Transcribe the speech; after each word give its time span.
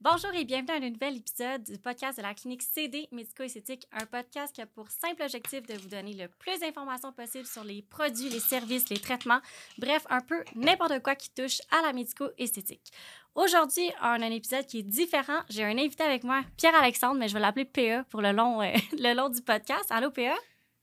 Bonjour 0.00 0.30
et 0.32 0.44
bienvenue 0.44 0.70
à 0.70 0.76
un 0.76 0.90
nouvel 0.90 1.16
épisode 1.16 1.64
du 1.64 1.76
podcast 1.76 2.18
de 2.18 2.22
la 2.22 2.32
clinique 2.32 2.62
CD 2.62 3.08
Médico-Esthétique, 3.10 3.88
un 3.90 4.06
podcast 4.06 4.54
qui 4.54 4.62
a 4.62 4.66
pour 4.66 4.88
simple 4.92 5.22
objectif 5.22 5.66
de 5.66 5.74
vous 5.74 5.88
donner 5.88 6.12
le 6.12 6.28
plus 6.28 6.60
d'informations 6.60 7.12
possible 7.12 7.46
sur 7.46 7.64
les 7.64 7.82
produits, 7.82 8.28
les 8.28 8.38
services, 8.38 8.88
les 8.90 8.98
traitements, 8.98 9.40
bref, 9.76 10.06
un 10.08 10.20
peu 10.20 10.44
n'importe 10.54 11.02
quoi 11.02 11.16
qui 11.16 11.30
touche 11.30 11.60
à 11.72 11.84
la 11.84 11.92
médico-esthétique. 11.92 12.92
Aujourd'hui, 13.34 13.90
on 14.00 14.04
a 14.04 14.24
un 14.24 14.30
épisode 14.30 14.66
qui 14.66 14.78
est 14.78 14.82
différent. 14.84 15.40
J'ai 15.48 15.64
un 15.64 15.76
invité 15.76 16.04
avec 16.04 16.22
moi, 16.22 16.42
Pierre-Alexandre, 16.56 17.18
mais 17.18 17.26
je 17.26 17.34
vais 17.34 17.40
l'appeler 17.40 17.64
PA 17.64 18.04
pour 18.04 18.22
le 18.22 18.30
long, 18.30 18.62
euh, 18.62 18.70
le 18.92 19.14
long 19.14 19.30
du 19.30 19.42
podcast. 19.42 19.86
Allô, 19.90 20.12
PA? 20.12 20.36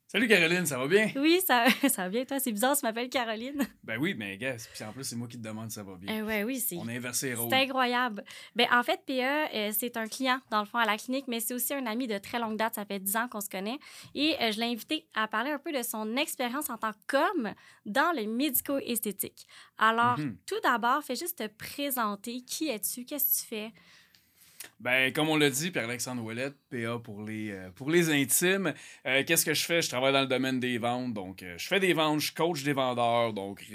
Salut 0.08 0.28
Caroline, 0.28 0.66
ça 0.68 0.78
va 0.78 0.88
bien? 0.88 1.10
Oui, 1.16 1.42
ça, 1.46 1.66
ça 1.90 2.04
va 2.04 2.10
bien, 2.10 2.26
toi? 2.26 2.40
C'est 2.40 2.52
bizarre, 2.52 2.78
tu 2.78 2.86
m'appelles 2.86 3.10
Caroline. 3.10 3.66
Ben 3.84 3.98
oui, 4.00 4.14
mais 4.18 4.38
gars, 4.38 4.56
puis 4.74 4.84
en 4.84 4.94
plus, 4.94 5.04
c'est 5.04 5.16
moi 5.16 5.28
qui 5.28 5.38
te 5.38 5.44
demande 5.44 5.70
si 5.70 5.76
ça 5.76 5.84
va 5.84 5.96
bien. 5.96 6.22
Euh, 6.22 6.26
ouais, 6.26 6.44
oui, 6.44 6.60
c'est. 6.60 6.76
On 6.78 6.88
a 6.88 6.92
inversé 6.94 7.30
les 7.30 7.36
rôles. 7.36 7.50
C'est 7.52 7.58
incroyable. 7.64 8.24
Ben, 8.56 8.68
en 8.72 8.82
fait, 8.84 9.02
PA, 9.06 9.48
euh, 9.54 9.72
c'est 9.78 9.98
un 9.98 10.08
client, 10.08 10.40
dans 10.52 10.60
le 10.62 10.66
fond, 10.66 10.78
à 10.78 10.86
la 10.86 10.98
clinique, 10.98 11.26
mais 11.28 11.40
c'est 11.40 11.54
aussi 11.54 11.74
un 11.74 11.86
ami 11.86 12.08
de 12.08 12.18
très 12.18 12.40
longue 12.40 12.56
date. 12.58 12.76
Ça 12.76 12.86
fait 12.86 13.00
10 13.00 13.16
ans 13.16 13.28
qu'on 13.28 13.42
se 13.42 13.50
connaît. 13.50 13.78
Et 14.16 14.36
euh, 14.42 14.52
je 14.52 14.60
l'ai 14.60 14.66
invité 14.68 15.08
à 15.16 15.28
parler 15.28 15.52
un 15.52 15.60
peu 15.60 15.72
de 15.72 15.82
son 15.84 16.16
expérience 16.18 16.70
en 16.70 16.78
tant 16.78 16.92
qu'homme 17.08 17.54
dans 17.86 18.12
le 18.16 18.26
médico-esthétique. 18.28 19.46
Alors, 19.78 20.18
Mhm. 20.20 20.38
tout 20.48 20.60
d'abord, 20.64 21.04
fais 21.04 21.16
juste 21.16 21.38
te 21.40 21.48
présenter. 21.48 22.42
Qui 22.42 22.70
es-tu? 22.70 23.06
Qu'est-ce 23.06 23.26
que 23.38 23.42
tu 23.44 23.48
fais? 23.48 23.72
Ben, 24.80 25.12
comme 25.14 25.30
on 25.30 25.38
l'a 25.38 25.50
dit, 25.50 25.72
Pierre-Alexandre 25.72 26.22
Ouellette, 26.24 26.56
PA 26.70 27.00
pour 27.04 27.24
les, 27.24 27.52
euh, 27.52 27.70
pour 27.74 27.90
les 27.90 28.10
intimes. 28.10 28.74
Euh, 29.08 29.24
Qu'est-ce 29.26 29.46
que 29.46 29.54
je 29.54 29.64
fais? 29.66 29.82
Je 29.82 29.90
travaille 29.90 30.12
dans 30.14 30.22
le 30.22 30.28
domaine 30.28 30.60
des 30.60 30.78
ventes. 30.78 31.14
Donc, 31.14 31.44
euh, 31.44 31.56
je 31.58 31.66
fais 31.68 31.80
des 31.80 31.94
ventes, 31.94 32.20
je 32.20 32.34
coach 32.34 32.62
des 32.64 32.74
vendeurs. 32.74 33.32
Donc, 33.34 33.66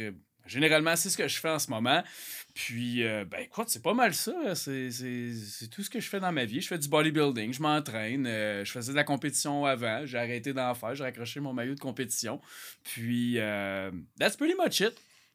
généralement, 0.47 0.95
c'est 0.97 1.09
ce 1.09 1.17
que 1.17 1.27
je 1.27 1.41
fais 1.41 1.49
en 1.49 1.59
ce 1.59 1.71
moment. 1.71 2.03
Puis, 2.55 3.03
ben, 3.03 3.41
écoute, 3.41 3.69
c'est 3.69 3.83
pas 3.83 3.95
mal 3.95 4.13
ça. 4.15 4.55
C'est 4.55 4.91
c'est- 4.91 5.69
tout 5.71 5.83
ce 5.83 5.89
que 5.91 6.01
je 6.01 6.09
fais 6.09 6.21
dans 6.21 6.33
ma 6.33 6.45
vie. 6.45 6.61
Je 6.61 6.69
fais 6.69 6.79
du 6.79 6.89
bodybuilding, 6.89 7.53
je 7.55 7.63
m'entraîne. 7.63 8.27
je 8.27 8.71
faisais 8.71 8.93
de 8.93 8.97
la 8.97 9.05
compétition 9.05 9.65
avant. 9.65 10.05
J'ai 10.05 10.19
arrêté 10.19 10.53
d'en 10.53 10.75
faire. 10.75 10.95
J'ai 10.95 11.05
raccroché 11.05 11.41
mon 11.41 11.53
maillot 11.55 11.75
de 11.77 11.81
compétition. 11.81 12.41
Puis, 12.85 13.39
that's 14.19 14.37
pretty 14.37 14.55
much 14.55 14.81
it. 14.81 14.93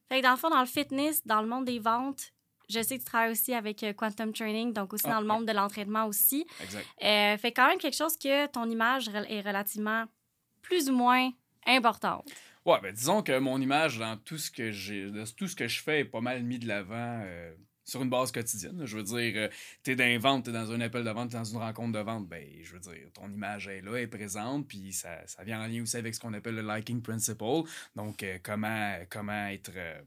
Fait 0.10 0.20
que 0.20 0.24
dans 0.24 0.32
le 0.32 0.38
fond, 0.38 0.50
dans 0.52 0.60
le 0.62 0.68
fitness, 0.68 1.26
dans 1.26 1.42
le 1.42 1.48
monde 1.48 1.66
des 1.66 1.80
ventes, 1.80 2.32
je 2.70 2.82
sais 2.82 2.98
que 2.98 3.04
tu 3.04 3.06
travailles 3.10 3.32
aussi 3.32 3.54
avec 3.54 3.84
euh, 3.84 3.94
Quantum 3.94 4.34
Training, 4.34 4.74
donc 4.74 4.94
aussi 4.94 5.06
Ah, 5.08 5.14
dans 5.14 5.22
le 5.22 5.28
ouais. 5.28 5.34
monde 5.34 5.46
de 5.48 5.52
l'entraînement 5.54 6.06
aussi. 6.06 6.46
Exact. 6.62 6.86
Euh, 7.04 7.38
fait 7.38 7.52
quand 7.52 7.68
même 7.68 7.78
quelque 7.80 7.96
chose 7.98 8.18
que 8.18 8.48
ton 8.48 8.70
image 8.70 9.10
est 9.10 9.42
relativement 9.42 10.06
plus 10.62 10.90
ou 10.90 10.94
moins 10.96 11.32
importante. 11.68 12.26
Ouais, 12.66 12.80
ben 12.82 12.92
disons 12.94 13.22
que 13.22 13.38
mon 13.38 13.62
image 13.62 14.00
dans 14.00 14.18
tout 14.18 14.38
ce 14.40 14.50
que 14.50 14.72
j'ai, 14.72 15.12
tout 15.38 15.48
ce 15.48 15.56
que 15.56 15.68
je 15.68 15.82
fais 15.82 16.00
est 16.00 16.06
pas 16.06 16.22
mal 16.22 16.42
mis 16.44 16.58
de 16.58 16.68
l'avant 16.68 17.22
euh, 17.24 17.54
sur 17.86 18.02
une 18.02 18.10
base 18.10 18.32
quotidienne. 18.32 18.82
Je 18.86 18.98
veux 18.98 19.04
dire, 19.04 19.34
euh, 19.36 19.48
t'es 19.84 19.96
dans 19.96 20.06
une 20.06 20.18
vente, 20.20 20.46
t'es 20.46 20.52
dans 20.52 20.72
un 20.72 20.82
appel 20.82 21.04
de 21.04 21.10
vente, 21.12 21.32
t'es 21.32 21.38
dans 21.38 21.44
une 21.44 21.58
rencontre 21.58 21.94
de 21.98 22.04
vente, 22.04 22.28
ben 22.28 22.44
je 22.64 22.74
veux 22.74 22.80
dire, 22.80 23.08
ton 23.14 23.30
image 23.32 23.68
est 23.68 23.82
là, 23.82 23.96
est 23.98 24.08
présente, 24.08 24.68
puis 24.68 24.92
ça, 24.92 25.26
ça 25.28 25.44
vient 25.44 25.62
en 25.62 25.68
lien 25.68 25.84
aussi 25.84 25.96
avec 25.98 26.14
ce 26.16 26.20
qu'on 26.20 26.34
appelle 26.34 26.56
le 26.56 26.62
liking 26.64 27.02
principle. 27.02 27.70
Donc 27.96 28.24
euh, 28.24 28.38
comment 28.44 28.96
comment 29.10 29.48
être 29.48 29.72
euh, 29.76 30.02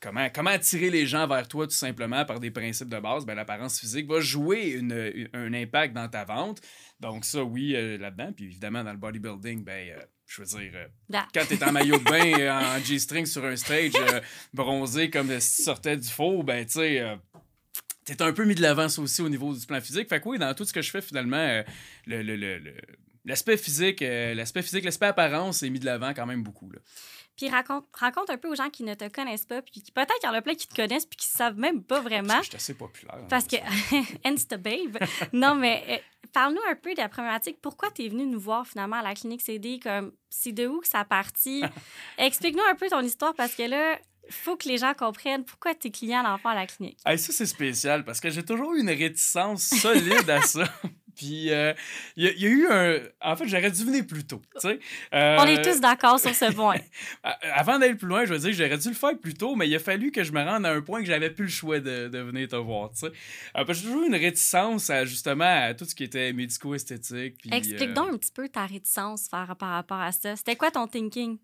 Comment, 0.00 0.28
comment 0.32 0.50
attirer 0.50 0.88
les 0.88 1.04
gens 1.04 1.26
vers 1.26 1.46
toi 1.48 1.66
tout 1.66 1.72
simplement 1.74 2.24
par 2.24 2.38
des 2.38 2.52
principes 2.52 2.88
de 2.88 2.98
base? 3.00 3.26
Ben, 3.26 3.34
L'apparence 3.34 3.80
physique 3.80 4.06
va 4.08 4.20
jouer 4.20 4.70
une- 4.70 5.28
un 5.32 5.52
impact 5.52 5.92
dans 5.94 6.08
ta 6.08 6.24
vente. 6.24 6.60
Donc 7.00 7.24
ça, 7.24 7.42
oui, 7.42 7.72
là-dedans. 7.98 8.32
Puis 8.32 8.44
évidemment, 8.46 8.84
dans 8.84 8.92
le 8.92 8.98
bodybuilding, 8.98 9.64
ben, 9.64 9.98
je 10.34 10.42
veux 10.42 10.46
dire, 10.60 10.72
euh, 10.74 10.86
Da- 11.08 11.26
quand 11.32 11.46
t'es 11.48 11.62
en 11.64 11.72
maillot 11.72 11.98
de 11.98 12.04
bain, 12.04 12.32
euh, 12.40 12.50
en 12.50 12.78
G-string 12.84 13.26
sur 13.26 13.44
un 13.44 13.56
stage, 13.56 13.92
euh, 13.96 14.20
bronzé 14.52 15.10
comme 15.10 15.28
si 15.40 15.56
tu 15.58 15.62
sortais 15.62 15.96
du 15.96 16.08
four, 16.08 16.42
ben, 16.44 16.64
tu 16.66 16.72
sais, 16.72 17.00
euh, 17.00 17.16
t'es 18.04 18.20
un 18.22 18.32
peu 18.32 18.44
mis 18.44 18.54
de 18.54 18.62
l'avance 18.62 18.98
aussi 18.98 19.22
au 19.22 19.28
niveau 19.28 19.54
du 19.54 19.64
plan 19.66 19.80
physique. 19.80 20.08
Fait 20.08 20.20
que 20.20 20.28
oui, 20.28 20.38
dans 20.38 20.52
tout 20.54 20.64
ce 20.64 20.72
que 20.72 20.82
je 20.82 20.90
fais, 20.90 21.00
finalement, 21.00 21.62
le, 22.06 22.22
le- 22.22 22.36
le- 22.36 22.58
le- 22.58 22.74
l'aspect 23.24 23.56
physique, 23.56 24.02
euh, 24.02 24.34
l'aspect 24.34 24.62
physique, 24.62 24.84
l'aspect 24.84 25.06
apparence 25.06 25.62
est 25.62 25.70
mis 25.70 25.78
de 25.80 25.86
l'avant 25.86 26.12
quand 26.14 26.26
même 26.26 26.42
beaucoup. 26.42 26.70
Là. 26.70 26.78
Puis 27.36 27.48
raconte, 27.48 27.86
raconte 27.92 28.30
un 28.30 28.36
peu 28.38 28.48
aux 28.48 28.54
gens 28.54 28.70
qui 28.70 28.84
ne 28.84 28.94
te 28.94 29.08
connaissent 29.08 29.44
pas, 29.46 29.60
puis 29.62 29.82
qui- 29.82 29.90
peut-être 29.92 30.14
qu'il 30.20 30.28
y 30.28 30.32
en 30.32 30.34
a 30.34 30.42
plein 30.42 30.54
qui 30.54 30.68
te 30.68 30.74
connaissent, 30.74 31.06
puis 31.06 31.16
qui 31.16 31.28
ne 31.32 31.36
savent 31.36 31.58
même 31.58 31.82
pas 31.82 32.00
vraiment. 32.00 32.38
Je 32.42 32.48
suis 32.48 32.56
assez 32.56 32.74
populaire. 32.74 33.16
hein, 33.16 33.26
Parce 33.28 33.46
que, 33.46 33.56
Insta 34.24 34.56
Babe. 34.56 34.98
non, 35.32 35.54
mais 35.56 35.82
euh, 35.88 35.96
parle-nous 36.32 36.60
un 36.70 36.76
peu 36.76 36.92
de 36.94 36.98
la 37.00 37.08
problématique. 37.08 37.58
Pourquoi 37.60 37.90
tu 37.90 38.04
es 38.04 38.08
venu 38.08 38.24
nous 38.26 38.38
voir 38.40 38.66
finalement 38.66 38.96
à 38.96 39.02
la 39.02 39.14
clinique 39.14 39.40
CD? 39.42 39.80
Comme, 39.82 40.12
c'est 40.30 40.52
de 40.52 40.66
où 40.68 40.80
que 40.80 40.88
ça 40.88 41.00
a 41.00 41.04
parti? 41.04 41.62
Explique-nous 42.18 42.62
un 42.70 42.74
peu 42.76 42.88
ton 42.88 43.00
histoire 43.00 43.34
parce 43.34 43.54
que 43.54 43.62
là, 43.64 43.98
il 44.26 44.32
faut 44.32 44.56
que 44.56 44.68
les 44.68 44.78
gens 44.78 44.94
comprennent 44.94 45.44
pourquoi 45.44 45.74
tu 45.74 45.88
es 45.88 45.90
client 45.90 46.22
d'enfant 46.22 46.50
à 46.50 46.54
la 46.54 46.66
clinique. 46.66 46.98
Hey, 47.04 47.18
ça, 47.18 47.32
c'est 47.32 47.44
spécial 47.46 48.04
parce 48.04 48.20
que 48.20 48.30
j'ai 48.30 48.44
toujours 48.44 48.72
eu 48.74 48.80
une 48.80 48.88
réticence 48.90 49.64
solide 49.68 50.30
à 50.30 50.40
ça. 50.42 50.64
Puis, 51.16 51.50
euh, 51.50 51.72
il 52.16 52.24
y, 52.24 52.28
a- 52.28 52.32
il 52.32 52.42
y 52.42 52.46
a 52.46 52.48
eu 52.48 52.66
un. 52.70 52.98
En 53.20 53.36
fait, 53.36 53.46
j'aurais 53.48 53.70
dû 53.70 53.84
venir 53.84 54.06
plus 54.06 54.24
tôt. 54.24 54.40
Euh, 54.64 55.36
On 55.40 55.44
est 55.46 55.62
tous 55.62 55.80
d'accord 55.80 56.18
sur 56.20 56.34
ce 56.34 56.52
point. 56.52 56.76
a- 57.22 57.38
Avant 57.54 57.78
d'aller 57.78 57.94
plus 57.94 58.08
loin, 58.08 58.24
je 58.24 58.32
veux 58.34 58.38
dire, 58.38 58.52
j'aurais 58.52 58.78
dû 58.78 58.88
le 58.88 58.94
faire 58.94 59.18
plus 59.18 59.34
tôt, 59.34 59.54
mais 59.56 59.68
il 59.68 59.74
a 59.74 59.78
fallu 59.78 60.10
que 60.10 60.22
je 60.24 60.32
me 60.32 60.42
rende 60.42 60.66
à 60.66 60.72
un 60.72 60.80
point 60.80 61.00
que 61.00 61.06
j'avais 61.06 61.30
plus 61.30 61.44
le 61.44 61.50
choix 61.50 61.80
de, 61.80 62.08
de 62.08 62.18
venir 62.18 62.48
te 62.48 62.56
voir. 62.56 62.90
Euh, 63.02 63.10
parce 63.54 63.66
que 63.66 63.74
j'ai 63.74 63.82
toujours 63.84 64.02
eu 64.02 64.06
une 64.08 64.14
réticence 64.16 64.90
à, 64.90 65.04
justement 65.04 65.44
à 65.68 65.74
tout 65.74 65.84
ce 65.84 65.94
qui 65.94 66.04
était 66.04 66.32
médico-esthétique. 66.32 67.36
Explique 67.50 67.82
euh, 67.82 67.92
donc 67.94 68.14
un 68.14 68.16
petit 68.18 68.32
peu 68.32 68.48
ta 68.48 68.66
réticence 68.66 69.28
par, 69.28 69.56
par 69.56 69.70
rapport 69.70 70.00
à 70.00 70.12
ça. 70.12 70.36
C'était 70.36 70.56
quoi 70.56 70.70
ton 70.70 70.86
thinking? 70.86 71.38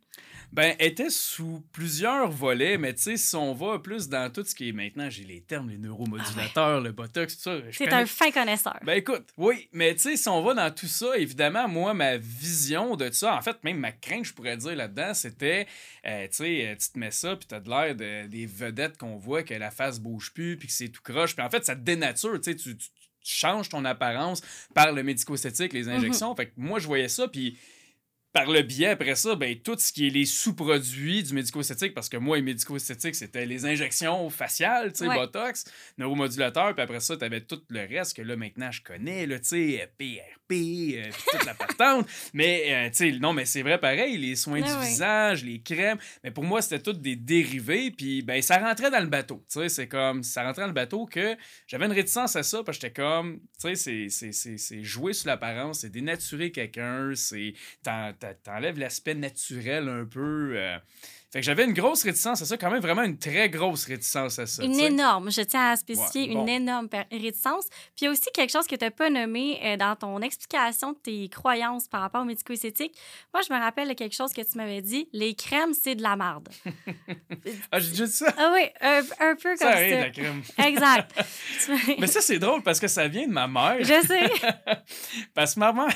Ben, 0.52 0.74
était 0.80 1.10
sous 1.10 1.62
plusieurs 1.72 2.28
volets, 2.30 2.76
mais 2.76 2.92
tu 2.94 3.02
sais, 3.02 3.16
si 3.16 3.36
on 3.36 3.54
va 3.54 3.78
plus 3.78 4.08
dans 4.08 4.30
tout 4.32 4.44
ce 4.44 4.54
qui 4.54 4.68
est 4.68 4.72
maintenant, 4.72 5.08
j'ai 5.08 5.24
les 5.24 5.40
termes, 5.42 5.70
les 5.70 5.78
neuromodulateurs, 5.78 6.80
le 6.80 6.92
botox, 6.92 7.36
tout 7.36 7.42
ça. 7.42 7.56
C'est 7.70 7.84
connais 7.84 8.02
un 8.02 8.06
fin 8.06 8.30
connaisseur. 8.30 8.78
Ben 8.84 8.94
écoute, 8.94 9.28
oui, 9.36 9.59
mais 9.72 9.94
tu 9.94 10.00
sais, 10.02 10.16
si 10.16 10.28
on 10.28 10.42
va 10.42 10.54
dans 10.54 10.70
tout 10.74 10.86
ça, 10.86 11.16
évidemment, 11.16 11.68
moi, 11.68 11.94
ma 11.94 12.16
vision 12.16 12.96
de 12.96 13.10
ça, 13.10 13.34
en 13.36 13.42
fait, 13.42 13.62
même 13.64 13.78
ma 13.78 13.92
crainte, 13.92 14.24
je 14.24 14.32
pourrais 14.34 14.56
dire 14.56 14.74
là-dedans, 14.76 15.14
c'était, 15.14 15.66
euh, 16.06 16.26
tu 16.28 16.34
sais, 16.36 16.66
euh, 16.68 16.74
tu 16.76 16.90
te 16.92 16.98
mets 16.98 17.10
ça, 17.10 17.36
puis 17.36 17.46
t'as 17.48 17.60
de 17.60 17.68
l'air 17.68 17.94
de- 17.94 18.26
des 18.28 18.46
vedettes 18.46 18.96
qu'on 18.96 19.16
voit, 19.16 19.42
que 19.42 19.54
la 19.54 19.70
face 19.70 19.98
bouge 20.00 20.32
plus, 20.32 20.56
puis 20.56 20.68
que 20.68 20.74
c'est 20.74 20.88
tout 20.88 21.02
croche, 21.02 21.34
puis 21.36 21.44
en 21.44 21.50
fait, 21.50 21.64
ça 21.64 21.74
te 21.76 21.80
dénature, 21.80 22.40
tu 22.40 22.52
sais, 22.52 22.56
tu 22.56 22.76
changes 23.22 23.68
ton 23.68 23.84
apparence 23.84 24.40
par 24.74 24.92
le 24.92 25.02
médico-esthétique, 25.02 25.72
les 25.74 25.88
injections. 25.88 26.34
Fait 26.34 26.46
que 26.46 26.52
moi, 26.56 26.78
je 26.78 26.86
voyais 26.86 27.08
ça, 27.08 27.28
puis 27.28 27.58
par 28.32 28.48
le 28.50 28.62
biais, 28.62 28.86
après 28.88 29.16
ça, 29.16 29.34
ben, 29.34 29.56
tout 29.58 29.76
ce 29.78 29.92
qui 29.92 30.06
est 30.06 30.10
les 30.10 30.24
sous-produits 30.24 31.22
du 31.24 31.34
médico-esthétique, 31.34 31.94
parce 31.94 32.08
que 32.08 32.16
moi, 32.16 32.36
les 32.36 32.42
médico-esthétiques, 32.42 33.16
c'était 33.16 33.44
les 33.44 33.66
injections 33.66 34.30
faciales, 34.30 34.92
tu 34.92 34.98
sais, 35.00 35.08
Ouais. 35.08 35.16
Botox, 35.16 35.64
neuromodulateur, 35.98 36.74
puis 36.74 36.82
après 36.82 37.00
ça, 37.00 37.16
tu 37.16 37.24
avais 37.24 37.40
tout 37.40 37.60
le 37.68 37.80
reste 37.80 38.16
que 38.16 38.22
là, 38.22 38.36
maintenant, 38.36 38.70
je 38.70 38.82
connais, 38.82 39.26
là, 39.26 39.38
tu 39.40 39.46
sais, 39.48 39.82
euh, 39.82 39.86
PRP, 39.98 40.52
euh, 40.52 41.10
puis 41.10 41.24
toute 41.30 41.44
la 41.44 41.54
patente. 41.54 42.06
Mais, 42.32 42.64
euh, 42.68 42.90
tu 42.90 42.96
sais, 42.96 43.12
non, 43.18 43.32
mais 43.32 43.44
c'est 43.44 43.62
vrai 43.62 43.78
pareil, 43.78 44.16
les 44.16 44.36
soins 44.36 44.60
Ah 44.64 44.68
du 44.74 44.78
ouais. 44.80 44.86
visage, 44.88 45.44
les 45.44 45.60
crèmes, 45.60 45.98
mais 46.24 46.30
pour 46.30 46.44
moi, 46.44 46.60
c'était 46.62 46.80
tout 46.82 46.92
des 46.92 47.16
dérivés, 47.16 47.90
puis 47.90 48.22
ben, 48.22 48.40
ça 48.42 48.58
rentrait 48.58 48.90
dans 48.90 49.00
le 49.00 49.06
bateau, 49.06 49.44
tu 49.50 49.60
sais, 49.60 49.68
c'est 49.68 49.88
comme, 49.88 50.22
ça 50.22 50.42
rentrait 50.44 50.62
dans 50.62 50.68
le 50.68 50.72
bateau 50.74 51.06
que 51.06 51.36
j'avais 51.66 51.86
une 51.86 51.92
réticence 51.92 52.36
à 52.36 52.42
ça, 52.42 52.62
parce 52.64 52.78
que 52.78 52.86
j'étais 52.86 53.00
comme, 53.00 53.40
tu 53.60 53.74
sais, 53.76 54.08
c'est- 54.08 54.82
jouer 54.82 55.12
sur 55.12 55.26
l'apparence, 55.28 55.80
c'est 55.80 55.90
dénaturer 55.90 56.50
quelqu'un, 56.52 57.12
c'est 57.14 57.54
t'enlèves 58.42 58.78
l'aspect 58.78 59.14
naturel 59.14 59.88
un 59.88 60.04
peu. 60.04 60.52
euh. 60.56 60.78
Fait 61.32 61.38
que 61.40 61.44
j'avais 61.46 61.64
une 61.64 61.72
grosse 61.74 62.02
réticence 62.02 62.42
à 62.42 62.44
ça, 62.44 62.56
quand 62.56 62.70
même 62.72 62.80
vraiment 62.80 63.02
une 63.04 63.16
très 63.16 63.48
grosse 63.48 63.86
réticence 63.86 64.38
à 64.40 64.46
ça. 64.46 64.64
Une 64.64 64.80
énorme, 64.80 65.30
je 65.30 65.42
tiens 65.42 65.70
à 65.70 65.76
spécifier, 65.76 66.28
Ouais, 66.28 66.34
bon. 66.34 66.42
une 66.42 66.48
énorme 66.48 66.88
réticence. 67.12 67.68
Puis 67.68 68.00
il 68.00 68.04
y 68.06 68.08
a 68.08 68.10
aussi 68.10 68.28
quelque 68.34 68.50
chose 68.50 68.66
que 68.66 68.74
tu 68.74 68.84
n'as 68.84 68.90
pas 68.90 69.10
nommé 69.10 69.60
euh, 69.64 69.76
dans 69.76 69.94
ton 69.94 70.20
explication 70.22 70.92
de 70.92 70.98
tes 70.98 71.28
croyances 71.28 71.86
par 71.86 72.00
rapport 72.00 72.22
au 72.22 72.24
médico-esthétique. 72.24 72.96
Moi, 73.32 73.42
je 73.48 73.54
me 73.54 73.60
rappelle 73.60 73.88
de 73.88 73.94
quelque 73.94 74.14
chose 74.16 74.32
que 74.32 74.40
tu 74.40 74.58
m'avais 74.58 74.82
dit 74.82 75.08
les 75.12 75.34
crèmes, 75.34 75.72
c'est 75.72 75.94
de 75.94 76.02
la 76.02 76.16
marde. 76.16 76.48
Ah, 77.72 77.78
j'ai 77.78 77.90
dit 78.06 78.12
ça? 78.12 78.32
ah 78.36 78.50
oui, 78.52 78.62
un, 78.80 79.00
un 79.20 79.34
peu 79.36 79.56
Ça 79.56 79.66
comme 79.66 79.74
arrive, 79.74 79.92
ça. 79.94 80.00
la 80.00 80.10
crème. 80.10 80.42
Exact. 80.66 81.24
Mais 81.98 82.06
ça, 82.08 82.20
c'est 82.20 82.38
drôle 82.38 82.62
parce 82.62 82.80
que 82.80 82.88
ça 82.88 83.06
vient 83.08 83.26
de 83.28 83.32
ma 83.32 83.46
mère. 83.46 83.76
je 83.80 84.06
sais. 84.06 84.30
Parce 85.34 85.54
que 85.54 85.60
ma 85.60 85.72
mère, 85.72 85.88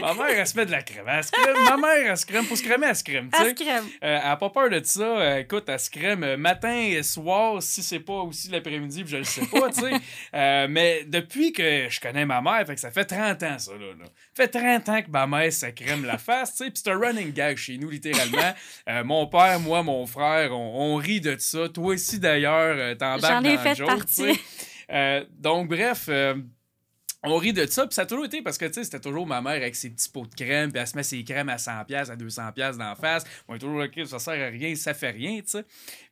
ma 0.00 0.14
mère, 0.14 0.26
elle 0.30 0.46
se 0.46 0.56
met 0.56 0.66
de 0.66 0.70
la 0.70 0.82
crème. 0.82 1.04
Elle 1.08 1.24
se 1.24 1.30
crème. 1.30 1.56
Ma 1.64 1.76
mère, 1.76 2.10
elle 2.10 2.16
se 2.16 2.26
crème. 2.26 2.46
Pour 2.46 2.56
se 2.56 2.62
crémer, 2.62 2.86
elle 2.88 2.96
se 2.96 3.04
crème. 3.04 3.30
sais. 3.34 3.50
ce 3.50 3.54
crème. 3.54 3.84
Euh, 4.02 4.18
elle 4.20 4.28
n'a 4.28 4.36
pas 4.36 4.50
peur 4.50 4.70
de 4.70 4.80
ça. 4.82 5.02
Euh, 5.02 5.38
écoute, 5.38 5.64
elle 5.68 5.80
se 5.80 5.90
crème 5.90 6.24
euh, 6.24 6.36
matin 6.36 6.74
et 6.74 7.02
soir, 7.02 7.62
si 7.62 7.82
c'est 7.82 8.00
pas 8.00 8.20
aussi 8.20 8.50
l'après-midi, 8.50 9.04
je 9.06 9.16
le 9.18 9.24
sais 9.24 9.46
pas, 9.46 9.70
tu 9.70 9.80
sais. 9.80 9.90
Mais 10.68 11.04
depuis 11.06 11.52
que 11.52 11.88
je 11.88 12.00
connais 12.00 12.24
ma 12.24 12.40
mère, 12.40 12.66
fait 12.66 12.74
que 12.74 12.80
ça 12.80 12.90
fait 12.90 13.04
30 13.04 13.42
ans, 13.42 13.58
ça, 13.58 13.72
là. 13.72 13.94
là. 13.98 14.04
Ça 14.34 14.44
fait 14.44 14.48
30 14.48 14.88
ans 14.88 15.02
que 15.02 15.10
ma 15.10 15.26
mère, 15.26 15.52
ça 15.52 15.72
crème 15.72 16.04
la 16.04 16.18
face, 16.18 16.52
tu 16.52 16.64
sais. 16.64 16.70
Puis 16.70 16.82
c'est 16.84 16.90
un 16.90 16.98
running 16.98 17.32
gag 17.32 17.56
chez 17.56 17.78
nous, 17.78 17.90
littéralement. 17.90 18.54
Mon 19.04 19.26
père, 19.26 19.60
moi, 19.60 19.82
mon 19.82 20.06
frère, 20.06 20.52
on, 20.52 20.94
on 20.94 20.96
rit 20.96 21.20
de 21.20 21.36
ça. 21.38 21.68
Toi 21.68 21.94
aussi, 21.94 22.18
d'ailleurs, 22.18 22.96
t'embarques 22.96 23.44
J'en 23.44 23.44
ai 23.44 23.56
dans 23.56 23.62
fait 23.62 23.74
joke, 23.74 23.88
partie. 23.88 24.40
Euh, 24.92 25.24
donc, 25.38 25.68
bref... 25.68 26.06
euh, 26.08 26.34
on 27.22 27.36
rit 27.36 27.52
de 27.52 27.66
ça, 27.66 27.86
puis 27.86 27.94
ça 27.94 28.02
a 28.02 28.06
toujours 28.06 28.24
été 28.24 28.42
parce 28.42 28.56
que, 28.56 28.72
c'était 28.72 29.00
toujours 29.00 29.26
ma 29.26 29.42
mère 29.42 29.52
avec 29.52 29.76
ses 29.76 29.90
petits 29.90 30.08
pots 30.08 30.26
de 30.26 30.34
crème, 30.34 30.72
puis 30.72 30.80
elle 30.80 30.86
se 30.86 30.96
met 30.96 31.02
ses 31.02 31.22
crèmes 31.22 31.48
à 31.48 31.56
100$, 31.56 32.10
à 32.10 32.16
200$ 32.16 32.78
d'en 32.78 32.94
face. 32.94 33.24
On 33.46 33.54
est 33.54 33.58
toujours, 33.58 33.82
OK, 33.82 34.06
ça 34.06 34.18
sert 34.18 34.46
à 34.46 34.50
rien, 34.50 34.74
ça 34.74 34.94
fait 34.94 35.10
rien, 35.10 35.40
tu 35.40 35.48
sais. 35.48 35.64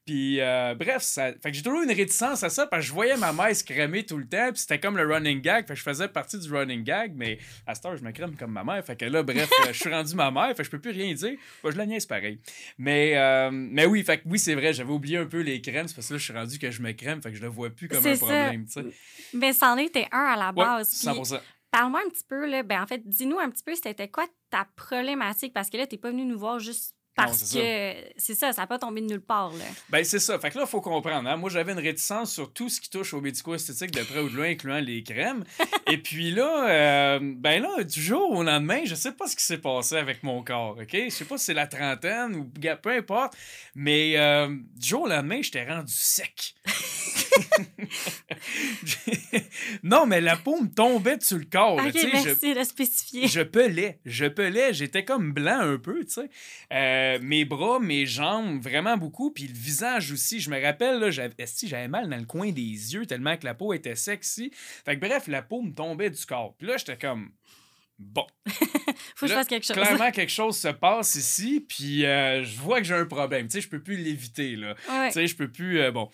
Puis, 0.08 0.40
euh, 0.40 0.75
bref, 0.75 1.02
ça... 1.02 1.34
fait 1.34 1.50
que 1.50 1.52
j'ai 1.52 1.62
toujours 1.62 1.82
eu 1.82 1.84
une 1.84 1.93
réticence 1.94 2.43
à 2.43 2.49
ça 2.49 2.66
parce 2.66 2.81
que 2.81 2.88
je 2.88 2.94
voyais 2.94 3.19
ma 3.19 3.31
mère 3.31 3.55
se 3.55 3.62
crémer 3.62 4.06
tout 4.06 4.16
le 4.16 4.26
temps. 4.26 4.49
Puis 4.52 4.60
c'était 4.60 4.81
comme 4.81 4.96
le 4.96 5.06
running 5.06 5.43
gag. 5.43 5.66
Fait 5.66 5.75
que 5.75 5.78
je 5.78 5.82
faisais 5.82 6.08
partie 6.08 6.38
du 6.38 6.50
running 6.50 6.82
gag. 6.82 7.12
Mais 7.14 7.37
à 7.66 7.75
cette 7.75 7.84
heure, 7.84 7.94
je 7.94 8.02
me 8.02 8.10
crème 8.10 8.34
comme 8.34 8.52
ma 8.52 8.64
mère. 8.64 8.82
Fait 8.82 8.96
que 8.96 9.05
là, 9.05 9.22
bref, 9.22 9.50
euh, 9.66 9.66
je 9.70 9.78
suis 9.78 9.90
rendu 9.90 10.14
ma 10.14 10.31
mère. 10.31 10.49
Fait 10.56 10.62
que 10.62 10.64
je 10.64 10.70
peux 10.70 10.78
plus 10.81 10.93
rien 10.93 11.12
dire. 11.12 11.37
Moi, 11.62 11.72
je 11.72 11.76
la 11.76 11.84
niaise 11.84 12.06
pareil. 12.06 12.40
Mais, 12.78 13.19
euh, 13.19 13.50
mais 13.52 13.84
oui, 13.84 14.02
fait 14.02 14.16
que 14.16 14.22
oui, 14.25 14.38
c'est 14.38 14.55
vrai. 14.55 14.72
J'avais 14.72 14.93
oublié 14.93 15.19
un 15.19 15.26
peu 15.26 15.40
les 15.43 15.60
crèmes. 15.60 15.88
C'est 15.88 15.94
parce 15.94 16.08
que 16.08 16.14
là, 16.14 16.19
je 16.19 16.25
suis 16.25 16.32
rendu 16.32 16.58
que 16.58 16.70
je 16.70 16.81
me 16.81 16.93
crème. 16.93 17.20
Fait 17.20 17.31
que 17.31 17.37
je 17.37 17.43
le 17.43 17.49
vois 17.49 17.69
plus 17.69 17.88
comme 17.88 17.99
un 17.99 18.14
ça. 18.14 18.16
problème, 18.16 18.64
tu 18.64 18.72
sais. 18.72 18.87
Mais 19.34 19.52
c'en 19.52 19.76
était 19.76 20.08
un 20.10 20.25
à 20.25 20.37
la 20.38 20.49
Ouais, 20.49 20.64
base. 20.64 20.88
Puis 20.88 21.06
100%. 21.06 21.38
Parle-moi 21.70 22.00
un 22.06 22.08
petit 22.08 22.25
peu, 22.26 22.46
là. 22.46 22.62
Ben, 22.62 22.82
en 22.82 22.87
fait, 22.87 23.06
dis-nous 23.06 23.38
un 23.38 23.50
petit 23.50 23.62
peu, 23.62 23.75
c'était 23.75 24.08
quoi 24.08 24.25
ta 24.49 24.66
problématique? 24.75 25.52
Parce 25.52 25.69
que 25.69 25.76
là, 25.76 25.87
t'es 25.87 25.99
pas 25.99 26.10
venu 26.10 26.25
nous 26.25 26.38
voir 26.38 26.58
juste 26.58 26.94
parce 27.25 27.53
que 27.53 27.94
c'est 28.17 28.35
ça, 28.35 28.53
ça 28.53 28.62
n'a 28.62 28.67
pas 28.67 28.79
tombé 28.79 29.00
de 29.00 29.06
nulle 29.06 29.20
part, 29.20 29.50
là. 29.53 29.65
Ben, 29.91 30.05
c'est 30.05 30.19
ça. 30.19 30.38
Fait 30.38 30.50
que 30.50 30.59
là, 30.59 30.65
il 30.67 30.70
faut 30.70 30.81
comprendre. 30.81 31.29
hein. 31.29 31.37
Moi, 31.37 31.50
j'avais 31.50 31.73
une 31.73 31.79
réticence 31.79 32.32
sur 32.32 32.53
tout 32.53 32.69
ce 32.69 32.81
qui 32.81 32.91
touche 32.91 33.12
au 33.15 33.20
médico-esthétique 33.20 33.91
de 33.91 34.03
près 34.03 34.20
ou 34.20 34.29
de 34.29 34.37
loin, 34.37 34.49
incluant 34.49 34.81
les 34.81 35.03
crèmes. 35.03 35.44
Et 35.91 35.99
puis 35.99 36.31
là, 36.31 36.69
euh, 36.69 37.19
ben 37.23 37.62
là, 37.62 37.82
du 37.85 38.00
jour 38.03 38.31
au 38.31 38.43
lendemain, 38.43 38.82
je 38.85 38.94
sais 38.94 39.12
pas 39.12 39.26
ce 39.26 39.37
qui 39.37 39.44
s'est 39.44 39.59
passé 39.59 39.97
avec 39.97 40.23
mon 40.23 40.43
corps, 40.43 40.76
OK? 40.81 40.93
Je 40.93 41.09
sais 41.11 41.25
pas 41.25 41.38
si 41.38 41.47
c'est 41.47 41.55
la 41.55 41.67
trentaine 41.67 42.35
ou 42.37 42.44
peu 42.82 42.91
importe. 42.91 43.35
Mais 43.75 44.15
euh, 44.17 44.49
du 44.49 44.88
jour 44.88 45.03
au 45.03 45.09
lendemain, 45.09 45.41
j'étais 45.43 45.65
rendu 45.65 45.93
sec. 45.93 46.55
Non, 49.82 50.06
mais 50.06 50.20
la 50.20 50.37
peau 50.37 50.61
me 50.61 50.69
tombait 50.69 51.19
sur 51.20 51.38
le 51.38 51.44
corps. 51.44 51.75
ok, 51.76 51.93
sais, 51.93 52.00
je- 52.08 52.25
merci 52.25 52.55
de 52.55 52.62
spécifier. 52.64 53.26
je 53.29 53.40
pelais, 53.40 53.99
je 54.05 54.26
pelais, 54.26 54.73
j'étais 54.75 55.05
comme 55.05 55.32
blanc 55.32 55.61
un 55.61 55.79
peu, 55.79 56.05
tu 56.05 56.12
sais. 56.12 56.31
Euh, 56.73 57.19
mes 57.23 57.44
bras, 57.44 57.79
mes 57.81 58.06
jambes, 58.06 58.61
vraiment 58.62 58.96
beaucoup, 58.96 59.31
puis 59.31 59.46
le 59.46 59.55
visage 59.55 60.12
aussi. 60.12 60.40
Je 60.40 60.50
me 60.50 60.61
rappelle, 60.62 60.99
là, 60.99 61.11
j'avais, 61.11 61.35
esti, 61.38 61.69
j'avais 61.69 61.88
mal 61.88 62.08
dans 62.08 62.17
le 62.17 62.25
coin 62.25 62.50
des 62.50 62.62
yeux 62.94 63.06
tellement 63.06 63.37
que 63.37 63.44
la 63.44 63.55
peau 63.55 63.73
était 63.73 63.96
sexy. 63.96 64.50
Fait 64.84 64.99
que 64.99 65.06
bref, 65.06 65.26
la 65.29 65.43
peau 65.43 65.62
me 65.62 65.73
tombait 65.73 66.11
du 66.11 66.25
corps. 66.26 66.55
Puis 66.58 66.67
là, 66.67 66.76
j'étais 66.76 66.96
comme, 66.96 67.31
bon, 67.99 68.27
Faut 69.17 69.27
que 69.27 69.33
je 69.33 69.35
fasse 69.37 69.47
quelque 69.49 69.65
chose. 69.67 69.77
clairement 69.77 70.11
quelque 70.12 70.31
chose 70.33 70.56
se 70.56 70.69
passe 70.69 71.15
ici, 71.17 71.65
puis 71.69 72.05
euh, 72.06 72.45
je 72.45 72.59
vois 72.61 72.79
que 72.79 72.85
j'ai 72.85 72.95
un 72.95 73.05
problème. 73.06 73.47
Tu 73.47 73.53
sais, 73.55 73.61
je 73.61 73.69
peux 73.69 73.81
plus 73.83 73.97
l'éviter, 73.97 74.56
là. 74.56 74.75
Ouais. 74.89 75.09
Tu 75.09 75.15
sais, 75.15 75.27
je 75.27 75.37
peux 75.37 75.50
plus. 75.50 75.81
euh, 75.81 75.91
bon. 75.91 76.09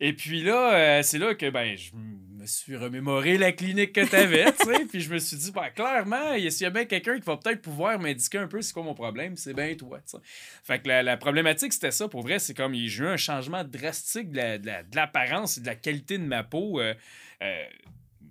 Et 0.00 0.12
puis 0.12 0.42
là, 0.42 0.74
euh, 0.74 1.02
c'est 1.02 1.18
là 1.18 1.34
que 1.34 1.48
ben, 1.50 1.76
je 1.76 1.90
me 1.94 2.46
suis 2.46 2.76
remémoré 2.76 3.38
la 3.38 3.52
clinique 3.52 3.92
que 3.92 4.04
t'avais, 4.08 4.52
tu 4.52 4.64
sais. 4.72 4.84
Puis 4.86 5.00
je 5.00 5.12
me 5.12 5.18
suis 5.18 5.36
dit, 5.36 5.50
ben, 5.52 5.68
clairement, 5.70 6.32
il 6.34 6.44
y 6.44 6.46
a- 6.46 6.50
s'il 6.50 6.64
y 6.64 6.66
a 6.66 6.70
bien 6.70 6.84
quelqu'un 6.84 7.16
qui 7.18 7.24
va 7.24 7.36
peut-être 7.36 7.62
pouvoir 7.62 7.98
m'indiquer 7.98 8.38
un 8.38 8.46
peu 8.48 8.60
c'est 8.62 8.72
quoi 8.72 8.82
mon 8.82 8.94
problème, 8.94 9.36
c'est 9.36 9.54
bien 9.54 9.74
toi, 9.74 9.98
tu 9.98 10.16
sais. 10.16 10.18
Fait 10.64 10.80
que 10.80 10.88
la, 10.88 11.02
la 11.02 11.16
problématique, 11.16 11.72
c'était 11.72 11.90
ça. 11.90 12.08
Pour 12.08 12.22
vrai, 12.22 12.38
c'est 12.38 12.54
comme 12.54 12.74
j'ai 12.74 13.02
eu 13.04 13.06
un 13.06 13.16
changement 13.16 13.64
drastique 13.64 14.30
de 14.30 14.36
la- 14.36 14.58
de 14.58 14.66
la- 14.66 14.82
de 14.82 14.96
l'apparence 14.96 15.58
et 15.58 15.60
de 15.60 15.66
la 15.66 15.74
qualité 15.76 16.18
de 16.18 16.24
ma 16.24 16.42
peau. 16.44 16.80
euh, 16.80 16.94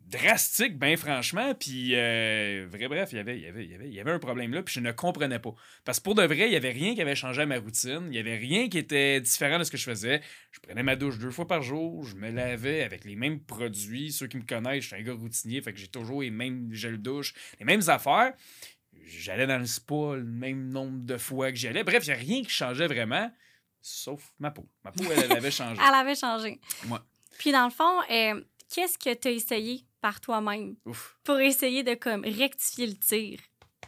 drastique, 0.07 0.77
ben 0.77 0.95
franchement. 0.95 1.53
Puis, 1.53 1.95
euh, 1.95 2.65
vrai, 2.71 2.87
bref, 2.87 3.09
il 3.11 3.17
y 3.17 3.19
avait, 3.19 3.39
y 3.39 3.45
avait, 3.45 3.65
y 3.65 3.75
avait, 3.75 3.87
il 3.87 3.93
y 3.93 3.99
avait 3.99 4.11
un 4.11 4.19
problème 4.19 4.53
là, 4.53 4.63
puis 4.63 4.73
je 4.73 4.79
ne 4.79 4.91
comprenais 4.91 5.39
pas. 5.39 5.53
Parce 5.83 5.99
que 5.99 6.03
pour 6.05 6.15
de 6.15 6.23
vrai, 6.23 6.47
il 6.47 6.49
n'y 6.49 6.55
avait 6.55 6.71
rien 6.71 6.95
qui 6.95 7.01
avait 7.01 7.15
changé 7.15 7.41
à 7.41 7.45
ma 7.45 7.59
routine. 7.59 8.03
Il 8.05 8.11
n'y 8.11 8.17
avait 8.19 8.37
rien 8.37 8.69
qui 8.69 8.77
était 8.77 9.19
différent 9.19 9.59
de 9.59 9.63
ce 9.63 9.71
que 9.71 9.77
je 9.77 9.83
faisais. 9.83 10.21
Je 10.51 10.59
prenais 10.59 10.83
ma 10.83 10.95
douche 10.95 11.19
deux 11.19 11.31
fois 11.31 11.45
par 11.45 11.61
jour. 11.61 12.05
Je 12.05 12.15
me 12.15 12.31
lavais 12.31 12.83
avec 12.83 13.03
les 13.03 13.15
mêmes 13.15 13.41
produits. 13.41 14.11
Ceux 14.11 14.27
qui 14.27 14.37
me 14.37 14.43
connaissent, 14.43 14.83
je 14.83 14.87
suis 14.87 14.95
un 14.95 15.03
gars 15.03 15.13
routinier, 15.13 15.61
fait 15.61 15.73
que 15.73 15.79
j'ai 15.79 15.89
toujours 15.89 16.21
les 16.21 16.31
mêmes 16.31 16.71
gels 16.71 17.01
douche, 17.01 17.33
les 17.59 17.65
mêmes 17.65 17.83
affaires. 17.87 18.33
J'allais 19.05 19.47
dans 19.47 19.59
le 19.59 19.65
spa 19.65 20.15
le 20.15 20.23
même 20.23 20.69
nombre 20.69 21.05
de 21.05 21.17
fois 21.17 21.51
que 21.51 21.57
j'y 21.57 21.67
allais. 21.67 21.83
Bref, 21.83 22.05
il 22.05 22.09
n'y 22.09 22.15
a 22.15 22.19
rien 22.19 22.43
qui 22.43 22.49
changeait 22.49 22.87
vraiment, 22.87 23.31
sauf 23.81 24.33
ma 24.39 24.51
peau. 24.51 24.67
Ma 24.83 24.91
peau, 24.91 25.03
elle, 25.11 25.25
elle 25.25 25.37
avait 25.37 25.51
changé. 25.51 25.81
Elle 25.85 25.93
avait 25.93 26.15
changé. 26.15 26.59
Ouais. 26.89 26.97
Puis 27.37 27.51
dans 27.51 27.65
le 27.65 27.71
fond, 27.71 28.01
euh, 28.09 28.41
qu'est-ce 28.73 28.97
que 28.97 29.13
tu 29.13 29.27
as 29.27 29.31
essayé? 29.31 29.86
Par 30.01 30.21
toi-même 30.21 30.75
pour 31.23 31.39
essayer 31.39 31.83
de 31.83 31.93
comme 31.95 32.23
rectifier 32.23 32.87
le 32.87 32.95
tir? 32.95 33.39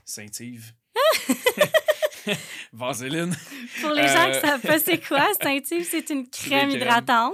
Saint-Yves. 0.05 0.73
Vaseline. 2.73 3.35
Pour 3.81 3.91
les 3.91 4.07
gens 4.07 4.25
qui 4.31 4.37
Euh, 4.37 4.41
savent 4.41 4.61
pas 4.61 4.79
c'est 4.79 4.97
quoi, 5.07 5.25
Saint-Yves, 5.41 5.87
c'est 5.89 6.09
une 6.09 6.27
crème 6.29 6.69
hydratante. 6.69 7.33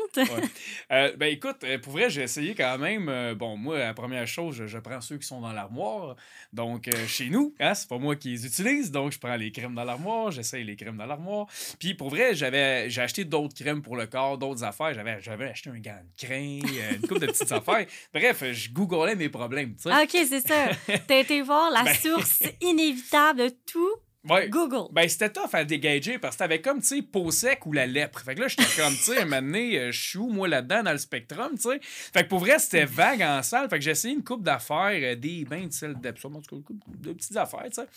Euh, 0.91 1.11
ben 1.17 1.27
écoute, 1.33 1.57
euh, 1.63 1.77
pour 1.79 1.93
vrai, 1.93 2.09
j'ai 2.09 2.21
essayé 2.23 2.55
quand 2.55 2.77
même. 2.77 3.33
bon, 3.35 3.57
moi, 3.57 3.79
la 3.79 3.93
première 3.93 4.27
chose, 4.27 4.55
je, 4.55 4.67
je 4.67 4.77
prends 4.79 5.01
ceux 5.01 5.17
qui 5.17 5.27
sont 5.27 5.41
dans 5.41 5.51
l'armoire. 5.53 6.15
Donc, 6.53 6.89
chez 7.07 7.29
nous, 7.29 7.53
hein, 7.59 7.73
c'est 7.73 7.89
pas 7.89 7.97
moi 7.97 8.15
qui 8.15 8.29
les 8.31 8.45
utilise. 8.45 8.91
Donc, 8.91 9.11
je 9.11 9.19
prends 9.19 9.35
les 9.35 9.51
crèmes 9.51 9.75
dans 9.75 9.83
l'armoire, 9.83 10.31
j'essaye 10.31 10.63
les 10.63 10.75
crèmes 10.75 10.97
dans 10.97 11.05
l'armoire. 11.05 11.47
Puis, 11.79 11.93
pour 11.93 12.09
vrai, 12.09 12.33
j'avais 12.35 12.89
j'ai 12.89 13.01
acheté 13.01 13.25
d'autres 13.25 13.55
crèmes 13.55 13.81
pour 13.81 13.95
le 13.97 14.05
corps, 14.07 14.37
d'autres 14.37 14.63
affaires. 14.63 14.93
J'avais 14.93 15.21
j'avais 15.21 15.49
acheté 15.49 15.69
un 15.69 15.79
gant 15.79 15.91
de 16.01 16.25
crin, 16.25 16.59
une 16.95 17.01
couple 17.01 17.21
de 17.21 17.25
petites 17.27 17.51
affaires. 17.51 17.85
Bref, 18.13 18.43
je 18.51 18.69
googlais 18.71 19.15
mes 19.15 19.29
problèmes, 19.29 19.75
tu 19.75 19.83
sais. 19.83 19.89
Ah, 19.91 20.03
OK, 20.03 20.09
c'est 20.11 20.47
ça. 20.47 20.67
T'as 21.07 21.17
été 21.19 21.41
voir 21.41 21.71
la 21.71 21.83
Ben- 21.83 21.93
source 21.95 22.43
inévitable 22.61 23.39
de 23.39 23.49
tout, 23.71 23.91
Ouais. 24.29 24.49
Google. 24.49 24.91
Ben, 24.91 25.07
c'était 25.07 25.29
tough 25.29 25.53
à 25.53 25.63
dégager 25.63 26.17
parce 26.19 26.35
que 26.35 26.39
t'avais 26.39 26.61
comme, 26.61 26.81
tu 26.81 26.87
sais, 26.87 27.01
peau 27.01 27.31
sec 27.31 27.65
ou 27.65 27.73
la 27.73 27.85
lèpre. 27.85 28.19
Fait 28.19 28.35
que 28.35 28.41
là, 28.41 28.47
j'étais 28.47 28.63
comme, 28.81 28.93
tu 28.93 29.03
sais, 29.03 29.21
un 29.21 29.25
moment 29.25 29.41
donné, 29.41 29.77
euh, 29.77 29.91
je 29.91 30.01
suis 30.01 30.17
où, 30.17 30.27
moi, 30.29 30.47
là-dedans, 30.47 30.83
dans 30.83 30.91
le 30.91 30.97
spectrum, 30.97 31.51
tu 31.55 31.69
sais. 31.69 31.79
Fait 31.81 32.23
que 32.23 32.29
pour 32.29 32.39
vrai, 32.39 32.59
c'était 32.59 32.85
vague 32.85 33.21
en 33.21 33.41
salle. 33.43 33.69
Fait 33.69 33.77
que 33.77 33.83
j'ai 33.83 33.91
essayé 33.91 34.13
une 34.13 34.23
coupe 34.23 34.43
d'affaires, 34.43 34.91
euh, 34.93 35.15
des 35.15 35.45
bains 35.45 35.67
de 35.67 35.73
sel 35.73 35.95
d'Epsom, 35.99 36.35
en 36.35 36.41
tout 36.41 36.55
cas, 36.55 36.55
une 36.55 36.79
couple 36.79 36.97
de 36.99 37.13
petites 37.13 37.37
affaires, 37.37 37.65
tu 37.65 37.81
sais. 37.81 37.87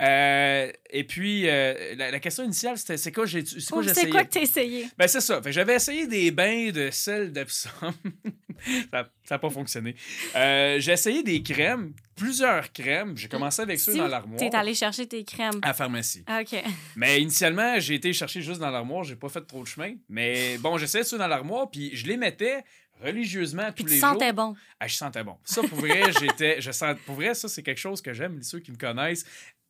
Euh, 0.00 0.72
et 0.90 1.04
puis, 1.04 1.48
euh, 1.48 1.94
la, 1.96 2.10
la 2.10 2.20
question 2.20 2.44
initiale, 2.44 2.78
c'était, 2.78 2.96
c'est 2.96 3.12
quoi 3.12 3.26
j'ai 3.26 3.44
c'est 3.44 3.70
quoi 3.70 3.82
c'est 3.82 4.08
quoi 4.08 4.24
que 4.24 4.30
t'as 4.30 4.40
essayé? 4.40 4.88
Ben, 4.96 5.08
c'est 5.08 5.20
ça. 5.20 5.36
Fait 5.36 5.48
que 5.48 5.52
j'avais 5.52 5.74
essayé 5.74 6.06
des 6.06 6.30
bains 6.30 6.70
de 6.70 6.90
sel 6.90 7.32
d'Epsom. 7.32 7.70
ça 8.92 9.08
n'a 9.30 9.38
pas 9.38 9.50
fonctionné. 9.50 9.94
Euh, 10.36 10.78
j'ai 10.78 10.92
essayé 10.92 11.22
des 11.22 11.42
crèmes, 11.42 11.92
plusieurs 12.16 12.72
crèmes. 12.72 13.16
J'ai 13.16 13.28
commencé 13.28 13.62
avec 13.62 13.78
ceux 13.78 13.92
Si 13.92 13.98
dans 13.98 14.08
l'armoire. 14.08 14.38
T'es 14.38 14.54
allé 14.54 14.74
chercher 14.74 15.06
tes 15.06 15.24
crèmes. 15.24 15.58
À 15.62 15.68
la 15.68 15.74
pharmacie. 15.74 16.24
Ah, 16.26 16.40
OK. 16.42 16.62
Mais 16.96 17.20
initialement, 17.20 17.78
j'ai 17.80 17.94
été 17.94 18.12
chercher 18.12 18.42
juste 18.42 18.60
dans 18.60 18.70
l'armoire, 18.70 19.04
j'ai 19.04 19.16
pas 19.16 19.28
fait 19.28 19.42
trop 19.42 19.62
de 19.62 19.68
chemin. 19.68 19.94
Mais 20.08 20.58
bon, 20.58 20.78
j'essayais 20.78 21.04
ça 21.04 21.16
dans 21.18 21.26
l'armoire, 21.28 21.70
puis 21.70 21.94
je 21.96 22.06
les 22.06 22.16
mettais 22.16 22.64
religieusement 23.02 23.66
tous 23.68 23.74
Puis 23.74 23.84
tu 23.84 23.90
les 23.90 23.98
jours. 23.98 24.10
sentais 24.10 24.32
bon. 24.32 24.54
Ah, 24.78 24.86
je 24.86 24.94
sentais 24.94 25.24
bon. 25.24 25.36
Ça, 25.44 25.62
pour 25.62 25.78
vrai, 25.78 26.02
j'étais. 26.20 26.60
Je 26.60 26.70
sens, 26.70 26.96
pour 27.06 27.16
vrai, 27.16 27.34
ça, 27.34 27.48
c'est 27.48 27.62
quelque 27.62 27.80
chose 27.80 28.00
que 28.00 28.12
j'aime. 28.12 28.42
Ceux 28.42 28.60
qui 28.60 28.70
me 28.70 28.76
connaissent 28.76 29.24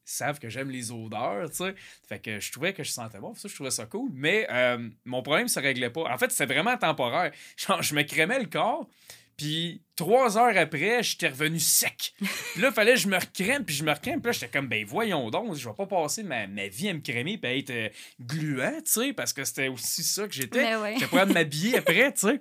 savent 0.05 0.41
que 0.41 0.49
j'aime 0.49 0.69
les 0.71 0.91
odeurs, 0.91 1.49
tu 1.49 1.57
sais. 1.59 1.75
Fait 2.09 2.19
que 2.19 2.41
je 2.41 2.51
trouvais 2.53 2.73
que 2.73 2.83
je 2.83 2.91
sentais 2.91 3.19
bon. 3.19 3.35
Ça, 3.35 3.49
je 3.49 3.55
trouvais 3.55 3.71
ça 3.71 3.87
cool. 3.87 4.11
Mais 4.13 4.47
euh, 4.51 4.89
mon 5.05 5.23
problème 5.23 5.49
se 5.49 5.61
réglait 5.61 5.91
pas. 5.91 6.13
En 6.13 6.19
fait, 6.19 6.31
c'était 6.33 6.53
vraiment 6.53 6.77
temporaire. 6.77 7.33
Genre, 7.57 7.83
je 7.83 7.95
me 7.95 8.03
crémais 8.03 8.41
le 8.41 8.47
corps. 8.47 8.89
Puis 9.37 9.83
trois 9.97 10.39
heures 10.39 10.57
après, 10.57 11.03
j'étais 11.03 11.29
revenu 11.29 11.59
sec. 11.59 12.15
Puis 12.19 12.63
là, 12.63 12.69
il 12.69 12.75
fallait 12.75 12.95
que 12.95 13.01
je 13.01 13.09
me 13.09 13.17
recrème, 13.17 13.65
puis 13.65 13.75
je 13.75 13.85
me 13.85 13.93
recrème. 13.93 14.21
Puis 14.21 14.29
là, 14.29 14.33
j'étais 14.33 14.49
comme, 14.49 14.69
ben 14.69 14.85
voyons 14.85 15.31
donc, 15.31 15.55
je 15.55 15.69
vais 15.69 15.75
pas 15.75 15.87
passer 15.87 16.23
ma, 16.23 16.47
ma 16.47 16.69
vie 16.69 16.89
à 16.89 16.95
me 16.95 17.01
crémer 17.01 17.39
puis 17.39 17.51
à 17.51 17.57
être 17.57 17.71
euh, 17.71 17.89
gluant, 18.21 18.75
tu 18.85 18.91
sais, 18.91 19.13
parce 19.13 19.33
que 19.33 19.45
c'était 19.45 19.69
aussi 19.69 20.03
ça 20.03 20.27
que 20.27 20.35
j'étais. 20.35 20.63
Mais 20.63 20.77
ouais. 20.77 20.95
J'étais 20.95 21.17
pas 21.17 21.27
de 21.27 21.33
m'habiller 21.33 21.79
après, 21.79 22.13
tu 22.13 22.29
sais. 22.29 22.41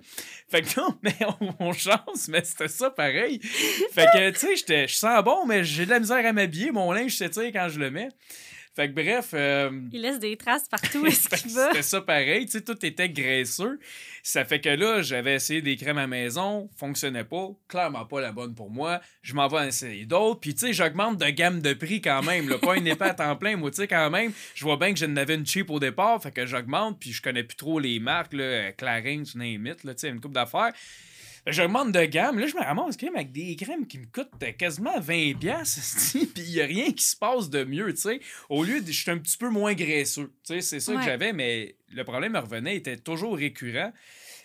Fait 0.50 0.62
que 0.62 0.80
non, 0.80 0.96
mais 1.02 1.16
on, 1.40 1.54
on 1.60 1.72
chance, 1.72 2.28
mais 2.28 2.44
c'était 2.44 2.68
ça 2.68 2.90
pareil. 2.90 3.40
Fait 3.92 4.06
que, 4.12 4.30
tu 4.30 4.56
sais, 4.56 4.86
je 4.86 4.94
sens 4.94 5.24
bon, 5.24 5.46
mais 5.46 5.64
j'ai 5.64 5.86
de 5.86 5.90
la 5.90 6.00
misère 6.00 6.24
à 6.24 6.32
m'habiller. 6.32 6.72
Mon 6.72 6.92
linge 6.92 7.16
s'étire 7.16 7.50
quand 7.52 7.68
je 7.68 7.78
le 7.78 7.90
mets. 7.90 8.08
Fait 8.74 8.88
que 8.88 8.94
bref. 8.94 9.30
euh, 9.34 9.70
Il 9.92 10.00
laisse 10.00 10.18
des 10.18 10.36
traces 10.36 10.66
partout 10.68 11.00
où 11.02 11.06
est-ce 11.06 11.28
qu'il 11.28 11.52
va? 11.52 11.68
C'était 11.68 11.82
ça 11.82 12.00
pareil, 12.00 12.46
tu 12.46 12.52
sais, 12.52 12.62
tout 12.62 12.84
était 12.86 13.08
graisseux. 13.10 13.78
Ça 14.22 14.44
fait 14.44 14.60
que 14.60 14.68
là, 14.70 15.02
j'avais 15.02 15.34
essayé 15.34 15.60
des 15.60 15.76
crèmes 15.76 15.98
à 15.98 16.06
maison, 16.06 16.70
fonctionnait 16.76 17.24
pas, 17.24 17.48
clairement 17.68 18.06
pas 18.06 18.20
la 18.20 18.32
bonne 18.32 18.54
pour 18.54 18.70
moi. 18.70 19.00
Je 19.22 19.34
m'en 19.34 19.46
vais 19.48 19.58
en 19.58 19.64
essayer 19.64 20.06
d'autres, 20.06 20.40
puis 20.40 20.54
tu 20.54 20.66
sais, 20.66 20.72
j'augmente 20.72 21.18
de 21.18 21.28
gamme 21.28 21.60
de 21.60 21.74
prix 21.74 22.00
quand 22.00 22.22
même, 22.22 22.48
là, 22.48 22.56
pas 22.58 22.76
une 22.76 22.86
épée 22.86 23.04
à 23.04 23.14
temps 23.14 23.36
plein, 23.36 23.56
moi, 23.56 23.70
tu 23.70 23.76
sais, 23.76 23.88
quand 23.88 24.08
même, 24.10 24.32
je 24.54 24.64
vois 24.64 24.76
bien 24.76 24.92
que 24.94 24.98
j'en 24.98 25.14
avais 25.16 25.34
une 25.34 25.44
cheap 25.46 25.68
au 25.70 25.80
départ, 25.80 26.22
fait 26.22 26.30
que 26.32 26.46
j'augmente, 26.46 26.98
puis 27.00 27.12
je 27.12 27.20
connais 27.20 27.42
plus 27.44 27.56
trop 27.56 27.78
les 27.78 27.98
marques, 27.98 28.32
là, 28.32 28.72
Clarins, 28.72 29.24
name 29.34 29.66
it, 29.66 29.84
là, 29.84 29.92
tu 29.94 30.00
sais, 30.00 30.08
une 30.08 30.20
coupe 30.20 30.32
d'affaires. 30.32 30.72
J'augmente 31.46 31.90
de 31.90 32.04
gamme. 32.04 32.38
Là, 32.38 32.46
je 32.46 32.54
me 32.54 32.62
ramasse 32.62 32.96
quand 32.96 33.06
même 33.06 33.16
avec 33.16 33.32
des 33.32 33.56
crèmes 33.56 33.86
qui 33.86 33.98
me 33.98 34.06
coûtent 34.06 34.32
quasiment 34.56 34.98
20$, 35.00 35.60
esti, 35.62 36.26
puis 36.26 36.44
il 36.44 36.52
n'y 36.52 36.60
a 36.60 36.66
rien 36.66 36.92
qui 36.92 37.04
se 37.04 37.16
passe 37.16 37.50
de 37.50 37.64
mieux, 37.64 37.92
tu 37.94 38.00
sais. 38.00 38.20
Au 38.48 38.62
lieu 38.62 38.80
de. 38.80 38.86
Je 38.86 39.00
suis 39.00 39.10
un 39.10 39.18
petit 39.18 39.36
peu 39.36 39.48
moins 39.48 39.74
graisseux. 39.74 40.32
Tu 40.46 40.54
sais, 40.54 40.60
c'est 40.60 40.80
ça 40.80 40.94
que 40.94 41.02
j'avais, 41.02 41.32
mais 41.32 41.74
le 41.92 42.04
problème 42.04 42.32
me 42.32 42.38
revenait, 42.38 42.76
était 42.76 42.96
toujours 42.96 43.36
récurrent. 43.36 43.92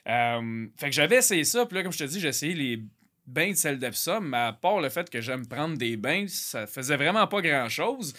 Euh, 0.08 0.68
fait 0.78 0.88
que 0.88 0.96
j'avais 0.96 1.18
essayé 1.18 1.44
ça, 1.44 1.66
puis 1.66 1.78
là, 1.78 1.84
comme 1.84 1.92
je 1.92 2.00
te 2.00 2.04
dis, 2.06 2.20
j'ai 2.20 2.30
essayé 2.30 2.54
les 2.54 2.82
bains 3.28 3.52
de 3.52 3.56
sel 3.56 3.78
d'Epsom, 3.78 4.22
mais 4.22 4.38
à 4.38 4.54
part 4.54 4.80
le 4.80 4.90
fait 4.90 5.10
que 5.10 5.22
j'aime 5.22 5.46
prendre 5.46 5.78
des 5.78 5.98
bains, 5.98 6.26
ça 6.28 6.66
faisait 6.66 6.96
vraiment 6.96 7.28
pas 7.28 7.42
grand-chose. 7.42 8.14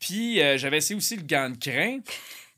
Puis 0.00 0.40
euh, 0.40 0.56
j'avais 0.56 0.78
essayé 0.78 0.96
aussi 0.96 1.16
le 1.16 1.22
gant 1.22 1.50
de 1.50 1.56
crin. 1.56 1.98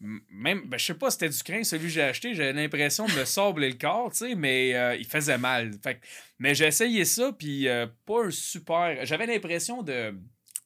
Même, 0.01 0.63
ben, 0.67 0.79
je 0.79 0.85
sais 0.85 0.95
pas 0.95 1.11
c'était 1.11 1.29
du 1.31 1.43
crin, 1.43 1.65
celui 1.65 1.85
que 1.85 1.89
j'ai 1.89 2.03
acheté, 2.03 2.35
j'avais 2.35 2.53
l'impression 2.53 3.07
de 3.07 3.13
me 3.13 3.25
sabler 3.25 3.71
le 3.71 3.77
corps, 3.77 4.11
tu 4.13 4.19
sais, 4.19 4.35
mais 4.35 4.75
euh, 4.75 4.95
il 4.97 5.07
faisait 5.07 5.39
mal. 5.39 5.73
Fait 5.83 6.01
mais 6.39 6.55
j'ai 6.55 6.67
essayé 6.67 7.05
ça, 7.07 7.33
puis 7.33 7.67
euh, 7.67 7.87
pas 8.05 8.27
un 8.27 8.31
super. 8.31 9.07
J'avais 9.07 9.27
l'impression 9.27 9.83
de 9.83 10.15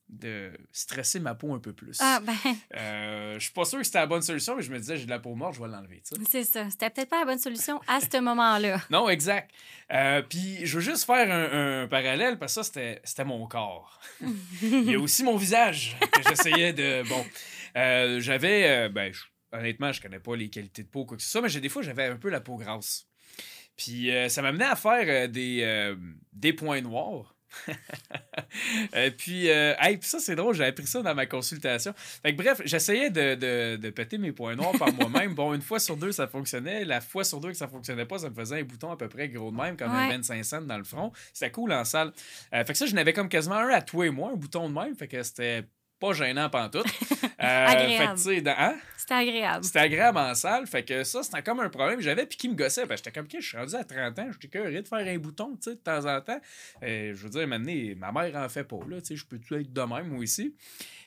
de 0.09 0.51
stresser 0.73 1.21
ma 1.21 1.37
peau 1.37 1.55
un 1.55 1.61
peu 1.61 1.73
plus. 1.73 1.97
Ah, 2.01 2.19
ben, 2.21 2.35
Euh, 2.75 3.35
je 3.35 3.45
suis 3.45 3.53
pas 3.53 3.65
sûr 3.65 3.79
que 3.79 3.85
c'était 3.85 4.01
la 4.01 4.07
bonne 4.09 4.23
solution, 4.23 4.57
mais 4.57 4.63
je 4.63 4.73
me 4.73 4.79
disais, 4.81 4.97
j'ai 4.97 5.05
de 5.05 5.11
la 5.11 5.21
peau 5.21 5.37
morte, 5.37 5.55
je 5.55 5.61
vais 5.63 5.69
l'enlever. 5.69 6.03
tu 6.05 6.17
sais. 6.17 6.23
c'est 6.29 6.43
ça. 6.43 6.69
C'était 6.69 6.91
peut-être 6.91 7.11
pas 7.11 7.21
la 7.21 7.27
bonne 7.27 7.39
solution 7.39 7.81
à 7.87 8.01
ce 8.01 8.21
moment-là. 8.21 8.81
Non, 8.91 9.09
exact. 9.09 9.53
Euh, 9.93 10.21
Puis 10.29 10.67
je 10.67 10.75
veux 10.75 10.81
juste 10.83 11.05
faire 11.05 11.31
un, 11.31 11.83
un 11.83 11.87
parallèle 11.87 12.41
parce 12.41 12.57
que 12.57 12.63
ça, 12.63 12.65
c'était- 12.65 13.01
c'était 13.05 13.25
mon 13.25 13.47
corps. 13.47 14.01
Il 14.63 14.91
y 14.91 14.97
a 14.97 14.99
aussi 14.99 15.23
mon 15.23 15.37
visage 15.37 15.97
que 16.13 16.23
j'essayais 16.29 16.73
de. 16.73 17.09
Bon, 17.09 17.25
euh, 17.77 18.21
j'avais. 18.21 18.69
euh, 18.69 18.89
ben, 18.89 19.13
je- 19.13 19.25
honnêtement, 19.53 19.93
je 19.93 20.01
connais 20.01 20.21
pas 20.21 20.37
les 20.37 20.49
qualités 20.51 20.83
de 20.85 20.89
peau, 20.89 21.05
quoi 21.05 21.17
que 21.17 21.23
ce 21.23 21.29
soit, 21.31 21.43
mais 21.43 21.49
j'ai 21.49 21.61
des 21.61 21.69
fois, 21.69 21.83
j'avais 21.83 22.05
un 22.07 22.17
peu 22.17 22.29
la 22.31 22.41
peau 22.41 22.57
grasse. 22.57 23.07
Puis 23.77 24.11
euh, 24.11 24.29
ça 24.29 24.43
m'amenait 24.43 24.65
à 24.67 24.77
faire 24.77 25.05
euh, 25.07 25.27
des, 25.27 25.61
euh, 25.63 25.97
des 26.33 26.53
points 26.53 26.81
noirs. 26.83 27.35
Puis, 29.19 29.51
euh, 29.51 29.75
hey, 29.81 29.97
puis 29.97 30.09
ça, 30.09 30.19
c'est 30.21 30.37
drôle, 30.37 30.55
j'ai 30.55 30.65
appris 30.65 30.87
ça 30.87 31.03
dans 31.03 31.15
ma 31.15 31.27
consultation. 31.27 31.93
Fait 31.97 32.35
que, 32.35 32.41
bref, 32.43 32.61
j'essayais 32.65 33.11
de, 33.11 33.35
de, 33.35 33.77
de 33.77 33.91
péter 33.91 34.19
mes 34.19 34.33
points 34.33 34.55
noirs 34.55 34.73
par 34.79 34.93
moi-même. 34.93 35.35
Bon, 35.35 35.53
une 35.55 35.61
fois 35.63 35.81
sur 35.81 35.97
deux, 35.97 36.13
ça 36.13 36.29
fonctionnait. 36.29 36.85
La 36.85 37.01
fois 37.01 37.25
sur 37.25 37.41
deux 37.41 37.49
que 37.51 37.57
ça 37.57 37.69
fonctionnait 37.69 38.07
pas, 38.07 38.19
ça 38.19 38.31
me 38.31 38.35
faisait 38.35 38.61
un 38.61 38.65
bouton 38.65 38.91
à 38.93 38.97
peu 38.97 39.09
près 39.09 39.29
gros 39.29 39.51
de 39.51 39.57
même, 39.57 39.77
comme 39.77 39.91
un 39.91 40.09
Ouais. 40.09 40.15
25 40.17 40.45
cents 40.45 40.61
dans 40.63 40.79
le 40.79 40.85
front. 40.85 41.13
C'était 41.33 41.51
cool 41.51 41.73
en 41.73 41.85
salle. 41.85 42.13
Fait 42.53 42.65
que 42.65 42.75
ça, 42.75 42.87
je 42.87 42.95
n'avais 42.95 43.13
comme 43.13 43.29
quasiment 43.29 43.57
un 43.57 43.69
à 43.71 43.83
toi 43.83 44.07
et 44.07 44.11
moi, 44.11 44.31
un 44.33 44.37
bouton 44.37 44.69
de 44.69 44.75
même. 44.75 44.95
Fait 44.97 45.09
que 45.09 45.23
c'était 45.23 45.65
pas 46.01 46.13
gênant 46.13 46.49
pantoute. 46.51 46.87
Euh, 47.43 47.67
Agréable. 47.67 48.21
Hein? 48.49 48.77
C'était 48.99 49.15
agréable. 49.15 49.65
C'était 49.65 49.79
agréable 49.79 50.19
en 50.19 50.35
salle. 50.35 50.67
Fait 50.67 50.85
que 50.85 51.05
ça, 51.05 51.23
c'était 51.23 51.43
comme 51.43 51.61
un 51.61 51.71
problème 51.71 51.99
j'avais 52.03 52.27
puis 52.27 52.37
qui 52.37 52.51
me 52.51 52.55
gossait. 52.55 52.87
Que 52.87 52.95
j'étais 52.95 53.11
comme, 53.11 53.25
OK, 53.25 53.37
je 53.41 53.47
suis 53.47 53.57
rendu 53.57 53.75
à 53.77 53.83
30 53.83 54.19
ans, 54.19 54.29
j'étais 54.31 54.49
curieux 54.49 54.83
de 54.83 54.87
faire 54.87 54.99
un 54.99 55.19
bouton, 55.19 55.57
tu 55.57 55.71
sais, 55.71 55.77
de 55.77 55.81
temps 55.81 56.05
en 56.05 56.21
temps. 56.21 56.39
Euh, 56.83 57.15
je 57.15 57.23
veux 57.23 57.31
dire, 57.31 57.49
maintenant, 57.49 57.73
ma 57.97 58.13
mère 58.13 58.37
en 58.37 58.49
fait 58.51 58.65
pas, 58.65 58.81
là, 58.87 59.01
tu 59.01 59.07
sais, 59.07 59.17
je 59.17 59.25
peux-tu 59.25 59.55
être 59.55 59.73
de 59.73 59.81
même, 59.81 60.09
moi 60.09 60.19
aussi? 60.19 60.55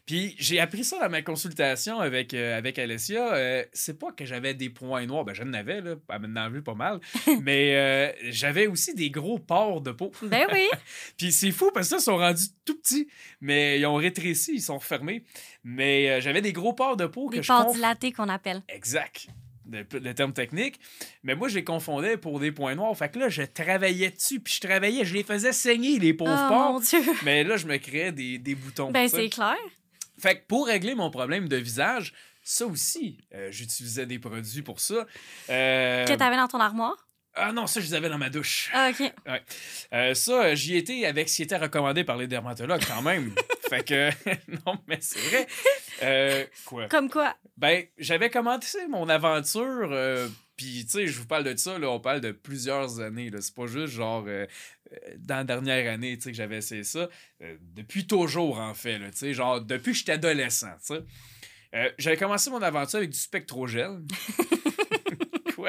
Puis 0.06 0.36
j'ai 0.38 0.60
appris 0.60 0.84
ça 0.84 1.00
dans 1.00 1.10
ma 1.10 1.22
consultation 1.22 2.00
avec, 2.00 2.34
euh, 2.34 2.58
avec 2.58 2.78
Alessia. 2.78 3.34
Euh, 3.36 3.64
c'est 3.72 3.98
pas 3.98 4.12
que 4.12 4.26
j'avais 4.26 4.54
des 4.54 4.70
points 4.70 5.06
noirs, 5.06 5.24
ben 5.24 5.34
j'en 5.34 5.52
avais, 5.54 5.80
là, 5.82 5.96
a 6.10 6.50
vu 6.50 6.62
pas 6.62 6.74
mal, 6.74 7.00
mais 7.42 7.76
euh, 7.76 8.12
j'avais 8.24 8.68
aussi 8.68 8.94
des 8.96 9.10
gros 9.10 9.40
pores 9.40 9.80
de 9.82 9.92
peau. 9.92 10.12
Ben 10.24 10.46
oui. 10.52 10.68
Puis 11.18 11.32
c'est 11.32 11.52
fou 11.52 11.72
parce 11.74 11.88
que 11.88 11.92
ça, 11.92 12.02
ils 12.02 12.04
sont 12.04 12.18
rendus 12.18 12.48
tout 12.66 12.78
petits, 12.78 13.08
mais 13.40 13.80
ils 13.80 13.86
ont 13.86 13.96
rétréci, 13.96 14.56
ils 14.56 14.62
sont 14.62 14.78
refermés. 14.78 15.24
Mais 15.64 16.10
euh, 16.10 16.22
j'avais 16.22 16.42
des 16.42 16.52
gros 16.54 16.74
pores 16.74 16.98
de 16.98 17.06
peau 17.06 17.30
Des 17.30 17.38
que 17.38 17.44
je 17.44 17.48
pores 17.48 17.68
conf- 17.68 17.76
dilatés 17.76 18.12
qu'on 18.12 18.30
appelle. 18.30 18.62
Exact. 18.68 19.28
Le, 19.72 20.14
terme 20.14 20.34
technique. 20.34 20.80
Mais 21.24 21.36
moi, 21.36 21.48
je 21.48 21.56
les 21.56 21.64
confondais 21.64 22.18
pour 22.18 22.40
des 22.42 22.52
points 22.52 22.76
noirs. 22.76 22.96
Fait 22.96 23.10
que 23.10 23.18
là, 23.18 23.30
je 23.30 23.44
travaillais 23.44 24.12
dessus, 24.12 24.42
puis 24.42 24.54
je 24.54 24.68
travaillais, 24.68 25.06
je 25.06 25.14
les 25.14 25.24
faisais 25.24 25.54
saigner, 25.54 25.98
les 25.98 26.14
pauvres 26.14 26.50
Oh 26.52 26.74
mon. 26.74 26.80
Dieu. 26.80 27.00
Mais 27.24 27.44
là, 27.46 27.56
je 27.56 27.66
me 27.66 27.78
créais 27.78 28.12
des, 28.12 28.38
des 28.38 28.56
boutons. 28.56 28.92
Ben, 28.92 29.08
c'est 29.08 29.30
clair. 29.30 29.56
Fait 30.24 30.38
que 30.38 30.46
pour 30.48 30.68
régler 30.68 30.96
mon 30.96 31.10
problème 31.10 31.50
de 31.50 31.58
visage, 31.58 32.14
ça 32.44 32.66
aussi, 32.66 33.18
euh, 33.36 33.52
j'utilisais 33.52 34.06
des 34.06 34.20
produits 34.20 34.62
pour 34.62 34.80
ça. 34.80 35.06
Euh, 35.50 36.06
Que 36.06 36.14
t'avais 36.14 36.38
dans 36.38 36.48
ton 36.48 36.62
armoire? 36.62 36.96
Ah 37.36 37.52
non, 37.52 37.68
ça, 37.68 37.82
je 37.82 37.88
les 37.88 37.94
avais 37.94 38.08
dans 38.08 38.18
ma 38.18 38.30
douche. 38.30 38.70
Ah, 38.74 38.92
OK. 38.92 39.12
Euh, 39.94 40.14
ça, 40.14 40.56
j'y 40.56 40.78
étais 40.78 41.04
avec 41.06 41.28
ce 41.28 41.36
qui 41.36 41.44
était 41.44 41.58
recommandé 41.58 42.06
par 42.06 42.16
les 42.16 42.28
dermatologues 42.28 42.86
quand 42.88 43.02
même. 43.02 43.36
fait 43.70 43.84
que, 43.84 44.12
non, 44.66 44.78
mais 44.88 45.00
c'est 45.02 45.20
vrai. 45.20 45.48
Euh, 46.04 46.46
quoi? 46.64 46.88
Comme 46.88 47.10
quoi? 47.10 47.36
Ben, 47.58 47.84
j'avais 47.98 48.30
commencé 48.30 48.88
mon 48.88 49.10
aventure, 49.10 49.90
euh, 49.92 50.30
tu 50.84 50.90
sais, 50.90 51.08
je 51.08 51.20
vous 51.20 51.26
parle 51.28 51.44
de 51.44 51.56
ça, 51.56 51.78
là, 51.78 51.90
on 51.90 52.00
parle 52.00 52.22
de 52.22 52.32
plusieurs 52.32 53.00
années. 53.00 53.32
C'est 53.40 53.56
pas 53.56 53.68
juste 53.68 53.94
genre 53.94 54.24
euh, 54.28 54.46
euh, 54.92 54.98
dans 55.18 55.38
la 55.38 55.44
dernière 55.44 55.92
année, 55.92 56.18
que 56.18 56.34
j'avais 56.34 56.58
essayé 56.58 56.84
ça. 56.84 57.10
Euh, 57.42 57.56
depuis 57.76 58.08
toujours, 58.08 58.60
en 58.60 58.74
fait, 58.74 59.00
là, 59.00 59.10
genre 59.34 59.62
depuis 59.62 59.92
que 59.92 59.98
j'étais 59.98 60.14
adolescent. 60.14 60.76
Euh, 61.76 61.90
j'avais 61.98 62.18
commencé 62.18 62.50
mon 62.50 62.62
aventure 62.62 62.98
avec 62.98 63.10
du 63.10 63.18
spectrogel. 63.18 64.02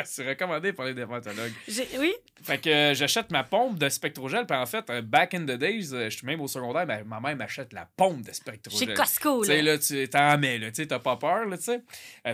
C'est 0.14 0.28
recommandé 0.28 0.72
par 0.72 0.86
les 0.86 0.94
dermatologues. 0.94 1.52
Oui? 1.98 2.14
Fait 2.42 2.58
que 2.58 2.68
euh, 2.68 2.94
j'achète 2.94 3.30
ma 3.30 3.44
pompe 3.44 3.78
de 3.78 3.88
spectrogel, 3.88 4.46
puis 4.46 4.56
en 4.56 4.66
fait, 4.66 4.88
euh, 4.90 5.02
back 5.02 5.34
in 5.34 5.44
the 5.44 5.52
days, 5.58 5.92
euh, 5.92 6.10
je 6.10 6.16
suis 6.16 6.26
même 6.26 6.40
au 6.40 6.48
secondaire, 6.48 6.86
ben, 6.86 7.04
ma 7.04 7.20
mère 7.20 7.36
m'achète 7.36 7.72
la 7.72 7.88
pompe 7.96 8.22
de 8.22 8.32
spectrogel. 8.32 8.88
Chez 8.88 8.94
Costco, 8.94 9.42
Tu 9.42 9.48
sais, 9.48 9.62
là. 9.62 9.72
là, 9.72 9.78
tu 9.78 10.08
t'en 10.08 10.38
mets, 10.38 10.58
là, 10.58 10.68
tu 10.68 10.82
sais, 10.82 10.86
t'as 10.86 10.98
pas 10.98 11.16
peur, 11.16 11.46
là, 11.46 11.56
tu 11.56 11.64
sais. 11.64 11.82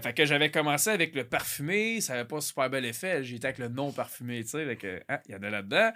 Fait 0.02 0.14
que 0.14 0.24
j'avais 0.24 0.50
commencé 0.50 0.90
avec 0.90 1.14
le 1.14 1.24
parfumé, 1.24 2.00
ça 2.00 2.14
avait 2.14 2.24
pas 2.24 2.40
super 2.40 2.70
bel 2.70 2.84
effet. 2.84 3.22
J'étais 3.22 3.46
avec 3.48 3.58
le 3.58 3.68
non 3.68 3.92
parfumé, 3.92 4.42
tu 4.42 4.50
sais, 4.50 4.64
fait 4.64 4.76
que, 4.76 5.00
hein, 5.08 5.18
il 5.28 5.32
y 5.32 5.34
en 5.36 5.42
a 5.42 5.50
là-dedans. 5.50 5.90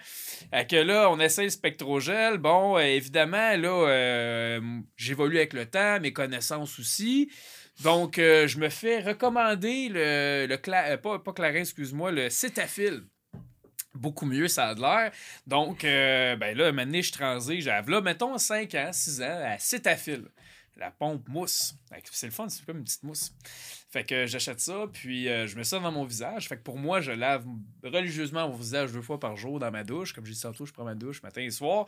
Fait 0.52 0.69
que 0.69 0.76
là, 0.76 1.11
on 1.11 1.19
essaye 1.19 1.47
le 1.47 1.50
spectrogel. 1.50 2.38
Bon, 2.38 2.78
évidemment, 2.78 3.57
là, 3.57 4.61
j'évolue 4.97 5.38
avec 5.38 5.52
le 5.52 5.66
temps, 5.66 5.99
mes 6.00 6.12
connaissances 6.12 6.78
aussi. 6.78 7.31
Donc, 7.83 8.19
euh, 8.19 8.47
je 8.47 8.59
me 8.59 8.69
fais 8.69 9.00
recommander 9.00 9.88
le, 9.88 10.47
le 10.49 10.57
Cla- 10.57 10.90
euh, 10.93 10.97
pas, 10.97 11.19
pas 11.19 11.33
Clarins, 11.33 11.61
excuse-moi, 11.61 12.12
le 12.12 12.31
Cétafil. 12.31 13.02
Beaucoup 13.95 14.26
mieux, 14.26 14.49
ça 14.49 14.69
a 14.69 14.75
de 14.75 14.81
l'air. 14.81 15.12
Donc, 15.47 15.85
euh, 15.85 16.37
ben 16.37 16.57
là, 16.57 16.73
maintenant, 16.73 17.00
je 17.02 17.12
transais, 17.12 17.61
j'avais 17.61 17.90
là, 17.90 18.00
mettons, 18.00 18.38
5 18.38 18.75
ans, 18.75 18.90
6 18.93 19.23
ans, 19.23 19.43
à 19.45 19.59
Cétafil. 19.59 20.25
La 20.76 20.90
pompe 20.90 21.28
mousse. 21.28 21.75
Que 21.93 22.00
C'est 22.11 22.26
le 22.26 22.33
fun, 22.33 22.49
c'est 22.49 22.64
comme 22.66 22.78
une 22.78 22.85
petite 22.85 23.04
mousse. 23.04 23.33
Fait 23.90 24.02
que 24.04 24.26
j'achète 24.26 24.59
ça, 24.59 24.87
puis 24.93 25.28
euh, 25.28 25.47
je 25.47 25.57
mets 25.57 25.62
ça 25.62 25.78
dans 25.78 25.93
mon 25.93 26.04
visage. 26.04 26.49
Fait 26.49 26.57
que 26.57 26.62
pour 26.62 26.76
moi, 26.78 27.00
je 27.00 27.12
lave 27.12 27.45
religieusement 27.85 28.49
mon 28.49 28.57
visage 28.57 28.90
deux 28.90 29.00
fois 29.02 29.21
par 29.21 29.37
jour 29.37 29.61
dans 29.61 29.71
ma 29.71 29.85
douche. 29.85 30.12
Comme 30.12 30.26
j'ai 30.26 30.33
dit 30.33 30.40
tantôt, 30.40 30.66
je 30.66 30.73
prends 30.73 30.83
ma 30.83 30.97
douche 30.97 31.23
matin 31.23 31.43
et 31.43 31.50
soir. 31.50 31.87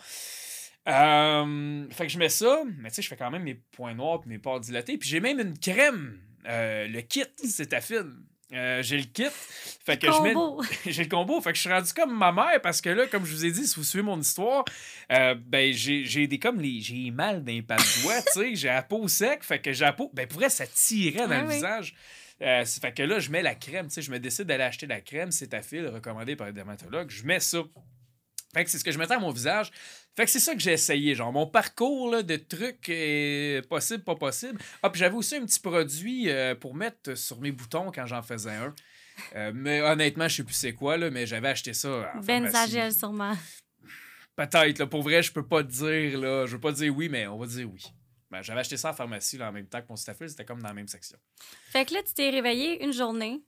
Euh, 0.88 1.86
fait 1.90 2.06
que 2.06 2.12
je 2.12 2.18
mets 2.18 2.28
ça, 2.28 2.62
mais 2.78 2.90
tu 2.90 2.96
sais, 2.96 3.02
je 3.02 3.08
fais 3.08 3.16
quand 3.16 3.30
même 3.30 3.42
mes 3.42 3.54
points 3.54 3.94
noirs 3.94 4.20
puis 4.20 4.30
mes 4.30 4.38
pores 4.38 4.60
dilatés. 4.60 4.98
Puis 4.98 5.08
j'ai 5.08 5.20
même 5.20 5.40
une 5.40 5.58
crème, 5.58 6.18
euh, 6.48 6.86
le 6.86 7.00
kit, 7.00 7.24
c'est 7.36 7.80
fil. 7.80 8.06
Euh, 8.52 8.80
j'ai 8.82 8.98
le 8.98 9.04
kit. 9.04 9.24
Fait 9.84 9.98
que 9.98 10.06
je 10.06 10.22
mets. 10.22 10.34
J'ai 10.92 11.02
le 11.02 11.08
combo. 11.08 11.40
Fait 11.40 11.50
que 11.50 11.56
je 11.56 11.62
suis 11.62 11.70
rendu 11.72 11.92
comme 11.92 12.16
ma 12.16 12.30
mère 12.30 12.60
parce 12.62 12.80
que 12.80 12.90
là, 12.90 13.06
comme 13.06 13.24
je 13.24 13.34
vous 13.34 13.44
ai 13.44 13.50
dit, 13.50 13.66
si 13.66 13.74
vous 13.74 13.82
suivez 13.82 14.04
mon 14.04 14.20
histoire, 14.20 14.64
euh, 15.12 15.34
ben 15.34 15.72
j'ai 15.72 16.26
des 16.26 16.38
comme 16.38 16.60
les. 16.60 16.80
J'ai 16.80 17.10
mal 17.10 17.42
les 17.44 17.62
pattes 17.62 17.80
de 17.80 18.02
doigts, 18.02 18.22
tu 18.22 18.40
sais. 18.40 18.54
J'ai 18.54 18.68
la 18.68 18.82
peau 18.82 19.08
sec. 19.08 19.42
Fait 19.42 19.58
que 19.58 19.72
j'ai 19.72 19.84
la 19.84 19.92
peau. 19.92 20.12
Ben 20.14 20.28
pour 20.28 20.38
vrai, 20.38 20.48
ça 20.48 20.66
tirait 20.66 21.26
dans 21.26 21.40
le 21.40 21.48
oui. 21.48 21.54
visage. 21.54 21.94
Euh, 22.42 22.64
fait 22.64 22.92
que 22.92 23.02
là, 23.02 23.18
je 23.18 23.30
mets 23.30 23.42
la 23.42 23.54
crème, 23.54 23.88
tu 23.88 23.94
sais. 23.94 24.02
Je 24.02 24.12
me 24.12 24.20
décide 24.20 24.44
d'aller 24.44 24.64
acheter 24.64 24.86
la 24.86 25.00
crème, 25.00 25.32
c'est 25.32 25.52
recommandée 25.52 26.36
par 26.36 26.46
les 26.46 26.52
dermatologues. 26.52 27.10
Je 27.10 27.24
mets 27.24 27.40
ça. 27.40 27.62
Fait 28.56 28.64
que 28.64 28.70
c'est 28.70 28.78
ce 28.78 28.84
que 28.84 28.90
je 28.90 28.98
mettais 28.98 29.12
à 29.12 29.18
mon 29.18 29.32
visage. 29.32 29.70
Fait 30.16 30.24
que 30.24 30.30
c'est 30.30 30.40
ça 30.40 30.54
que 30.54 30.60
j'ai 30.60 30.72
essayé, 30.72 31.14
genre 31.14 31.30
mon 31.30 31.46
parcours 31.46 32.10
là, 32.10 32.22
de 32.22 32.36
trucs 32.36 32.88
euh, 32.88 33.60
possible, 33.68 34.02
pas 34.02 34.14
possible. 34.14 34.58
Ah, 34.82 34.88
puis 34.88 34.98
j'avais 34.98 35.14
aussi 35.14 35.36
un 35.36 35.44
petit 35.44 35.60
produit 35.60 36.30
euh, 36.30 36.54
pour 36.54 36.74
mettre 36.74 37.18
sur 37.18 37.38
mes 37.38 37.52
boutons 37.52 37.92
quand 37.92 38.06
j'en 38.06 38.22
faisais 38.22 38.54
un. 38.54 38.74
Euh, 39.34 39.52
mais 39.54 39.82
honnêtement, 39.82 40.26
je 40.26 40.36
sais 40.36 40.42
plus 40.42 40.54
c'est 40.54 40.72
quoi, 40.72 40.96
là, 40.96 41.10
mais 41.10 41.26
j'avais 41.26 41.48
acheté 41.48 41.74
ça. 41.74 42.10
en 42.14 42.20
Benzagel, 42.20 42.94
sûrement. 42.94 43.34
Peut-être, 44.36 44.78
là, 44.78 44.86
pour 44.86 45.02
vrai, 45.02 45.22
je 45.22 45.32
peux 45.32 45.46
pas 45.46 45.62
te 45.62 45.70
dire, 45.70 46.18
là, 46.18 46.46
je 46.46 46.52
veux 46.52 46.60
pas 46.60 46.72
dire 46.72 46.96
oui, 46.96 47.10
mais 47.10 47.26
on 47.26 47.36
va 47.36 47.46
dire 47.46 47.70
oui. 47.70 47.82
Ben, 48.30 48.40
j'avais 48.40 48.60
acheté 48.60 48.78
ça 48.78 48.90
en 48.90 48.94
pharmacie 48.94 49.36
là, 49.36 49.50
en 49.50 49.52
même 49.52 49.66
temps 49.66 49.82
que 49.82 49.86
mon 49.90 49.96
Cetaphil, 49.96 50.30
c'était 50.30 50.46
comme 50.46 50.62
dans 50.62 50.68
la 50.68 50.74
même 50.74 50.88
section. 50.88 51.18
Fait 51.72 51.84
que 51.84 51.92
là, 51.92 52.02
tu 52.02 52.14
t'es 52.14 52.30
réveillé 52.30 52.82
une 52.82 52.94
journée. 52.94 53.42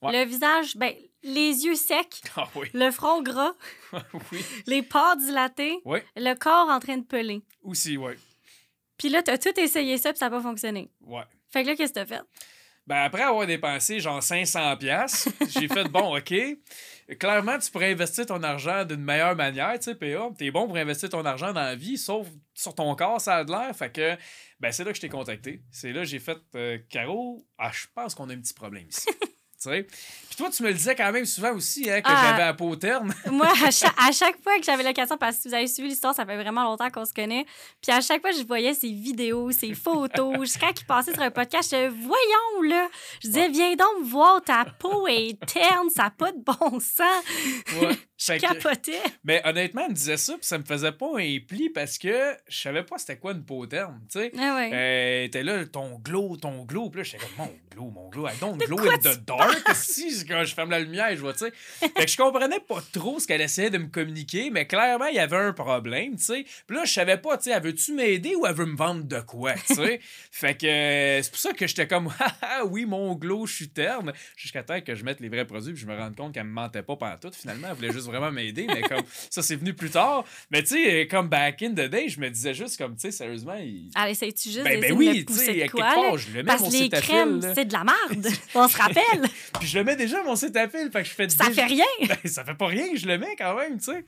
Ouais. 0.00 0.12
Le 0.12 0.28
visage, 0.28 0.76
ben, 0.76 0.92
les 1.22 1.64
yeux 1.64 1.74
secs, 1.74 2.22
Ah 2.36 2.48
oui, 2.54 2.68
le 2.72 2.90
front 2.90 3.20
gras, 3.22 3.52
oui, 4.32 4.44
les 4.66 4.82
pores 4.82 5.16
dilatés, 5.16 5.80
oui, 5.84 5.98
le 6.16 6.34
corps 6.34 6.68
en 6.68 6.78
train 6.78 6.98
de 6.98 7.04
peler. 7.04 7.42
aussi, 7.62 7.96
oui, 7.96 8.12
Puis 8.96 9.08
là, 9.08 9.22
t'as 9.22 9.38
tout 9.38 9.58
essayé 9.58 9.98
ça, 9.98 10.10
puis 10.12 10.18
ça 10.18 10.26
n'a 10.30 10.36
pas 10.36 10.42
fonctionné. 10.42 10.88
ouais. 11.02 11.22
Fait 11.50 11.62
que 11.62 11.68
là, 11.68 11.76
qu'est-ce 11.76 11.92
que 11.94 12.00
t'as 12.00 12.06
fait? 12.06 12.22
Ben, 12.86 12.96
après 13.02 13.22
avoir 13.22 13.46
dépensé 13.46 14.00
genre 14.00 14.22
500 14.22 14.76
pièces, 14.76 15.28
j'ai 15.48 15.66
fait 15.68 15.84
bon, 15.88 16.16
OK. 16.16 16.34
Clairement, 17.18 17.58
tu 17.58 17.70
pourrais 17.70 17.90
investir 17.92 18.24
ton 18.26 18.42
argent 18.42 18.84
d'une 18.84 19.02
meilleure 19.02 19.34
manière, 19.36 19.74
tu 19.78 19.84
sais, 19.84 19.94
PA. 19.94 20.30
T'es 20.38 20.50
bon 20.50 20.66
pour 20.66 20.76
investir 20.76 21.08
ton 21.10 21.24
argent 21.24 21.52
dans 21.52 21.60
la 21.62 21.74
vie, 21.74 21.98
sauf 21.98 22.26
sur 22.54 22.74
ton 22.74 22.94
corps, 22.94 23.20
ça 23.20 23.36
a 23.36 23.44
de 23.44 23.50
l'air. 23.50 23.74
Fait 23.76 23.90
que, 23.92 24.16
ben, 24.60 24.72
c'est 24.72 24.84
là 24.84 24.90
que 24.90 24.96
je 24.96 25.00
t'ai 25.02 25.08
contacté. 25.08 25.62
C'est 25.70 25.92
là 25.92 26.00
que 26.00 26.06
j'ai 26.06 26.18
fait, 26.18 26.38
euh, 26.54 26.78
Caro, 26.90 27.44
ah, 27.58 27.70
je 27.72 27.86
pense 27.94 28.14
qu'on 28.14 28.28
a 28.30 28.34
un 28.34 28.40
petit 28.40 28.54
problème 28.54 28.86
ici. 28.88 29.08
Tu 29.62 29.70
sais. 29.70 29.82
Puis 29.82 30.36
toi, 30.36 30.50
tu 30.50 30.62
me 30.62 30.68
le 30.68 30.74
disais 30.74 30.94
quand 30.94 31.10
même 31.10 31.24
souvent 31.26 31.52
aussi, 31.54 31.90
hein, 31.90 32.00
que 32.00 32.08
Ah. 32.08 32.26
j'avais 32.30 32.44
la 32.44 32.54
peau 32.54 32.76
terne. 32.76 33.12
Moi, 33.30 33.48
à 33.64 33.70
chaque, 33.70 33.94
à 33.98 34.12
chaque 34.12 34.40
fois 34.42 34.56
que 34.58 34.64
j'avais 34.64 34.82
l'occasion, 34.84 35.16
parce 35.18 35.36
que 35.36 35.42
si 35.42 35.48
vous 35.48 35.54
avez 35.54 35.66
suivi 35.66 35.88
l'histoire, 35.88 36.14
ça 36.14 36.24
fait 36.24 36.36
vraiment 36.36 36.62
longtemps 36.64 36.90
qu'on 36.90 37.04
se 37.04 37.12
connaît. 37.12 37.44
Puis 37.82 37.90
à 37.92 38.00
chaque 38.00 38.20
fois, 38.20 38.30
je 38.32 38.42
voyais 38.44 38.74
ses 38.74 38.92
vidéos, 38.92 39.50
ses 39.52 39.74
photos. 39.74 40.36
Jusqu'à 40.40 40.72
qu'il 40.72 40.86
passait 40.86 41.12
sur 41.12 41.22
un 41.22 41.30
podcast, 41.30 41.70
je 41.72 41.76
disais, 41.76 41.88
voyons 41.88 42.62
là. 42.70 42.88
Je 43.22 43.28
disais, 43.28 43.48
viens 43.48 43.74
donc 43.74 44.00
me 44.00 44.04
voir, 44.08 44.40
ta 44.42 44.64
peau 44.78 45.06
est 45.08 45.38
terne, 45.46 45.90
ça 45.94 46.04
n'a 46.04 46.10
pas 46.10 46.30
de 46.32 46.38
bon 46.38 46.78
sens. 46.78 47.24
Ouais. 47.80 47.96
Je 48.16 48.24
Fait 48.24 48.38
que- 48.38 48.46
capotais. 48.46 49.00
Mais 49.24 49.40
honnêtement, 49.44 49.82
elle 49.84 49.90
me 49.90 49.94
disait 49.94 50.16
ça, 50.16 50.32
puis 50.34 50.46
ça 50.46 50.58
me 50.58 50.64
faisait 50.64 50.90
pas 50.92 51.06
un 51.18 51.38
pli 51.46 51.70
parce 51.70 51.98
que 51.98 52.36
je 52.48 52.60
savais 52.60 52.82
pas 52.82 52.98
c'était 52.98 53.16
quoi 53.16 53.32
une 53.32 53.44
peau 53.44 53.64
terne, 53.66 54.00
tu 54.10 54.18
sais. 54.20 54.32
Ah 54.38 54.56
ouais. 54.56 54.70
Euh, 54.72 55.28
t'es 55.28 55.42
là, 55.44 55.64
ton 55.66 55.98
glow, 55.98 56.36
ton 56.36 56.64
glow. 56.64 56.90
Puis 56.90 56.98
là, 57.00 57.04
j'étais 57.04 57.18
comme, 57.36 57.46
mon 57.46 57.52
glow, 57.70 57.90
mon 57.90 58.08
glow. 58.08 58.26
I 58.28 58.32
don't 58.40 58.56
glow 58.58 58.78
in 58.90 58.98
the 58.98 59.24
dark. 59.24 59.47
Si, 59.74 60.24
quand 60.26 60.44
je 60.44 60.54
ferme 60.54 60.70
la 60.70 60.80
lumière, 60.80 61.10
je 61.14 61.20
vois, 61.20 61.32
tu 61.32 61.40
sais. 61.40 61.52
Fait 61.80 62.04
que 62.04 62.10
je 62.10 62.16
comprenais 62.16 62.60
pas 62.60 62.82
trop 62.92 63.18
ce 63.18 63.26
qu'elle 63.26 63.40
essayait 63.40 63.70
de 63.70 63.78
me 63.78 63.88
communiquer, 63.88 64.50
mais 64.50 64.66
clairement, 64.66 65.06
il 65.06 65.16
y 65.16 65.20
avait 65.20 65.36
un 65.36 65.52
problème, 65.52 66.16
tu 66.16 66.24
sais. 66.24 66.46
Puis 66.66 66.76
là, 66.76 66.84
je 66.84 66.92
savais 66.92 67.18
pas, 67.18 67.36
tu 67.36 67.44
sais, 67.44 67.50
elle 67.50 67.62
veut-tu 67.62 67.92
m'aider 67.92 68.34
ou 68.34 68.46
elle 68.46 68.54
veut 68.54 68.66
me 68.66 68.76
vendre 68.76 69.04
de 69.04 69.20
quoi, 69.20 69.54
tu 69.54 69.74
sais? 69.74 70.00
fait 70.30 70.54
que 70.54 70.66
euh, 70.66 71.22
c'est 71.22 71.30
pour 71.30 71.40
ça 71.40 71.52
que 71.52 71.66
j'étais 71.66 71.86
comme, 71.86 72.12
ah 72.20 72.34
ah, 72.42 72.64
oui, 72.64 72.84
mon 72.84 73.14
glow, 73.14 73.46
je 73.46 73.54
suis 73.54 73.68
terne. 73.68 74.12
Jusqu'à 74.36 74.62
temps 74.62 74.80
que 74.80 74.94
je 74.94 75.04
mette 75.04 75.20
les 75.20 75.28
vrais 75.28 75.44
produits, 75.44 75.72
puis 75.72 75.82
je 75.82 75.86
me 75.86 75.96
rende 75.96 76.16
compte 76.16 76.34
qu'elle 76.34 76.44
me 76.44 76.52
mentait 76.52 76.82
pas 76.82 76.96
pendant 76.96 77.16
tout. 77.16 77.30
Finalement, 77.32 77.68
elle 77.70 77.76
voulait 77.76 77.92
juste 77.92 78.06
vraiment 78.06 78.30
m'aider, 78.30 78.66
mais 78.66 78.82
comme 78.82 79.02
ça, 79.30 79.42
c'est 79.42 79.56
venu 79.56 79.74
plus 79.74 79.90
tard. 79.90 80.24
Mais 80.50 80.62
tu 80.62 80.74
sais, 80.74 81.06
comme 81.06 81.28
back 81.28 81.62
in 81.62 81.70
the 81.70 81.88
day, 81.88 82.08
je 82.08 82.20
me 82.20 82.30
disais 82.30 82.54
juste 82.54 82.78
comme, 82.78 82.94
tu 82.94 83.02
sais, 83.02 83.10
sérieusement, 83.10 83.54
il. 83.54 83.90
Allez, 83.94 84.12
essayes-tu 84.12 84.50
juste 84.50 84.64
Ben, 84.64 84.80
ben 84.80 84.90
de 84.90 84.96
oui, 84.96 85.18
tu 85.18 85.24
pousser 85.26 85.44
sais, 85.46 85.54
quelque 85.54 85.78
part, 85.78 86.18
je 86.18 86.28
le 86.28 86.34
mets 86.34 86.44
Parce 86.44 86.62
mon 86.62 86.70
que 86.70 86.74
les 86.74 86.88
crèmes, 86.88 87.40
c'est 87.54 87.64
de 87.64 87.72
la 87.72 87.84
merde. 87.84 88.28
On 88.54 88.68
se 88.68 88.76
rappelle. 88.76 89.28
Puis 89.58 89.68
je 89.68 89.78
le 89.78 89.84
mets 89.84 89.96
déjà 89.96 90.22
mon 90.22 90.36
cétafil, 90.36 90.90
fait 90.92 91.02
que 91.02 91.08
je 91.08 91.14
fais 91.14 91.28
Ça 91.28 91.48
déjà- 91.48 91.62
fait 91.66 91.74
rien. 91.74 91.84
Ben, 92.08 92.30
ça 92.30 92.44
fait 92.44 92.54
pas 92.54 92.66
rien, 92.66 92.86
je 92.94 93.06
le 93.06 93.18
mets 93.18 93.36
quand 93.36 93.54
même, 93.56 93.78
tu 93.78 93.84
sais. 93.84 94.04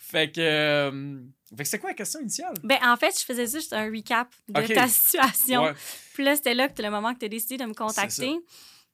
Fait 0.00 0.30
que. 0.30 0.40
euh, 0.40 1.18
Fait 1.56 1.62
que 1.62 1.68
c'est 1.68 1.78
quoi 1.78 1.90
la 1.90 1.94
question 1.94 2.20
initiale? 2.20 2.54
Ben, 2.62 2.78
en 2.82 2.96
fait, 2.96 3.18
je 3.18 3.24
faisais 3.24 3.46
juste 3.46 3.72
un 3.72 3.90
recap 3.90 4.28
de 4.48 4.74
ta 4.74 4.88
situation. 4.88 5.64
Ouais. 5.64 5.72
Puis 6.14 6.24
là, 6.24 6.36
c'était 6.36 6.54
là 6.54 6.68
que 6.68 6.80
le 6.82 6.90
moment 6.90 7.12
que 7.14 7.18
tu 7.20 7.26
as 7.26 7.28
décidé 7.28 7.56
de 7.56 7.64
me 7.64 7.74
contacter. 7.74 8.32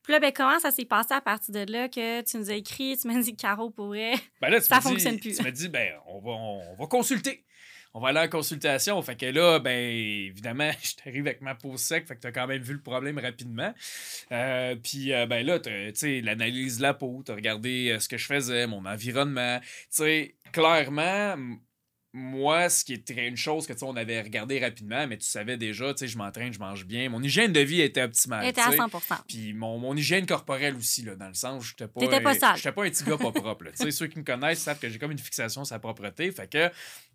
Puis 0.03 0.13
là, 0.15 0.19
ben, 0.19 0.33
comment 0.35 0.59
ça 0.59 0.71
s'est 0.71 0.87
passé 0.87 1.13
à 1.13 1.21
partir 1.21 1.53
de 1.55 1.71
là 1.71 1.89
que 1.89 2.23
tu 2.23 2.39
nous 2.39 2.51
as 2.51 2.55
écrit, 2.55 2.97
tu 2.97 3.07
m'as 3.07 3.21
dit 3.21 3.37
Caro 3.37 3.71
pourrait. 3.71 4.15
Ben 4.41 4.49
là, 4.49 4.59
tu 4.61 4.67
Ça 4.67 4.81
fonctionne 4.81 5.21
plus? 5.21 5.37
Tu 5.37 5.43
me 5.43 5.51
dis, 5.51 5.69
ben, 5.69 5.93
on 6.07 6.21
va, 6.21 6.31
on, 6.31 6.75
va 6.77 6.87
consulter. 6.87 7.45
On 7.93 8.01
va 8.01 8.09
aller 8.09 8.21
en 8.21 8.29
consultation. 8.29 9.01
Fait 9.03 9.17
que 9.17 9.27
là, 9.27 9.59
ben, 9.59 9.71
évidemment, 9.71 10.71
je 10.83 10.95
t'arrive 10.95 11.27
avec 11.27 11.41
ma 11.41 11.55
peau 11.55 11.77
sec. 11.77 12.07
Fait 12.07 12.15
que 12.15 12.21
t'as 12.21 12.33
quand 12.33 12.47
même 12.47 12.63
vu 12.63 12.75
le 12.75 12.81
problème 12.81 13.19
rapidement. 13.19 13.75
Euh, 14.33 14.77
puis, 14.77 15.13
euh, 15.13 15.27
ben 15.27 15.45
là, 15.45 15.59
t'as, 15.59 15.91
tu 15.93 15.99
sais, 15.99 16.21
l'analyse 16.21 16.79
de 16.79 16.83
la 16.83 16.95
peau, 16.95 17.23
t'as 17.25 17.35
regardé 17.35 17.91
euh, 17.91 17.99
ce 17.99 18.09
que 18.09 18.17
je 18.17 18.27
faisais, 18.27 18.67
mon 18.67 18.85
environnement. 18.87 19.61
Tu 19.95 20.35
clairement, 20.53 21.37
moi, 22.13 22.69
ce 22.69 22.85
qui 22.85 22.93
était 22.93 23.29
une 23.29 23.37
chose 23.37 23.69
que, 23.69 23.73
tu 23.73 23.85
on 23.85 23.95
avait 23.95 24.21
regardé 24.21 24.59
rapidement, 24.59 25.07
mais 25.07 25.17
tu 25.17 25.27
savais 25.27 25.57
déjà, 25.57 25.95
tu 25.95 26.01
sais, 26.01 26.09
je 26.09 26.19
m'entraîne, 26.19 26.53
je 26.53 26.59
mange 26.59 26.85
bien. 26.85 27.09
Mon 27.09 27.23
hygiène 27.23 27.53
de 27.53 27.61
vie 27.61 27.81
était 27.81 28.03
optimale. 28.03 28.43
Elle 28.43 28.51
était 28.51 28.61
à 28.61 28.71
sais. 28.71 28.77
100 28.77 28.89
Puis 29.29 29.53
mon, 29.53 29.79
mon 29.79 29.97
hygiène 29.97 30.27
corporelle 30.27 30.75
aussi, 30.75 31.03
là, 31.03 31.15
dans 31.15 31.29
le 31.29 31.35
sens 31.35 31.63
où 31.63 31.67
j'étais 31.67 31.87
pas. 31.87 32.01
T'étais 32.01 32.21
pas 32.21 32.35
sale. 32.35 32.57
J'étais 32.57 32.73
pas 32.73 32.85
un 32.85 32.91
petit 32.91 33.05
gars 33.05 33.17
pas 33.17 33.31
propre. 33.31 33.65
Tu 33.67 33.77
sais, 33.77 33.91
ceux 33.93 34.09
qui 34.09 34.19
me 34.19 34.25
connaissent 34.25 34.61
savent 34.61 34.81
que 34.81 34.89
j'ai 34.89 34.99
comme 34.99 35.13
une 35.13 35.19
fixation 35.19 35.65
sur 35.65 35.75
la 35.75 35.79
propreté. 35.79 36.33
Fait 36.33 36.51
que 36.51 36.69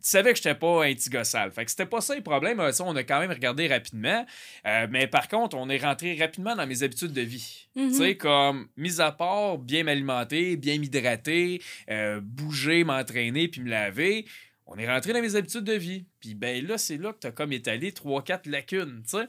tu 0.06 0.12
savais 0.12 0.32
que 0.32 0.38
j'étais 0.38 0.56
pas 0.56 0.86
un 0.86 0.94
petit 0.94 1.10
gars 1.10 1.26
sale. 1.26 1.52
Fait 1.52 1.66
que 1.66 1.72
c'était 1.72 1.86
pas 1.86 2.00
ça 2.00 2.16
le 2.16 2.22
problème. 2.22 2.62
Euh, 2.62 2.72
ça, 2.72 2.86
on 2.86 2.96
a 2.96 3.04
quand 3.04 3.20
même 3.20 3.32
regardé 3.32 3.68
rapidement. 3.68 4.26
Euh, 4.66 4.88
mais 4.90 5.08
par 5.08 5.28
contre, 5.28 5.58
on 5.58 5.68
est 5.68 5.84
rentré 5.84 6.16
rapidement 6.16 6.56
dans 6.56 6.68
mes 6.68 6.84
habitudes 6.84 7.12
de 7.12 7.22
vie. 7.22 7.68
Mhm. 7.76 7.90
Tu 7.90 7.98
sais, 7.98 8.16
comme, 8.16 8.68
mis 8.78 9.02
à 9.02 9.12
part 9.12 9.58
bien 9.58 9.84
m'alimenter, 9.84 10.56
bien 10.56 10.78
m'hydrater, 10.78 11.62
euh, 11.90 12.22
bouger, 12.22 12.86
m'entraîner, 12.86 13.50
puis 13.50 13.62
me 13.62 13.70
laver. 13.70 14.26
On 14.68 14.78
est 14.78 14.88
rentré 14.92 15.14
dans 15.14 15.22
mes 15.22 15.36
habitudes 15.36 15.64
de 15.64 15.74
vie. 15.74 16.06
Puis 16.20 16.34
ben 16.34 16.66
là, 16.66 16.78
c'est 16.78 16.98
là 16.98 17.14
que 17.14 17.20
t'as 17.20 17.32
comme 17.32 17.52
étalé 17.54 17.92
3-4 17.92 18.50
lacunes, 18.50 19.04
tu 19.04 19.18
sais. 19.18 19.28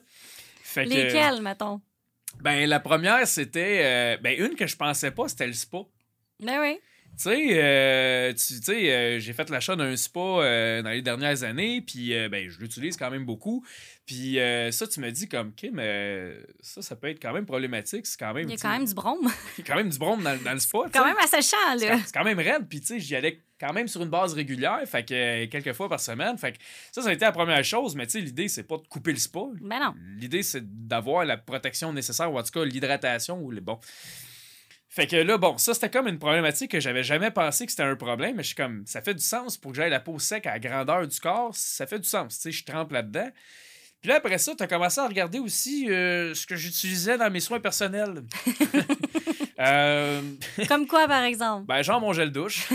Fait 0.63 0.85
que- 0.85 0.91
Lesquelles, 0.91 1.43
mettons? 1.43 1.81
ben, 2.41 2.69
la 2.69 2.81
première, 2.81 3.27
c'était. 3.27 3.81
euh, 3.85 4.17
ben, 4.23 4.39
une 4.39 4.57
que 4.57 4.67
je 4.67 4.77
pensais 4.77 5.11
pas, 5.11 5.29
c'était 5.29 5.47
le 5.47 5.53
spa. 5.53 5.79
Ben 6.41 6.61
oui. 6.61 6.79
Tu 7.17 7.23
sais, 7.23 7.49
euh, 7.53 8.33
tu 8.35 8.63
sais, 8.63 8.93
euh, 8.93 9.19
j'ai 9.19 9.33
fait 9.33 9.49
l'achat 9.49 9.75
d'un 9.75 9.97
spa 9.97 10.21
euh, 10.21 10.83
dans 10.83 10.91
les 10.91 11.01
dernières 11.01 11.45
années, 11.45 11.81
puis 11.81 12.15
euh, 12.15 12.29
ben, 12.29 12.47
je 12.49 12.59
l'utilise 12.59 12.99
quand 12.99 13.11
même 13.11 13.25
beaucoup. 13.25 13.65
Puis 14.05 14.39
euh, 14.39 14.71
ça, 14.71 14.87
tu 14.87 15.01
me 15.01 15.11
dis 15.11 15.27
comme, 15.27 15.49
OK, 15.49 15.71
mais 15.73 16.35
ça, 16.61 16.83
ça 16.83 16.95
peut 16.95 17.09
être 17.09 17.21
quand 17.21 17.33
même 17.33 17.47
problématique. 17.47 18.07
C'est 18.07 18.19
quand 18.19 18.35
même. 18.35 18.49
Il 18.49 18.51
y 18.51 18.55
a 18.55 18.59
quand 18.59 18.71
même 18.71 18.85
du 18.85 18.93
brome. 18.93 19.29
il 19.59 19.65
y 19.65 19.65
a 19.65 19.73
quand 19.73 19.77
même 19.77 19.89
du 19.89 19.99
brome 19.99 20.23
dans, 20.23 20.37
dans 20.43 20.53
le 20.53 20.61
spa. 20.61 20.81
tu 20.85 20.91
quand 20.91 21.07
même 21.07 21.17
assez 21.19 21.41
chant, 21.41 21.79
C'est 21.79 21.89
là. 21.89 21.99
c'est 22.05 22.13
quand 22.13 22.25
même 22.25 22.39
raide, 22.39 22.69
puis 22.69 22.81
tu 22.81 22.87
sais, 22.89 23.01
j'y 23.01 23.17
allais 23.17 23.41
quand 23.59 23.73
même 23.73 23.89
sur 23.89 24.03
une 24.03 24.11
base 24.11 24.35
régulière, 24.35 24.81
fait 24.87 25.03
que 25.03 25.15
euh, 25.15 25.47
quelques 25.49 25.73
fois 25.73 25.89
par 25.89 26.01
semaine. 26.01 26.37
Fait 26.37 26.53
que 26.53 26.59
ça, 26.93 27.01
ça 27.01 27.09
a 27.09 27.13
été 27.13 27.25
la 27.25 27.33
première 27.33 27.65
chose, 27.65 27.95
mais 27.95 28.05
tu 28.07 28.13
sais, 28.13 28.21
l'idée, 28.21 28.49
c'est 28.49 28.65
pas 28.65 28.77
de 28.77 28.87
couper 28.87 29.13
le 29.13 29.19
spa. 29.19 29.41
Ben 29.63 29.81
non. 29.81 29.95
L'idée, 30.19 30.43
c'est 30.43 30.87
d'avoir 30.87 31.25
la 31.25 31.39
protection 31.39 31.93
nécessaire, 31.93 32.31
ou 32.31 32.39
en 32.39 32.43
tout 32.43 32.53
cas 32.53 32.65
l'hydratation 32.65 33.41
ou 33.43 33.53
bon. 33.61 33.79
Fait 34.97 35.07
que 35.07 35.17
là, 35.17 35.37
bon, 35.37 35.59
ça, 35.59 35.75
c'était 35.75 35.91
comme 35.91 36.09
une 36.09 36.19
problématique 36.19 36.71
que 36.71 36.81
j'avais 36.81 37.05
jamais 37.05 37.31
pensé 37.31 37.67
que 37.67 37.71
c'était 37.71 37.83
un 37.83 37.97
problème, 37.97 38.37
mais 38.37 38.43
je 38.43 38.47
suis 38.49 38.57
comme, 38.57 38.83
ça 38.87 39.03
fait 39.03 39.13
du 39.13 39.23
sens 39.23 39.59
pour 39.59 39.73
que 39.73 39.77
j'aille 39.77 39.91
la 39.91 40.01
peau 40.01 40.19
sec 40.19 40.47
à 40.47 40.53
la 40.53 40.59
grandeur 40.59 41.07
du 41.07 41.21
corps, 41.21 41.51
ça 41.55 41.87
fait 41.87 41.99
du 41.99 42.09
sens, 42.09 42.37
tu 42.37 42.41
sais, 42.45 42.51
je 42.51 42.65
trempe 42.65 42.93
là-dedans. 42.93 43.29
Puis 44.01 44.09
là, 44.09 44.17
après 44.17 44.39
ça, 44.39 44.55
tu 44.57 44.63
as 44.63 44.67
commencé 44.67 44.99
à 44.99 45.07
regarder 45.07 45.39
aussi 45.39 45.91
euh, 45.91 46.33
ce 46.33 46.47
que 46.47 46.57
j'utilisais 46.57 47.19
dans 47.19 47.29
mes 47.31 47.41
soins 47.41 47.61
personnels. 47.61 48.23
Euh, 49.59 50.21
Comme 50.69 50.87
quoi, 50.87 51.09
par 51.09 51.25
exemple? 51.25 51.65
ben, 51.67 51.81
genre 51.83 51.99
mon 51.99 52.13
gel 52.13 52.31
douche. 52.31 52.69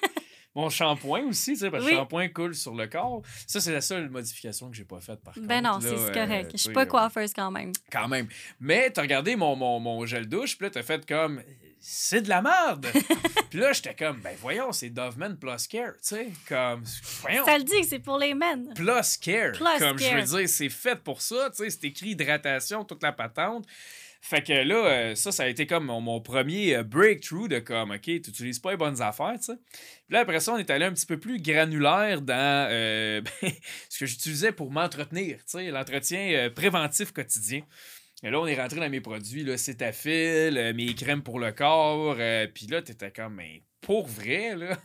mon 0.54 0.70
shampoing 0.70 1.24
aussi, 1.24 1.52
tu 1.52 1.58
sais, 1.58 1.70
parce 1.70 1.82
que 1.84 1.88
Oui. 1.88 1.94
le 1.94 1.98
shampoing 1.98 2.28
coule 2.28 2.54
sur 2.54 2.74
le 2.74 2.86
corps. 2.86 3.20
Ça, 3.46 3.60
c'est 3.60 3.70
la 3.72 3.82
seule 3.82 4.08
modification 4.08 4.70
que 4.70 4.74
j'ai 4.76 4.84
pas 4.86 5.00
faite, 5.00 5.20
par 5.22 5.34
Ben 5.36 5.62
contre. 5.62 5.74
non, 5.74 5.80
c'est 5.82 5.88
euh, 5.94 6.10
correct. 6.26 6.50
tu 6.52 6.56
Je 6.56 6.62
suis 6.62 6.72
pas 6.72 6.82
euh, 6.84 6.86
coiffeuse 6.86 7.34
quand 7.34 7.50
même. 7.50 7.72
quand 7.90 8.08
même. 8.08 8.28
Mais 8.60 8.88
t'as 8.90 9.02
regardé 9.02 9.36
mon, 9.36 9.56
mon, 9.56 9.78
mon 9.78 10.06
gel 10.06 10.26
douche, 10.26 10.56
puis 10.56 10.66
là, 10.66 10.70
t'as 10.70 10.82
fait 10.82 11.04
comme. 11.06 11.42
C'est 11.84 12.22
de 12.22 12.28
la 12.28 12.42
merde! 12.42 12.86
puis 13.50 13.58
là, 13.58 13.72
j'étais 13.72 13.94
comme, 13.94 14.20
ben 14.20 14.36
voyons, 14.40 14.70
c'est 14.70 14.88
Doveman 14.88 15.36
Plus 15.36 15.66
Care, 15.66 15.94
tu 15.94 15.98
sais. 16.14 16.28
Comme, 16.48 16.84
voyons. 17.22 17.44
Ça 17.44 17.58
le 17.58 17.64
dit 17.64 17.80
que 17.80 17.86
c'est 17.86 17.98
pour 17.98 18.18
les 18.18 18.34
men. 18.34 18.72
Plus 18.74 19.16
Care. 19.16 19.52
Plus 19.52 19.64
comme 19.80 19.98
je 19.98 20.08
Care. 20.08 20.24
veux 20.24 20.38
dire, 20.38 20.48
c'est 20.48 20.68
fait 20.68 20.94
pour 20.94 21.20
ça, 21.20 21.50
tu 21.50 21.64
sais. 21.64 21.70
C'est 21.70 21.84
écrit 21.84 22.10
hydratation, 22.10 22.84
toute 22.84 23.02
la 23.02 23.10
patente. 23.10 23.66
Fait 24.24 24.40
que 24.40 24.52
là, 24.52 24.76
euh, 24.76 25.14
ça, 25.16 25.32
ça 25.32 25.42
a 25.42 25.48
été 25.48 25.66
comme 25.66 25.86
mon, 25.86 26.00
mon 26.00 26.20
premier 26.20 26.76
euh, 26.76 26.84
breakthrough 26.84 27.48
de 27.48 27.58
comme, 27.58 27.90
OK, 27.90 28.02
tu 28.02 28.12
n'utilises 28.12 28.60
pas 28.60 28.70
les 28.70 28.76
bonnes 28.76 29.02
affaires, 29.02 29.34
tu 29.36 29.46
sais. 29.46 29.56
Puis 30.06 30.14
là, 30.14 30.20
après 30.20 30.38
ça, 30.38 30.52
on 30.52 30.58
est 30.58 30.70
allé 30.70 30.84
un 30.84 30.92
petit 30.92 31.06
peu 31.06 31.18
plus 31.18 31.42
granulaire 31.42 32.22
dans 32.22 32.68
euh, 32.70 33.20
ben, 33.42 33.52
ce 33.88 33.98
que 33.98 34.06
j'utilisais 34.06 34.52
pour 34.52 34.70
m'entretenir, 34.70 35.38
tu 35.38 35.58
sais, 35.58 35.70
l'entretien 35.72 36.48
préventif 36.54 37.10
quotidien. 37.10 37.62
Et 38.22 38.30
là, 38.30 38.40
on 38.40 38.46
est 38.46 38.54
rentré 38.60 38.78
dans 38.78 38.88
mes 38.88 39.00
produits, 39.00 39.42
là, 39.42 39.56
Cétafil, 39.56 40.56
euh, 40.56 40.72
mes 40.74 40.94
crèmes 40.94 41.22
pour 41.22 41.40
le 41.40 41.50
corps. 41.52 42.16
euh, 42.18 42.46
Puis 42.52 42.66
là, 42.68 42.80
t'étais 42.82 43.10
comme, 43.10 43.34
mais 43.34 43.62
pour 43.80 44.06
vrai, 44.06 44.54
là, 44.54 44.78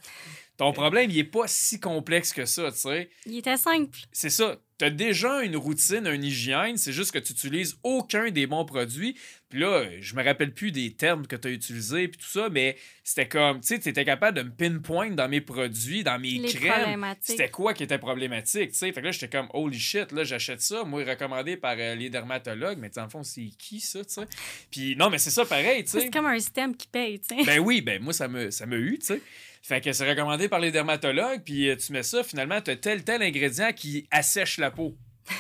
ton 0.58 0.74
problème, 0.74 1.12
il 1.12 1.20
est 1.20 1.24
pas 1.24 1.48
si 1.48 1.80
complexe 1.80 2.34
que 2.34 2.46
ça, 2.46 2.72
tu 2.72 2.80
sais. 2.80 3.10
Il 3.28 3.38
était 3.38 3.58
simple. 3.58 4.00
C'est 4.12 4.32
ça. 4.32 4.58
Tu 4.78 4.86
as 4.86 4.90
déjà 4.92 5.42
une 5.42 5.58
routine, 5.58 6.06
une 6.06 6.24
hygiène, 6.24 6.78
c'est 6.78 6.94
juste 6.94 7.12
que 7.12 7.18
tu 7.20 7.34
utilises 7.34 7.78
aucun 7.84 8.30
des 8.30 8.46
bons 8.46 8.64
produits. 8.64 9.18
Puis 9.50 9.60
là, 9.60 9.86
je 10.02 10.14
me 10.16 10.24
rappelle 10.24 10.54
plus 10.54 10.72
des 10.72 10.94
termes 10.94 11.26
que 11.26 11.36
tu 11.36 11.48
as 11.48 11.52
utilisés 11.52 12.08
puis 12.10 12.20
tout 12.20 12.28
ça, 12.28 12.50
mais 12.50 12.78
c'était 13.04 13.28
comme, 13.28 13.62
tu 13.62 13.68
sais, 13.68 13.80
tu 13.80 13.90
étais 13.90 14.06
capable 14.06 14.38
de 14.38 14.44
me 14.44 14.52
pinpoint 14.52 15.10
dans 15.12 15.30
mes 15.30 15.42
produits, 15.42 16.04
dans 16.04 16.20
mes 16.20 16.34
Les 16.34 16.54
crèmes. 16.54 17.06
C'était 17.22 17.50
quoi 17.50 17.74
qui 17.74 17.84
était 17.84 17.98
problématique, 17.98 18.72
tu 18.72 18.78
sais. 18.78 18.92
Fait 18.92 19.00
que 19.00 19.06
là, 19.06 19.12
j'étais 19.12 19.30
comme, 19.30 19.48
holy 19.54 19.80
shit, 19.80 20.12
là, 20.12 20.24
j'achète 20.24 20.62
ça. 20.62 20.84
Moi, 20.84 21.04
recommandé 21.06 21.58
par 21.58 21.76
euh, 21.80 21.96
les 21.96 22.10
dermatologues, 22.10 22.78
mais 22.78 22.90
dans 22.90 23.04
le 23.04 23.10
fond, 23.10 23.24
c'est 23.24 23.50
qui 23.58 23.80
ça, 23.80 24.04
tu 24.04 24.14
sais? 24.14 24.28
Puis 24.70 24.96
non, 24.96 25.10
mais 25.10 25.18
c'est 25.18 25.32
ça 25.32 25.46
pareil, 25.46 25.86
tu 25.86 25.92
sais. 25.92 26.02
C'est 26.02 26.12
comme 26.12 26.26
un 26.26 26.40
système 26.40 26.76
qui 26.76 26.88
paye, 26.88 27.20
tu 27.20 27.36
sais. 27.36 27.44
Ben 27.46 27.60
oui, 27.60 27.82
ben 27.82 28.02
moi, 28.02 28.14
ça 28.14 28.28
me, 28.28 28.52
ça 28.52 28.66
eu, 28.70 29.00
tu 29.00 29.06
sais. 29.08 29.22
Fait 29.68 29.82
que 29.82 29.92
c'est 29.92 30.10
recommandé 30.10 30.48
par 30.48 30.60
les 30.60 30.72
dermatologues, 30.72 31.42
puis 31.44 31.70
euh, 31.70 31.76
tu 31.76 31.92
mets 31.92 32.02
ça, 32.02 32.24
finalement, 32.24 32.62
tu 32.62 32.72
as 32.72 32.78
tel, 32.78 33.04
tel 33.04 33.22
ingrédient 33.22 33.74
qui 33.74 34.08
assèche 34.12 34.60
la 34.60 34.72
peau. 34.72 34.96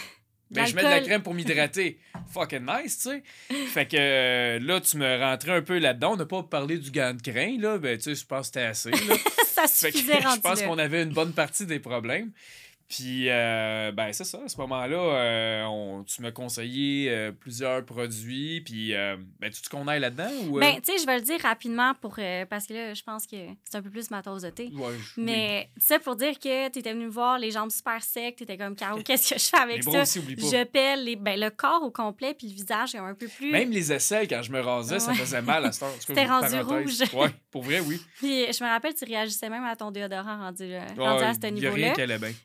Ben, 0.49 0.65
je 0.65 0.75
mets 0.75 0.83
de 0.83 0.87
la 0.87 1.01
crème 1.01 1.21
pour 1.21 1.33
m'hydrater. 1.33 1.99
Fucking 2.33 2.65
nice, 2.65 2.99
tu 2.99 3.09
sais. 3.09 3.23
Fait 3.67 3.85
que 3.85 3.97
euh, 3.99 4.59
là, 4.59 4.79
tu 4.79 4.95
me 4.95 5.19
rentrais 5.19 5.51
un 5.51 5.61
peu 5.61 5.77
là-dedans. 5.77 6.13
On 6.13 6.15
n'a 6.15 6.25
pas 6.25 6.41
parlé 6.41 6.77
du 6.77 6.89
gant 6.89 7.13
de 7.13 7.21
crin, 7.21 7.57
là. 7.59 7.77
Ben, 7.77 7.97
tu 7.97 8.03
sais, 8.03 8.15
je 8.15 8.25
pense 8.25 8.49
que 8.49 8.59
c'était 8.59 8.61
assez, 8.61 8.91
là. 8.91 9.15
ça 9.45 9.67
Fait 9.67 9.91
que 9.91 9.97
je 9.97 10.39
pense 10.39 10.61
qu'on 10.61 10.77
avait 10.77 11.03
une 11.03 11.11
bonne 11.11 11.33
partie 11.33 11.65
des 11.65 11.79
problèmes. 11.79 12.31
Puis, 12.89 13.29
euh, 13.29 13.91
ben, 13.91 14.13
c'est 14.13 14.23
ça. 14.23 14.39
À 14.45 14.47
ce 14.47 14.57
moment-là, 14.57 14.97
euh, 14.97 15.63
on- 15.65 16.03
tu 16.05 16.21
m'as 16.21 16.31
conseillé 16.31 17.09
euh, 17.09 17.31
plusieurs 17.33 17.83
produits. 17.85 18.61
Puis, 18.61 18.93
ben, 19.39 19.49
tu 19.51 19.61
te 19.61 19.69
qu'on 19.69 19.87
aille 19.87 19.99
là-dedans? 19.99 20.29
Ou? 20.49 20.59
Ben, 20.59 20.75
tu 20.81 20.93
sais, 20.93 20.97
je 21.01 21.05
vais 21.05 21.15
le 21.17 21.21
dire 21.23 21.39
rapidement 21.41 21.93
pour, 21.95 22.17
parce 22.49 22.65
que 22.65 22.73
là, 22.73 22.93
je 22.93 23.03
pense 23.03 23.27
que 23.27 23.35
c'est 23.65 23.77
un 23.77 23.81
peu 23.81 23.89
plus 23.89 24.09
ma 24.09 24.21
tasse 24.21 24.43
de 24.43 24.49
thé. 24.49 24.69
Ouais, 24.73 24.93
je- 24.97 25.19
oui. 25.19 25.25
Mais 25.25 25.69
ça 25.77 25.99
pour 25.99 26.15
dire 26.15 26.39
que 26.39 26.69
tu 26.69 26.79
étais 26.79 26.93
venu 26.93 27.05
me 27.05 27.09
voir 27.11 27.37
les 27.39 27.51
jambes 27.51 27.71
super 27.71 28.01
secs, 28.01 28.35
tu 28.37 28.43
étais 28.43 28.57
comme 28.57 28.75
Caro, 28.75 28.99
qu'est-ce 29.03 29.33
que 29.33 29.39
je 29.39 29.45
fais 29.45 29.57
avec 29.57 29.83
ça? 29.83 30.01
aussi. 30.03 30.21
Je 30.37 30.63
pèle 30.63 31.03
les, 31.03 31.15
ben, 31.17 31.37
le 31.39 31.49
corps 31.49 31.83
au 31.83 31.91
complet 31.91 32.33
puis 32.33 32.47
le 32.47 32.53
visage 32.53 32.93
comme 32.93 33.05
un 33.05 33.13
peu 33.15 33.27
plus. 33.27 33.51
Même 33.51 33.69
les 33.71 33.91
aisselles, 33.91 34.27
quand 34.29 34.41
je 34.41 34.51
me 34.51 34.61
rasais, 34.61 34.99
ça 34.99 35.13
faisait 35.13 35.41
mal 35.41 35.65
à 35.65 35.71
cette 35.73 35.83
heure. 35.83 35.93
C'était 35.99 36.25
rendu 36.25 36.55
parenthèse. 36.55 37.01
rouge. 37.01 37.09
Ouais, 37.17 37.29
pour 37.51 37.63
vrai, 37.63 37.79
oui. 37.81 37.99
Puis 38.17 38.45
je 38.53 38.63
me 38.63 38.69
rappelle, 38.69 38.93
tu 38.93 39.03
réagissais 39.05 39.49
même 39.49 39.63
à 39.65 39.75
ton 39.75 39.91
déodorant 39.91 40.37
rendu, 40.37 40.63
Ouais, 40.63 40.77
à 41.05 41.33
ce 41.33 41.47
niveau-là. 41.47 41.93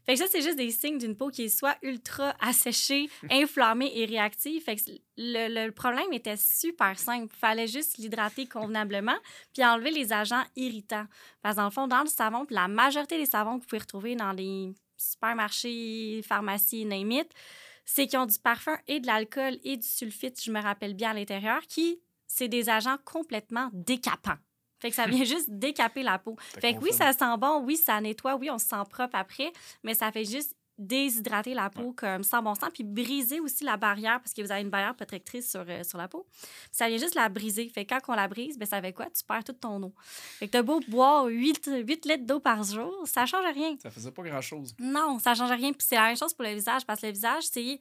Fait 0.07 0.14
que 0.14 0.18
ça, 0.18 0.26
c'est 0.32 0.42
juste 0.42 0.56
des 0.56 0.70
signes 0.70 0.98
d'une 0.98 1.16
peau 1.16 1.28
qui 1.28 1.44
est 1.44 1.48
soit 1.48 1.76
ultra 1.82 2.34
asséchée, 2.40 3.08
inflammée 3.30 3.92
et 3.94 4.06
réactive. 4.06 4.62
Fait 4.62 4.76
que 4.76 4.82
le, 5.18 5.66
le 5.66 5.70
problème 5.72 6.12
était 6.12 6.36
super 6.36 6.98
simple. 6.98 7.32
Il 7.32 7.38
fallait 7.38 7.68
juste 7.68 7.98
l'hydrater 7.98 8.46
convenablement 8.46 9.16
puis 9.52 9.64
enlever 9.64 9.90
les 9.90 10.12
agents 10.12 10.42
irritants. 10.56 11.06
Parce 11.42 11.54
que 11.54 11.60
dans 11.60 11.66
le 11.66 11.70
fond, 11.70 11.86
dans 11.86 12.02
le 12.02 12.08
savon, 12.08 12.46
puis 12.46 12.54
la 12.54 12.68
majorité 12.68 13.18
des 13.18 13.26
savons 13.26 13.58
que 13.58 13.62
vous 13.62 13.68
pouvez 13.68 13.80
retrouver 13.80 14.16
dans 14.16 14.32
les 14.32 14.72
supermarchés, 14.96 16.22
pharmacies, 16.26 16.84
name 16.84 17.12
it, 17.12 17.30
c'est 17.84 18.06
qu'ils 18.06 18.18
ont 18.18 18.26
du 18.26 18.38
parfum 18.38 18.78
et 18.86 19.00
de 19.00 19.06
l'alcool 19.06 19.58
et 19.64 19.76
du 19.76 19.86
sulfite, 19.86 20.42
je 20.42 20.50
me 20.50 20.60
rappelle 20.60 20.94
bien, 20.94 21.10
à 21.10 21.14
l'intérieur, 21.14 21.60
qui, 21.68 22.00
c'est 22.26 22.48
des 22.48 22.70
agents 22.70 22.96
complètement 23.04 23.68
décapants. 23.72 24.38
Fait 24.82 24.90
que 24.90 24.96
ça 24.96 25.06
vient 25.06 25.24
juste 25.24 25.48
décaper 25.48 26.02
la 26.02 26.18
peau. 26.18 26.36
Fait 26.60 26.74
que 26.74 26.80
oui, 26.80 26.92
ça 26.92 27.12
sent 27.12 27.36
bon, 27.38 27.62
oui, 27.62 27.76
ça 27.76 28.00
nettoie, 28.00 28.34
oui, 28.34 28.50
on 28.50 28.58
se 28.58 28.66
sent 28.66 28.82
propre 28.90 29.14
après, 29.14 29.52
mais 29.84 29.94
ça 29.94 30.10
fait 30.10 30.24
juste 30.24 30.56
déshydrater 30.76 31.54
la 31.54 31.70
peau 31.70 31.92
comme 31.92 32.24
sans 32.24 32.42
bon 32.42 32.56
sens, 32.56 32.70
puis 32.72 32.82
briser 32.82 33.38
aussi 33.38 33.62
la 33.62 33.76
barrière, 33.76 34.20
parce 34.20 34.32
que 34.32 34.42
vous 34.42 34.50
avez 34.50 34.62
une 34.62 34.70
barrière 34.70 34.96
protectrice 34.96 35.48
sur, 35.48 35.64
euh, 35.68 35.84
sur 35.84 35.98
la 35.98 36.08
peau. 36.08 36.26
Ça 36.72 36.88
vient 36.88 36.98
juste 36.98 37.14
la 37.14 37.28
briser. 37.28 37.68
Fait 37.68 37.84
que 37.84 37.94
quand 37.94 38.12
on 38.12 38.16
la 38.16 38.26
brise, 38.26 38.58
ben, 38.58 38.66
ça 38.66 38.80
fait 38.80 38.92
quoi? 38.92 39.06
Tu 39.06 39.22
perds 39.22 39.44
toute 39.44 39.60
ton 39.60 39.80
eau. 39.80 39.94
Fait 40.00 40.46
que 40.48 40.52
t'as 40.52 40.62
beau 40.62 40.80
boire 40.88 41.26
8, 41.26 41.70
8 41.84 42.04
litres 42.06 42.26
d'eau 42.26 42.40
par 42.40 42.64
jour, 42.64 42.92
ça 43.04 43.24
change 43.24 43.44
rien. 43.54 43.76
Ça 43.80 43.90
faisait 43.90 44.10
pas 44.10 44.22
grand-chose. 44.22 44.74
Non, 44.80 45.20
ça 45.20 45.34
change 45.36 45.52
rien. 45.52 45.72
Puis 45.72 45.86
c'est 45.88 45.94
la 45.94 46.08
même 46.08 46.16
chose 46.16 46.34
pour 46.34 46.44
le 46.44 46.54
visage, 46.54 46.84
parce 46.84 47.00
que 47.00 47.06
le 47.06 47.12
visage, 47.12 47.44
c'est... 47.44 47.78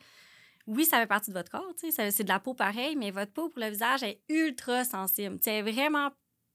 Oui, 0.67 0.85
ça 0.85 0.99
fait 0.99 1.07
partie 1.07 1.31
de 1.31 1.35
votre 1.35 1.49
corps, 1.49 1.73
c'est 1.75 2.23
de 2.23 2.29
la 2.29 2.39
peau 2.39 2.53
pareil, 2.53 2.95
mais 2.95 3.09
votre 3.09 3.31
peau 3.31 3.49
pour 3.49 3.59
le 3.59 3.69
visage 3.69 4.03
est 4.03 4.21
ultra 4.29 4.83
sensible. 4.85 5.39
C'est 5.41 5.63
vraiment 5.63 6.11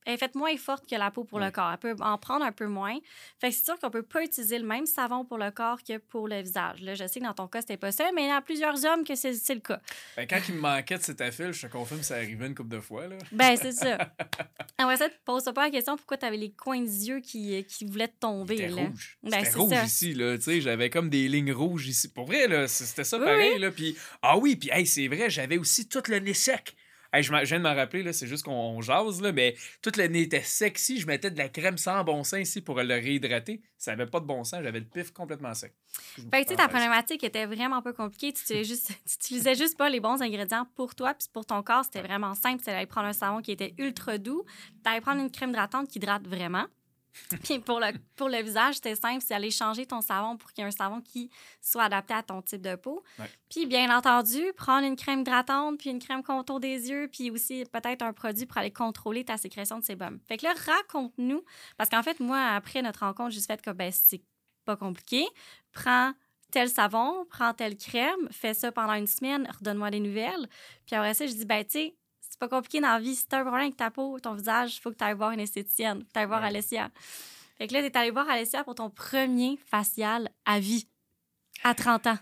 elle 0.06 0.14
est 0.14 0.18
faite 0.18 0.36
moins 0.36 0.56
forte 0.56 0.88
que 0.88 0.94
la 0.94 1.10
peau 1.10 1.24
pour 1.24 1.40
le 1.40 1.50
corps. 1.50 1.72
Elle 1.72 1.78
peut 1.78 1.96
en 2.00 2.16
prendre 2.16 2.44
un 2.44 2.52
peu 2.52 2.66
moins. 2.66 2.96
Fait 3.40 3.50
que 3.50 3.56
c'est 3.56 3.64
sûr 3.64 3.78
qu'on 3.78 3.90
peut 3.90 4.04
pas 4.04 4.22
utiliser 4.22 4.58
le 4.58 4.66
même 4.66 4.86
savon 4.86 5.24
pour 5.24 5.36
le 5.36 5.50
corps 5.50 5.82
que 5.82 5.98
pour 5.98 6.28
le 6.28 6.40
visage. 6.40 6.80
Là, 6.82 6.94
je 6.94 7.06
sais 7.08 7.18
que 7.18 7.24
dans 7.24 7.34
ton 7.34 7.48
cas, 7.48 7.60
c'était 7.60 7.76
pas 7.76 7.90
ça, 7.90 8.04
mais 8.14 8.22
il 8.22 8.28
y 8.28 8.30
a 8.30 8.40
plusieurs 8.40 8.84
hommes 8.84 9.02
que 9.02 9.16
c'est, 9.16 9.32
le 9.32 9.60
cas. 9.60 9.80
Ben, 10.16 10.26
quand 10.28 10.38
il 10.48 10.54
me 10.54 10.60
manquait 10.60 10.98
de 10.98 11.02
cet 11.02 11.20
affil, 11.20 11.52
je 11.52 11.66
te 11.66 11.72
confirme 11.72 12.00
que 12.00 12.06
ça 12.06 12.14
arrivait 12.14 12.46
une 12.46 12.54
couple 12.54 12.70
de 12.70 12.80
fois. 12.80 13.08
Là. 13.08 13.16
Ben, 13.32 13.56
c'est 13.56 13.72
ça. 13.72 13.98
Après 14.78 14.96
ça, 14.96 15.08
pose-toi 15.24 15.52
pas 15.52 15.64
la 15.64 15.70
question 15.70 15.96
pourquoi 15.96 16.16
tu 16.18 16.26
avais 16.26 16.36
les 16.36 16.52
coins 16.52 16.80
des 16.80 17.08
yeux 17.08 17.20
qui, 17.20 17.64
qui 17.64 17.84
voulaient 17.84 18.08
te 18.08 18.20
tomber. 18.20 18.58
C'était 18.58 18.68
là. 18.68 18.82
rouge. 18.82 19.18
Ben, 19.24 19.44
c'était 19.44 19.58
rouge 19.58 19.84
ici. 19.84 20.14
Là, 20.14 20.36
j'avais 20.38 20.88
comme 20.88 21.10
des 21.10 21.28
lignes 21.28 21.52
rouges 21.52 21.88
ici. 21.88 22.08
Pour 22.08 22.26
vrai, 22.26 22.46
là, 22.46 22.68
c'était 22.68 23.04
ça 23.04 23.18
pareil. 23.18 23.58
Là, 23.58 23.72
puis, 23.72 23.96
ah 24.22 24.38
oui, 24.38 24.54
puis 24.54 24.70
hey, 24.72 24.86
c'est 24.86 25.08
vrai, 25.08 25.30
j'avais 25.30 25.58
aussi 25.58 25.88
tout 25.88 26.02
le 26.06 26.20
nez 26.20 26.34
sec 26.34 26.76
je, 27.14 27.44
viens 27.44 27.58
de 27.58 27.62
m'en 27.62 27.74
rappeler, 27.74 28.12
c'est 28.12 28.26
juste 28.26 28.44
qu'on 28.44 28.80
jase, 28.80 29.20
là, 29.20 29.32
mais 29.32 29.56
tout 29.82 29.92
le 29.96 30.06
nez 30.06 30.22
était 30.22 30.42
sexy. 30.42 31.00
Je 31.00 31.06
mettais 31.06 31.30
de 31.30 31.38
la 31.38 31.48
crème 31.48 31.78
sans 31.78 32.04
bon 32.04 32.24
sens 32.24 32.40
ici 32.40 32.60
pour 32.60 32.80
le 32.80 32.94
réhydrater. 32.94 33.62
Ça 33.78 33.94
n'avait 33.94 34.10
pas 34.10 34.20
de 34.20 34.26
bon 34.26 34.44
sens. 34.44 34.62
J'avais 34.62 34.80
le 34.80 34.86
pif 34.86 35.12
complètement 35.12 35.54
sec. 35.54 35.74
Fait 36.30 36.44
tu 36.44 36.50
sais, 36.50 36.56
ta 36.56 36.68
problématique 36.68 37.22
était 37.24 37.46
vraiment 37.46 37.82
peu 37.82 37.92
compliquée. 37.92 38.32
Tu 38.32 38.54
utilisais 38.54 38.64
juste, 38.64 39.56
juste 39.56 39.76
pas 39.76 39.88
les 39.88 40.00
bons 40.00 40.20
ingrédients 40.22 40.66
pour 40.74 40.94
toi. 40.94 41.14
Puis 41.14 41.28
pour 41.32 41.46
ton 41.46 41.62
corps, 41.62 41.84
c'était 41.84 42.02
vraiment 42.02 42.34
simple. 42.34 42.62
Tu 42.62 42.70
allais 42.70 42.86
prendre 42.86 43.08
un 43.08 43.12
savon 43.12 43.40
qui 43.40 43.52
était 43.52 43.74
ultra 43.78 44.18
doux. 44.18 44.44
Tu 44.84 44.90
allais 44.90 45.00
prendre 45.00 45.20
une 45.20 45.30
crème 45.30 45.50
hydratante 45.50 45.88
qui 45.88 45.98
hydrate 45.98 46.26
vraiment. 46.26 46.66
Puis 47.44 47.58
pour 47.58 47.80
le, 47.80 47.86
pour 48.16 48.28
le 48.28 48.42
visage, 48.42 48.76
c'était 48.76 48.94
simple, 48.94 49.22
c'est 49.26 49.34
aller 49.34 49.50
changer 49.50 49.86
ton 49.86 50.00
savon 50.00 50.36
pour 50.36 50.52
qu'il 50.52 50.62
y 50.62 50.64
ait 50.64 50.68
un 50.68 50.70
savon 50.70 51.00
qui 51.00 51.30
soit 51.60 51.84
adapté 51.84 52.14
à 52.14 52.22
ton 52.22 52.42
type 52.42 52.62
de 52.62 52.74
peau. 52.76 53.02
Puis 53.50 53.66
bien 53.66 53.96
entendu, 53.96 54.52
prendre 54.56 54.86
une 54.86 54.96
crème 54.96 55.20
hydratante, 55.20 55.78
puis 55.78 55.90
une 55.90 55.98
crème 55.98 56.22
contour 56.22 56.60
des 56.60 56.90
yeux, 56.90 57.08
puis 57.12 57.30
aussi 57.30 57.64
peut-être 57.72 58.02
un 58.02 58.12
produit 58.12 58.46
pour 58.46 58.58
aller 58.58 58.72
contrôler 58.72 59.24
ta 59.24 59.36
sécrétion 59.36 59.78
de 59.78 59.84
sébum. 59.84 60.18
Fait 60.26 60.36
que 60.36 60.44
là, 60.44 60.54
raconte-nous, 60.66 61.42
parce 61.76 61.90
qu'en 61.90 62.02
fait, 62.02 62.20
moi, 62.20 62.40
après 62.40 62.82
notre 62.82 63.00
rencontre, 63.00 63.30
j'ai 63.30 63.40
fait 63.40 63.60
que 63.60 63.70
ben, 63.70 63.90
c'est 63.92 64.22
pas 64.64 64.76
compliqué. 64.76 65.26
Prends 65.72 66.12
tel 66.50 66.68
savon, 66.68 67.26
prends 67.30 67.54
telle 67.54 67.76
crème, 67.76 68.28
fais 68.30 68.54
ça 68.54 68.72
pendant 68.72 68.94
une 68.94 69.06
semaine, 69.06 69.48
redonne-moi 69.58 69.90
des 69.90 70.00
nouvelles. 70.00 70.48
Puis 70.86 70.96
après 70.96 71.14
ça, 71.14 71.26
je 71.26 71.32
dis, 71.32 71.44
ben, 71.44 71.64
tu 71.64 71.72
sais, 71.72 71.96
c'est 72.36 72.48
pas 72.50 72.54
compliqué 72.54 72.80
dans 72.80 72.88
la 72.88 73.00
vie. 73.00 73.16
Si 73.16 73.26
t'as 73.26 73.38
un 73.38 73.44
problème 73.44 73.62
avec 73.62 73.78
ta 73.78 73.90
peau, 73.90 74.20
ton 74.20 74.34
visage, 74.34 74.76
il 74.76 74.80
faut 74.80 74.90
que 74.90 74.96
tu 74.96 75.04
ailles 75.04 75.14
voir 75.14 75.30
une 75.30 75.40
esthéticienne, 75.40 76.04
que 76.04 76.12
tu 76.12 76.18
ailles 76.18 76.26
voir 76.26 76.44
Alessia. 76.44 76.90
Fait 77.56 77.66
que 77.66 77.72
là, 77.72 77.82
t'es 77.82 77.96
allé 77.96 78.10
voir 78.10 78.28
Alessia 78.28 78.62
pour 78.62 78.74
ton 78.74 78.90
premier 78.90 79.56
facial 79.70 80.28
à 80.44 80.60
vie, 80.60 80.86
à 81.64 81.74
30 81.74 82.08
ans. 82.08 82.18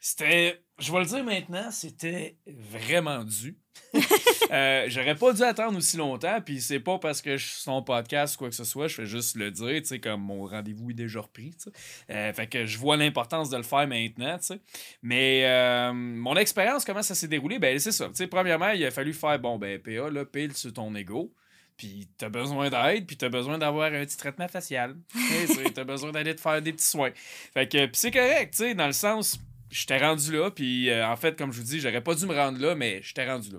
C'était, 0.00 0.62
je 0.78 0.92
vais 0.92 1.00
le 1.00 1.06
dire 1.06 1.24
maintenant, 1.24 1.72
c'était 1.72 2.38
vraiment 2.46 3.24
dû. 3.24 3.58
euh, 4.50 4.86
J'aurais 4.88 5.14
pas 5.14 5.32
dû 5.32 5.42
attendre 5.42 5.78
aussi 5.78 5.96
longtemps, 5.96 6.40
puis 6.40 6.60
c'est 6.60 6.80
pas 6.80 6.98
parce 6.98 7.22
que 7.22 7.36
je 7.36 7.46
suis 7.46 7.60
son 7.62 7.82
podcast 7.82 8.34
ou 8.34 8.38
quoi 8.38 8.48
que 8.48 8.54
ce 8.54 8.64
soit, 8.64 8.88
je 8.88 8.94
fais 8.94 9.06
juste 9.06 9.36
le 9.36 9.50
dire, 9.50 9.82
tu 9.82 9.84
sais, 9.84 9.98
comme 9.98 10.22
mon 10.22 10.44
rendez-vous 10.46 10.90
est 10.90 10.94
déjà 10.94 11.20
repris, 11.20 11.50
tu 11.50 11.64
sais. 11.64 11.70
Euh, 12.10 12.32
fait 12.32 12.46
que 12.46 12.66
je 12.66 12.78
vois 12.78 12.96
l'importance 12.96 13.50
de 13.50 13.56
le 13.56 13.62
faire 13.62 13.86
maintenant, 13.86 14.38
tu 14.38 14.46
sais. 14.46 14.60
Mais 15.02 15.44
euh, 15.46 15.92
mon 15.92 16.36
expérience, 16.36 16.84
comment 16.84 17.02
ça 17.02 17.14
s'est 17.14 17.28
déroulé? 17.28 17.58
Ben, 17.58 17.78
c'est 17.78 17.92
ça. 17.92 18.06
Tu 18.08 18.14
sais, 18.14 18.26
premièrement, 18.26 18.70
il 18.70 18.84
a 18.84 18.90
fallu 18.90 19.12
faire, 19.12 19.38
bon, 19.38 19.58
ben, 19.58 19.78
PA, 19.80 20.10
là, 20.10 20.24
pile 20.24 20.54
sur 20.54 20.72
ton 20.72 20.94
ego. 20.94 21.32
Puis 21.76 22.08
t'as 22.18 22.28
besoin 22.28 22.70
d'aide, 22.70 23.06
puis 23.06 23.16
t'as 23.16 23.28
besoin 23.28 23.56
d'avoir 23.56 23.92
un 23.92 24.04
petit 24.04 24.16
traitement 24.16 24.48
facial. 24.48 24.96
t'as 25.74 25.84
besoin 25.84 26.10
d'aller 26.10 26.34
te 26.34 26.40
faire 26.40 26.60
des 26.60 26.72
petits 26.72 26.88
soins. 26.88 27.12
Fait 27.54 27.70
que, 27.70 27.88
c'est 27.92 28.10
correct, 28.10 28.52
tu 28.52 28.64
sais, 28.64 28.74
dans 28.74 28.88
le 28.88 28.92
sens 28.92 29.38
j'étais 29.70 29.98
rendu 29.98 30.32
là, 30.32 30.50
puis 30.50 30.90
euh, 30.90 31.06
en 31.06 31.16
fait, 31.16 31.36
comme 31.36 31.52
je 31.52 31.58
vous 31.58 31.66
dis, 31.66 31.80
j'aurais 31.80 32.02
pas 32.02 32.14
dû 32.14 32.26
me 32.26 32.34
rendre 32.34 32.60
là, 32.60 32.74
mais 32.74 33.00
j'étais 33.02 33.28
rendu 33.28 33.50
là. 33.50 33.58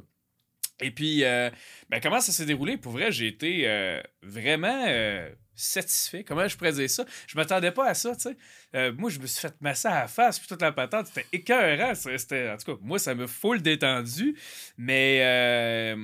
Et 0.82 0.92
puis, 0.92 1.24
euh, 1.26 1.50
ben, 1.90 2.00
comment 2.00 2.22
ça 2.22 2.32
s'est 2.32 2.46
déroulé? 2.46 2.78
Pour 2.78 2.94
vrai, 2.94 3.12
j'ai 3.12 3.28
été 3.28 3.64
euh, 3.68 4.02
vraiment 4.22 4.86
satisfait. 5.54 6.24
Comment 6.24 6.48
je 6.48 6.56
pourrais 6.56 6.72
dire 6.72 6.90
ça? 6.90 7.06
Je 7.28 7.36
m'attendais 7.36 7.72
pas 7.72 7.90
à 7.90 7.94
ça, 7.94 8.16
tu 8.16 8.30
sais. 8.74 8.92
moi, 8.94 9.10
je 9.10 9.20
me 9.20 9.28
suis 9.28 9.42
fait 9.42 9.54
masser 9.60 9.90
à 9.90 10.02
la 10.02 10.08
face, 10.08 10.40
puis 10.40 10.48
toute 10.48 10.62
la 10.62 10.72
patate, 10.72 11.08
c'était 11.08 11.28
écœurant. 11.34 11.94
C'était, 11.96 12.50
en 12.50 12.56
tout 12.56 12.76
cas, 12.76 12.82
moi, 12.82 12.98
ça 12.98 13.14
me 13.14 13.28
full 13.28 13.62
détendu, 13.62 14.38
mais 14.78 15.96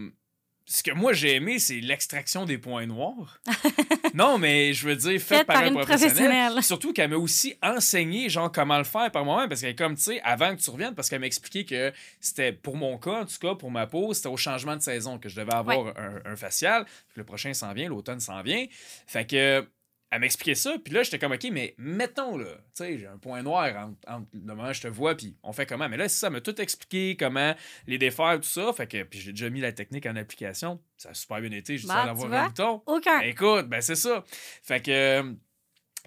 ce 0.67 0.81
que 0.81 0.91
moi 0.91 1.13
j'ai 1.13 1.35
aimé, 1.35 1.59
c'est 1.59 1.79
l'extraction 1.79 2.45
des 2.45 2.57
points 2.57 2.87
noirs. 2.87 3.39
non, 4.15 4.39
mais 4.39 4.73
je 4.73 4.87
veux 4.87 4.95
dire, 4.95 5.21
fait 5.21 5.43
par, 5.43 5.57
un 5.57 5.71
professionnel. 5.73 6.63
Surtout 6.63 6.91
qu'elle 6.91 7.11
m'a 7.11 7.17
aussi 7.17 7.55
enseigné, 7.61 8.29
genre, 8.29 8.51
comment 8.51 8.79
le 8.79 8.83
faire 8.83 9.11
par 9.11 9.23
moi-même. 9.23 9.47
Parce 9.47 9.61
qu'elle, 9.61 9.75
comme, 9.75 9.95
tu 9.95 10.01
sais, 10.01 10.21
avant 10.21 10.55
que 10.55 10.61
tu 10.61 10.69
reviennes, 10.71 10.95
parce 10.95 11.09
qu'elle 11.09 11.19
m'a 11.19 11.27
expliqué 11.27 11.65
que 11.65 11.93
c'était, 12.19 12.51
pour 12.51 12.77
mon 12.77 12.97
cas, 12.97 13.21
en 13.21 13.25
tout 13.25 13.37
cas, 13.39 13.53
pour 13.53 13.69
ma 13.69 13.85
peau, 13.85 14.13
c'était 14.13 14.29
au 14.29 14.37
changement 14.37 14.75
de 14.75 14.81
saison 14.81 15.19
que 15.19 15.29
je 15.29 15.35
devais 15.35 15.53
avoir 15.53 15.87
un, 15.97 16.21
un, 16.25 16.35
facial. 16.35 16.85
Le 17.13 17.23
prochain 17.23 17.53
s'en 17.53 17.71
vient, 17.73 17.87
l'automne 17.87 18.19
s'en 18.19 18.41
vient. 18.41 18.65
Fait 19.05 19.27
que 19.27 19.67
elle 20.15 20.21
m'expliquait 20.21 20.55
ça, 20.55 20.77
puis 20.83 20.93
là, 20.93 21.03
j'étais 21.03 21.19
comme, 21.19 21.33
OK, 21.33 21.45
mais 21.51 21.75
mettons, 21.77 22.37
là, 22.37 22.45
tu 22.45 22.61
sais, 22.73 22.97
j'ai 22.97 23.07
un 23.07 23.17
point 23.17 23.43
noir 23.43 23.89
entre, 24.07 24.27
le 24.33 24.39
moment 24.39 24.69
où 24.69 24.73
je 24.73 24.81
te 24.81 24.87
vois, 24.87 25.15
puis 25.15 25.35
on 25.43 25.51
fait 25.51 25.65
comment? 25.65 25.89
Mais 25.89 25.97
là, 25.97 26.07
ça, 26.07 26.29
m'a 26.29 26.39
tout 26.39 26.59
expliqué, 26.61 27.17
comment 27.19 27.53
les 27.85 27.97
défaire, 27.97 28.39
tout 28.39 28.47
ça. 28.47 28.71
Fait 28.71 28.87
que, 28.87 29.03
puis 29.03 29.19
j'ai 29.19 29.31
déjà 29.31 29.49
mis 29.49 29.59
la 29.59 29.73
technique 29.73 30.05
en 30.05 30.15
application. 30.15 30.79
Ça 30.95 31.09
a 31.09 31.13
super 31.13 31.41
bien 31.41 31.51
été, 31.51 31.77
j'ai 31.77 31.87
bah, 31.87 32.05
d'avoir 32.05 32.31
un 32.31 32.47
bouton. 32.47 32.81
Aucun. 32.85 33.19
écoute, 33.19 33.67
ben 33.67 33.81
c'est 33.81 33.95
ça. 33.95 34.23
Fait 34.63 34.81
que 34.81 35.35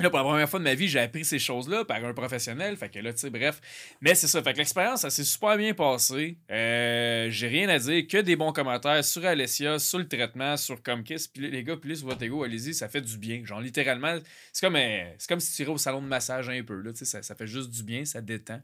Là, 0.00 0.10
pour 0.10 0.18
la 0.18 0.24
première 0.24 0.48
fois 0.48 0.60
de 0.60 0.64
ma 0.64 0.74
vie, 0.74 0.86
j'ai 0.86 1.00
appris 1.00 1.24
ces 1.24 1.38
choses-là 1.38 1.84
par 1.84 2.04
un 2.04 2.12
professionnel. 2.12 2.76
Fait 2.76 2.88
que 2.88 3.00
là, 3.00 3.12
tu 3.12 3.18
sais, 3.18 3.30
bref. 3.30 3.60
Mais 4.00 4.14
c'est 4.14 4.28
ça. 4.28 4.42
Fait 4.42 4.52
que 4.52 4.58
l'expérience, 4.58 5.00
ça 5.00 5.10
s'est 5.10 5.24
super 5.24 5.56
bien 5.56 5.74
passé. 5.74 6.38
Euh, 6.50 7.28
j'ai 7.30 7.48
rien 7.48 7.68
à 7.68 7.78
dire. 7.78 8.06
Que 8.06 8.18
des 8.18 8.36
bons 8.36 8.52
commentaires 8.52 9.04
sur 9.04 9.24
Alessia, 9.24 9.78
sur 9.78 9.98
le 9.98 10.06
traitement, 10.06 10.56
sur 10.56 10.82
Comkiss. 10.82 11.26
Puis 11.26 11.50
les 11.50 11.64
gars, 11.64 11.76
plus 11.76 12.04
votre 12.04 12.22
ego, 12.22 12.44
allez-y, 12.44 12.74
ça 12.74 12.88
fait 12.88 13.00
du 13.00 13.18
bien. 13.18 13.44
Genre, 13.44 13.60
littéralement, 13.60 14.16
c'est 14.52 14.66
comme, 14.66 14.76
euh, 14.76 15.04
c'est 15.18 15.28
comme 15.28 15.40
si 15.40 15.54
tu 15.54 15.62
irais 15.62 15.72
au 15.72 15.78
salon 15.78 16.00
de 16.00 16.06
massage 16.06 16.48
un 16.48 16.62
peu. 16.62 16.80
Là, 16.80 16.92
ça, 16.94 17.22
ça 17.22 17.34
fait 17.34 17.46
juste 17.46 17.70
du 17.70 17.82
bien, 17.82 18.04
ça 18.04 18.20
détend. 18.20 18.60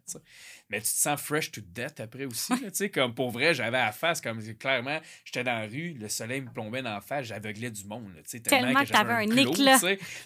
Mais 0.74 0.80
tu 0.80 0.90
te 0.90 0.98
sens 0.98 1.20
fresh 1.20 1.52
to 1.52 1.60
death 1.60 2.00
après 2.00 2.24
aussi. 2.24 2.52
tu 2.58 2.68
sais, 2.72 2.90
comme 2.90 3.14
pour 3.14 3.30
vrai, 3.30 3.54
j'avais 3.54 3.78
à 3.78 3.86
la 3.86 3.92
face, 3.92 4.20
comme 4.20 4.42
clairement, 4.54 4.98
j'étais 5.24 5.44
dans 5.44 5.60
la 5.60 5.66
rue, 5.66 5.94
le 6.00 6.08
soleil 6.08 6.40
me 6.40 6.50
plombait 6.50 6.82
dans 6.82 6.94
la 6.94 7.00
face, 7.00 7.26
j'aveuglais 7.26 7.70
du 7.70 7.84
monde. 7.84 8.10
tellement, 8.28 8.48
tellement 8.48 8.84
que, 8.84 8.88
t'avais 8.88 9.12
un, 9.12 9.30
un 9.30 9.36
éclat. 9.36 9.78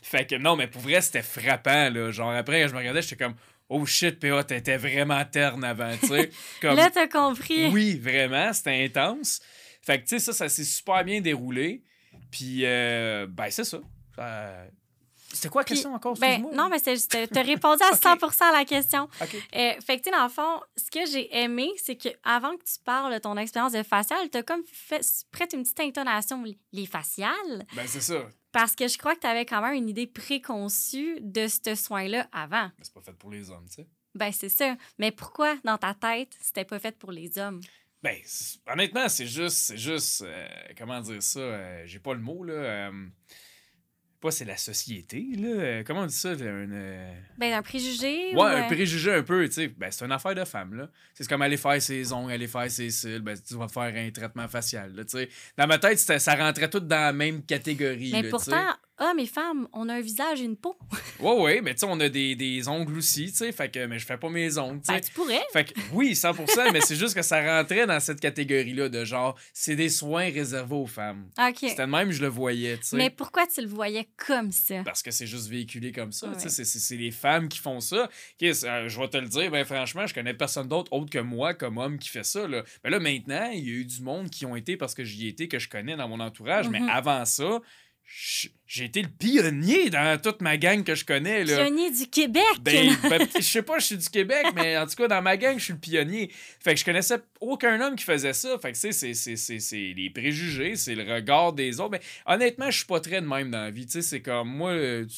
Fait 0.02 0.26
que 0.26 0.36
non, 0.36 0.56
mais 0.56 0.66
pour 0.66 0.80
vrai, 0.80 1.02
c'était 1.02 1.20
frappant. 1.20 1.90
Là. 1.90 2.10
Genre, 2.12 2.30
après, 2.30 2.62
quand 2.62 2.68
je 2.68 2.72
me 2.72 2.78
regardais, 2.78 3.02
j'étais 3.02 3.22
comme. 3.22 3.34
Oh 3.68 3.84
shit, 3.84 4.18
PA, 4.18 4.42
t'étais 4.42 4.78
vraiment 4.78 5.22
terne 5.26 5.62
avant, 5.64 5.94
tu 6.00 6.06
sais. 6.06 6.30
Comme... 6.62 6.74
Là, 6.74 6.88
t'as 6.88 7.06
compris. 7.06 7.66
Oui, 7.66 7.98
vraiment, 7.98 8.50
c'était 8.54 8.82
intense. 8.82 9.42
Fait 9.82 9.98
que, 9.98 10.08
tu 10.08 10.18
sais, 10.18 10.20
ça, 10.20 10.32
ça 10.32 10.48
s'est 10.48 10.64
super 10.64 11.04
bien 11.04 11.20
déroulé. 11.20 11.82
Puis, 12.30 12.64
euh, 12.64 13.26
ben, 13.28 13.50
c'est 13.50 13.64
ça. 13.64 13.80
C'était 15.38 15.50
quoi 15.50 15.60
la 15.60 15.66
question 15.66 15.94
encore? 15.94 16.14
Ben, 16.18 16.44
non, 16.52 16.68
mais 16.68 16.80
c'est 16.80 16.96
juste, 16.96 17.10
tu 17.10 17.38
as 17.38 17.42
répondu 17.42 17.80
à 17.84 17.90
100% 17.94 18.42
à 18.42 18.52
la 18.52 18.64
question. 18.64 19.08
Euh, 19.22 19.72
fait 19.80 19.98
que, 19.98 20.02
tu 20.02 20.10
dans 20.10 20.24
le 20.24 20.28
fond, 20.28 20.60
ce 20.76 20.90
que 20.90 21.06
j'ai 21.06 21.32
aimé, 21.36 21.70
c'est 21.76 21.94
qu'avant 21.94 22.56
que 22.56 22.64
tu 22.64 22.80
parles 22.84 23.14
de 23.14 23.18
ton 23.20 23.36
expérience 23.36 23.72
de 23.72 23.84
facial, 23.84 24.18
tu 24.30 24.38
as 24.38 24.42
comme 24.42 24.64
fait, 24.66 25.00
prête 25.30 25.52
une 25.52 25.62
petite 25.62 25.78
intonation, 25.78 26.42
les 26.72 26.86
faciales. 26.86 27.64
Ben, 27.76 27.86
c'est 27.86 28.00
ça. 28.00 28.26
Parce 28.50 28.74
que 28.74 28.88
je 28.88 28.98
crois 28.98 29.14
que 29.14 29.20
tu 29.20 29.28
avais 29.28 29.46
quand 29.46 29.62
même 29.62 29.74
une 29.74 29.88
idée 29.88 30.08
préconçue 30.08 31.18
de 31.20 31.46
ce 31.46 31.76
soin-là 31.76 32.26
avant. 32.32 32.70
Mais 32.76 32.84
c'est 32.84 32.94
pas 32.94 33.02
fait 33.02 33.12
pour 33.12 33.30
les 33.30 33.48
hommes, 33.50 33.66
tu 33.68 33.76
sais. 33.76 33.86
Ben, 34.16 34.32
c'est 34.32 34.48
ça. 34.48 34.74
Mais 34.98 35.12
pourquoi, 35.12 35.56
dans 35.62 35.78
ta 35.78 35.94
tête, 35.94 36.32
c'était 36.42 36.64
pas 36.64 36.80
fait 36.80 36.98
pour 36.98 37.12
les 37.12 37.38
hommes? 37.38 37.60
Ben, 38.02 38.16
honnêtement, 38.66 39.08
c'est 39.08 39.26
juste, 39.26 39.58
c'est 39.58 39.76
juste, 39.76 40.22
euh, 40.22 40.48
comment 40.76 41.00
dire 41.00 41.22
ça, 41.22 41.40
euh, 41.40 41.82
j'ai 41.84 42.00
pas 42.00 42.14
le 42.14 42.20
mot, 42.20 42.42
là. 42.42 42.90
Pas 44.20 44.30
c'est 44.30 44.44
la 44.44 44.56
société, 44.56 45.26
là. 45.36 45.48
euh, 45.48 45.82
Comment 45.86 46.00
on 46.02 46.06
dit 46.06 46.14
ça? 46.14 46.30
Un, 46.30 46.36
euh, 46.72 47.12
Ben, 47.38 47.52
un 47.54 47.62
préjugé. 47.62 48.34
Ouais, 48.34 48.36
ou, 48.36 48.42
un 48.42 48.62
euh, 48.62 48.66
préjugé 48.66 49.12
un 49.14 49.22
peu, 49.22 49.46
tu 49.46 49.54
sais. 49.54 49.68
Ben, 49.68 49.90
c'est 49.90 50.04
une 50.04 50.12
affaire 50.12 50.34
de 50.34 50.44
femme, 50.44 50.74
là. 50.74 50.88
C'est 51.14 51.28
comme 51.28 51.42
aller 51.42 51.56
faire 51.56 51.80
ses 51.80 52.12
ongles, 52.12 52.32
aller 52.32 52.48
faire 52.48 52.70
ses 52.70 52.90
cils, 52.90 53.20
ben, 53.20 53.36
tu 53.40 53.54
vas 53.54 53.68
faire 53.68 53.94
un 53.94 54.10
traitement 54.10 54.48
facial, 54.48 54.92
là, 54.94 55.04
tu 55.04 55.18
sais. 55.18 55.28
Dans 55.56 55.66
ma 55.66 55.78
tête, 55.78 55.98
ça 55.98 56.34
rentrait 56.34 56.68
tout 56.68 56.80
dans 56.80 56.96
la 56.96 57.12
même 57.12 57.42
catégorie, 57.44 58.10
Mais 58.12 58.22
là, 58.22 58.30
tu 58.38 58.44
sais. 58.44 58.50
Hommes 59.00 59.18
et 59.18 59.26
femmes, 59.26 59.68
on 59.72 59.88
a 59.88 59.94
un 59.94 60.00
visage 60.00 60.40
et 60.40 60.44
une 60.44 60.56
peau. 60.56 60.76
Ouais, 61.20 61.34
ouais, 61.40 61.60
mais 61.60 61.74
tu 61.74 61.80
sais, 61.80 61.86
on 61.88 61.98
a 61.98 62.08
des, 62.08 62.36
des 62.36 62.68
ongles 62.68 62.96
aussi, 62.96 63.32
tu 63.32 63.38
sais. 63.38 63.50
Fait 63.50 63.68
que, 63.68 63.84
mais 63.86 63.98
je 63.98 64.06
fais 64.06 64.16
pas 64.16 64.28
mes 64.30 64.56
ongles, 64.56 64.80
tu 64.80 64.86
sais. 64.86 64.92
Ben, 64.92 65.00
tu 65.00 65.10
pourrais. 65.12 65.40
Fait 65.52 65.64
que 65.64 65.72
oui, 65.92 66.12
100%, 66.12 66.70
mais 66.72 66.80
c'est 66.80 66.94
juste 66.94 67.12
que 67.14 67.22
ça 67.22 67.42
rentrait 67.42 67.86
dans 67.88 67.98
cette 67.98 68.20
catégorie-là 68.20 68.88
de 68.88 69.04
genre, 69.04 69.36
c'est 69.52 69.74
des 69.74 69.88
soins 69.88 70.30
réservés 70.30 70.76
aux 70.76 70.86
femmes. 70.86 71.28
OK. 71.36 71.56
C'était 71.60 71.86
de 71.86 71.90
même, 71.90 72.12
je 72.12 72.22
le 72.22 72.28
voyais, 72.28 72.76
tu 72.76 72.84
sais. 72.84 72.96
Mais 72.96 73.10
pourquoi 73.10 73.48
tu 73.48 73.60
le 73.62 73.66
voyais 73.66 74.08
comme 74.16 74.52
ça? 74.52 74.82
Parce 74.84 75.02
que 75.02 75.10
c'est 75.10 75.26
juste 75.26 75.48
véhiculé 75.48 75.90
comme 75.90 76.12
ça. 76.12 76.28
tu 76.34 76.40
sais. 76.40 76.48
C'est, 76.50 76.64
c'est- 76.64 76.78
c'est 76.78 76.96
les 76.96 77.10
femmes 77.10 77.48
qui 77.48 77.58
font 77.58 77.80
ça. 77.80 78.08
Euh, 78.42 78.88
je 78.88 79.00
vais 79.00 79.08
te 79.08 79.16
le 79.16 79.26
dire, 79.26 79.50
ben 79.50 79.64
franchement, 79.64 80.06
je 80.06 80.14
connais 80.14 80.34
personne 80.34 80.68
d'autre 80.68 80.92
autre 80.92 81.10
que 81.10 81.18
moi 81.18 81.52
comme 81.54 81.78
homme 81.78 81.98
qui 81.98 82.08
fait 82.10 82.24
ça. 82.24 82.46
Là. 82.46 82.62
Ben 82.84 82.90
là, 82.90 83.00
maintenant, 83.00 83.50
il 83.52 83.64
y 83.68 83.70
a 83.70 83.74
eu 83.74 83.84
du 83.84 84.02
monde 84.02 84.30
qui 84.30 84.46
ont 84.46 84.54
été 84.54 84.76
parce 84.76 84.94
que 84.94 85.02
j'y 85.02 85.26
étais, 85.26 85.48
que 85.48 85.58
je 85.58 85.68
connais 85.68 85.96
dans 85.96 86.06
mon 86.08 86.20
entourage. 86.20 86.66
Mhm. 86.68 86.72
Mais 86.86 86.92
avant 86.92 87.24
ça, 87.24 87.60
j'ai 88.66 88.84
été 88.84 89.02
le 89.02 89.08
pionnier 89.08 89.90
dans 89.90 90.20
toute 90.20 90.40
ma 90.40 90.56
gang 90.56 90.82
que 90.82 90.94
je 90.94 91.04
connais. 91.04 91.44
Là. 91.44 91.56
Pionnier 91.64 91.90
du 91.90 92.06
Québec! 92.06 92.42
Ben, 92.62 92.96
ben, 93.08 93.28
je 93.36 93.40
sais 93.42 93.62
pas, 93.62 93.78
je 93.78 93.86
suis 93.86 93.96
du 93.98 94.08
Québec, 94.08 94.46
mais 94.54 94.76
en 94.78 94.86
tout 94.86 94.94
cas, 94.96 95.08
dans 95.08 95.20
ma 95.22 95.36
gang, 95.36 95.58
je 95.58 95.64
suis 95.64 95.72
le 95.74 95.78
pionnier. 95.78 96.30
Fait 96.60 96.74
que 96.74 96.80
je 96.80 96.84
connaissais 96.84 97.18
aucun 97.40 97.80
homme 97.80 97.96
qui 97.96 98.04
faisait 98.04 98.32
ça. 98.32 98.58
Fait 98.58 98.72
que, 98.72 98.78
tu 98.78 98.92
sais, 98.92 99.36
c'est- 99.36 99.94
les 99.94 100.10
préjugés, 100.10 100.76
c'est 100.76 100.94
le 100.94 101.02
regard 101.12 101.52
des 101.52 101.80
autres. 101.80 101.92
Mais 101.92 102.00
honnêtement, 102.26 102.70
je 102.70 102.78
suis 102.78 102.86
pas 102.86 103.00
très 103.00 103.20
de 103.20 103.26
même 103.26 103.50
dans 103.50 103.62
la 103.62 103.70
vie. 103.70 103.86
Tu 103.86 103.92
sais, 103.92 104.02
c'est 104.02 104.22
comme 104.22 104.48
moi, 104.48 104.70
euh, 104.72 105.04
tu 105.06 105.14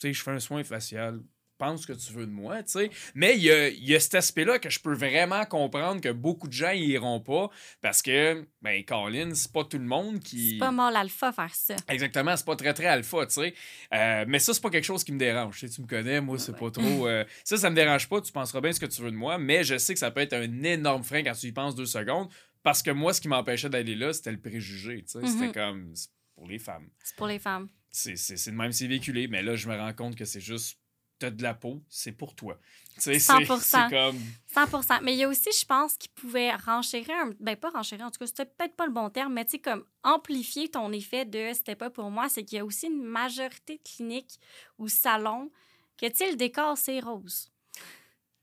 sais, 0.00 0.12
je 0.12 0.22
fais 0.22 0.30
un 0.30 0.38
soin 0.40 0.62
facial. 0.64 1.20
Pense 1.58 1.82
ce 1.82 1.86
que 1.88 1.92
tu 1.92 2.12
veux 2.12 2.24
de 2.26 2.30
moi, 2.30 2.62
tu 2.62 2.70
sais. 2.70 2.90
Mais 3.16 3.36
il 3.36 3.42
y 3.42 3.50
a, 3.50 3.68
y 3.68 3.94
a 3.94 3.98
cet 4.00 4.14
aspect-là 4.14 4.60
que 4.60 4.70
je 4.70 4.78
peux 4.78 4.94
vraiment 4.94 5.44
comprendre 5.44 6.00
que 6.00 6.10
beaucoup 6.10 6.46
de 6.46 6.52
gens 6.52 6.70
y 6.70 6.84
iront 6.90 7.18
pas 7.18 7.50
parce 7.80 8.00
que, 8.00 8.46
ben, 8.62 8.84
Colin, 8.84 9.34
c'est 9.34 9.50
pas 9.52 9.64
tout 9.64 9.78
le 9.78 9.84
monde 9.84 10.20
qui. 10.20 10.52
C'est 10.52 10.58
pas 10.58 10.70
mal 10.70 10.94
alpha 10.94 11.32
faire 11.32 11.52
ça. 11.54 11.74
Exactement, 11.88 12.36
c'est 12.36 12.46
pas 12.46 12.54
très 12.56 12.72
très 12.74 12.86
alpha, 12.86 13.26
tu 13.26 13.32
sais. 13.34 13.54
Euh, 13.92 14.24
mais 14.28 14.38
ça, 14.38 14.54
c'est 14.54 14.62
pas 14.62 14.70
quelque 14.70 14.84
chose 14.84 15.02
qui 15.02 15.10
me 15.12 15.18
dérange. 15.18 15.58
Tu, 15.58 15.82
me 15.82 15.86
connais, 15.88 16.20
moi, 16.20 16.38
c'est 16.38 16.52
Ouais. 16.52 16.58
pas 16.60 16.70
trop. 16.70 17.08
euh, 17.08 17.24
ça, 17.44 17.56
ça 17.56 17.70
me 17.70 17.74
dérange 17.74 18.08
pas, 18.08 18.20
tu 18.20 18.30
penseras 18.30 18.60
bien 18.60 18.72
ce 18.72 18.78
que 18.78 18.86
tu 18.86 19.02
veux 19.02 19.10
de 19.10 19.16
moi, 19.16 19.36
mais 19.38 19.64
je 19.64 19.76
sais 19.78 19.92
que 19.94 19.98
ça 20.00 20.10
peut 20.12 20.20
être 20.20 20.34
un 20.34 20.62
énorme 20.62 21.02
frein 21.02 21.22
quand 21.24 21.34
tu 21.34 21.46
y 21.48 21.52
penses 21.52 21.74
deux 21.74 21.86
secondes. 21.86 22.28
Parce 22.62 22.82
que 22.82 22.90
moi, 22.92 23.12
ce 23.14 23.20
qui 23.20 23.28
m'empêchait 23.28 23.68
d'aller 23.68 23.94
là, 23.96 24.12
c'était 24.12 24.32
le 24.32 24.40
préjugé. 24.40 25.02
tu 25.02 25.18
sais. 25.20 25.26
C'était 25.26 25.46
Mhm. 25.46 25.52
comme. 25.52 25.90
c'est 25.94 26.08
pour 26.36 26.46
les 26.46 26.58
femmes. 26.60 26.88
C'est 27.02 27.16
pour 27.16 27.26
les 27.26 27.38
femmes. 27.40 27.68
C'est 27.90 28.14
de 28.14 28.50
même, 28.56 28.70
c'est 28.70 28.86
véhiculé, 28.86 29.26
mais 29.26 29.42
là, 29.42 29.56
je 29.56 29.68
me 29.68 29.76
rends 29.76 29.92
compte 29.92 30.14
que 30.14 30.24
c'est 30.24 30.40
juste. 30.40 30.78
T'as 31.18 31.30
de 31.30 31.42
la 31.42 31.54
peau, 31.54 31.82
c'est 31.88 32.12
pour 32.12 32.34
toi. 32.34 32.58
Tu 32.94 33.00
sais, 33.00 33.18
c'est 33.18 33.32
100%. 33.32 33.60
c'est 33.60 33.90
comme. 33.90 34.18
100 34.82 35.02
Mais 35.02 35.14
il 35.14 35.18
y 35.18 35.24
a 35.24 35.28
aussi, 35.28 35.50
je 35.52 35.64
pense, 35.64 35.96
qui 35.96 36.08
pouvait 36.08 36.54
renchérir, 36.54 37.10
un... 37.10 37.32
ben 37.40 37.56
pas 37.56 37.70
renchérir, 37.70 38.06
en 38.06 38.10
tout 38.10 38.18
cas, 38.18 38.26
c'était 38.26 38.44
peut-être 38.44 38.76
pas 38.76 38.86
le 38.86 38.92
bon 38.92 39.10
terme, 39.10 39.32
mais 39.32 39.44
tu 39.44 39.52
sais, 39.52 39.58
comme 39.58 39.84
amplifier 40.02 40.68
ton 40.68 40.92
effet 40.92 41.24
de 41.24 41.52
c'était 41.54 41.76
pas 41.76 41.90
pour 41.90 42.10
moi, 42.10 42.28
c'est 42.28 42.44
qu'il 42.44 42.58
y 42.58 42.60
a 42.60 42.64
aussi 42.64 42.86
une 42.86 43.02
majorité 43.02 43.78
de 43.78 43.82
cliniques 43.82 44.38
ou 44.78 44.88
salons 44.88 45.50
que, 45.96 46.06
tu 46.06 46.16
sais, 46.16 46.30
le 46.30 46.36
décor, 46.36 46.78
c'est 46.78 47.00
rose. 47.00 47.50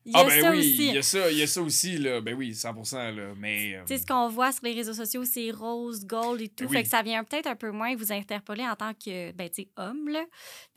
Il 0.08 0.12
y 0.12 0.16
a 0.16 0.20
Ah, 0.20 0.24
ben 0.26 0.42
ça 0.42 0.52
oui, 0.52 0.60
aussi. 0.60 0.88
il 0.90 0.94
y 0.94 0.98
a 0.98 1.02
ça, 1.02 1.32
il 1.32 1.38
y 1.38 1.42
a 1.42 1.48
ça 1.48 1.62
aussi, 1.64 1.98
là. 1.98 2.22
Ben 2.22 2.36
oui, 2.36 2.52
100%, 2.54 3.12
là. 3.16 3.34
Mais. 3.40 3.76
euh, 3.76 3.82
Tu 3.88 3.96
sais, 3.96 4.02
ce 4.02 4.06
qu'on 4.06 4.30
voit 4.30 4.52
sur 4.52 4.64
les 4.66 4.74
réseaux 4.74 4.94
sociaux, 4.94 5.26
c'est 5.26 5.50
rose, 5.50 6.06
gold 6.06 6.42
et 6.42 6.48
tout. 6.50 6.66
Ben 6.66 6.70
oui. 6.70 6.78
Fait 6.78 6.84
que 6.84 6.90
ça 6.90 7.02
vient 7.02 7.24
peut-être 7.24 7.48
un 7.48 7.56
peu 7.56 7.72
moins 7.72 7.96
vous 7.96 8.12
interpeller 8.12 8.64
en 8.68 8.76
tant 8.76 8.94
que, 8.94 9.32
ben, 9.32 9.50
tu 9.50 9.64
sais, 9.64 9.68
homme, 9.78 10.08
là. 10.10 10.24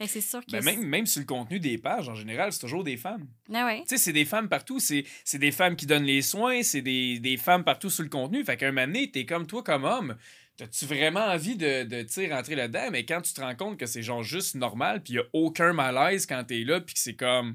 Que 0.01 0.07
c'est 0.07 0.21
sûr 0.23 0.41
que. 0.47 0.53
ben 0.53 0.65
même, 0.65 0.83
même 0.83 1.07
sur 1.07 1.21
le 1.21 1.27
contenu 1.27 1.61
des 1.61 1.77
pages, 1.77 2.09
en 2.09 2.15
général, 2.15 2.53
c'est 2.53 2.61
toujours 2.61 2.85
des 2.85 2.97
femmes. 2.97 3.27
Ah 3.53 3.67
ouais. 3.67 3.81
Tu 3.83 3.89
sais, 3.89 3.99
c'est 3.99 4.13
des 4.15 4.25
femmes 4.25 4.49
partout. 4.49 4.81
C'est 4.81 5.05
des 5.35 5.53
femmes 5.53 5.77
qui 5.77 5.85
donnent 5.87 6.05
les 6.05 6.23
soins. 6.23 6.63
C'est 6.63 6.83
des, 6.83 7.19
des 7.19 7.37
femmes 7.37 7.65
partout 7.65 7.91
sur 7.91 8.03
le 8.05 8.09
contenu. 8.11 8.43
Fait 8.45 8.57
qu'un 8.57 8.73
moment 8.73 8.87
donné, 8.87 9.11
t'es 9.11 9.27
comme 9.27 9.47
toi, 9.47 9.63
comme 9.63 9.85
homme. 9.85 10.17
T'as-tu 10.57 10.87
vraiment 10.87 11.21
envie 11.27 11.55
de, 11.55 11.85
de 11.85 12.33
rentrer 12.35 12.57
là-dedans? 12.57 12.89
Mais 12.91 13.05
quand 13.05 13.21
tu 13.21 13.33
te 13.33 13.41
rends 13.41 13.55
compte 13.55 13.79
que 13.79 13.87
c'est 13.87 14.03
genre 14.03 14.25
juste 14.25 14.57
normal, 14.57 15.03
puis 15.05 15.13
il 15.13 15.19
a 15.21 15.23
aucun 15.33 15.73
malaise 15.73 16.27
quand 16.27 16.43
t'es 16.45 16.65
là, 16.65 16.81
puis 16.81 16.95
que 16.95 17.01
c'est 17.01 17.15
comme 17.15 17.55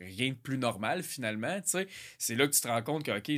rien 0.00 0.30
de 0.30 0.34
plus 0.36 0.58
normal 0.58 1.02
finalement, 1.02 1.60
tu 1.60 1.70
sais, 1.70 1.88
c'est 2.18 2.34
là 2.34 2.46
que 2.46 2.52
tu 2.52 2.60
te 2.60 2.68
rends 2.68 2.82
compte 2.82 3.04
que, 3.04 3.10
OK, 3.10 3.30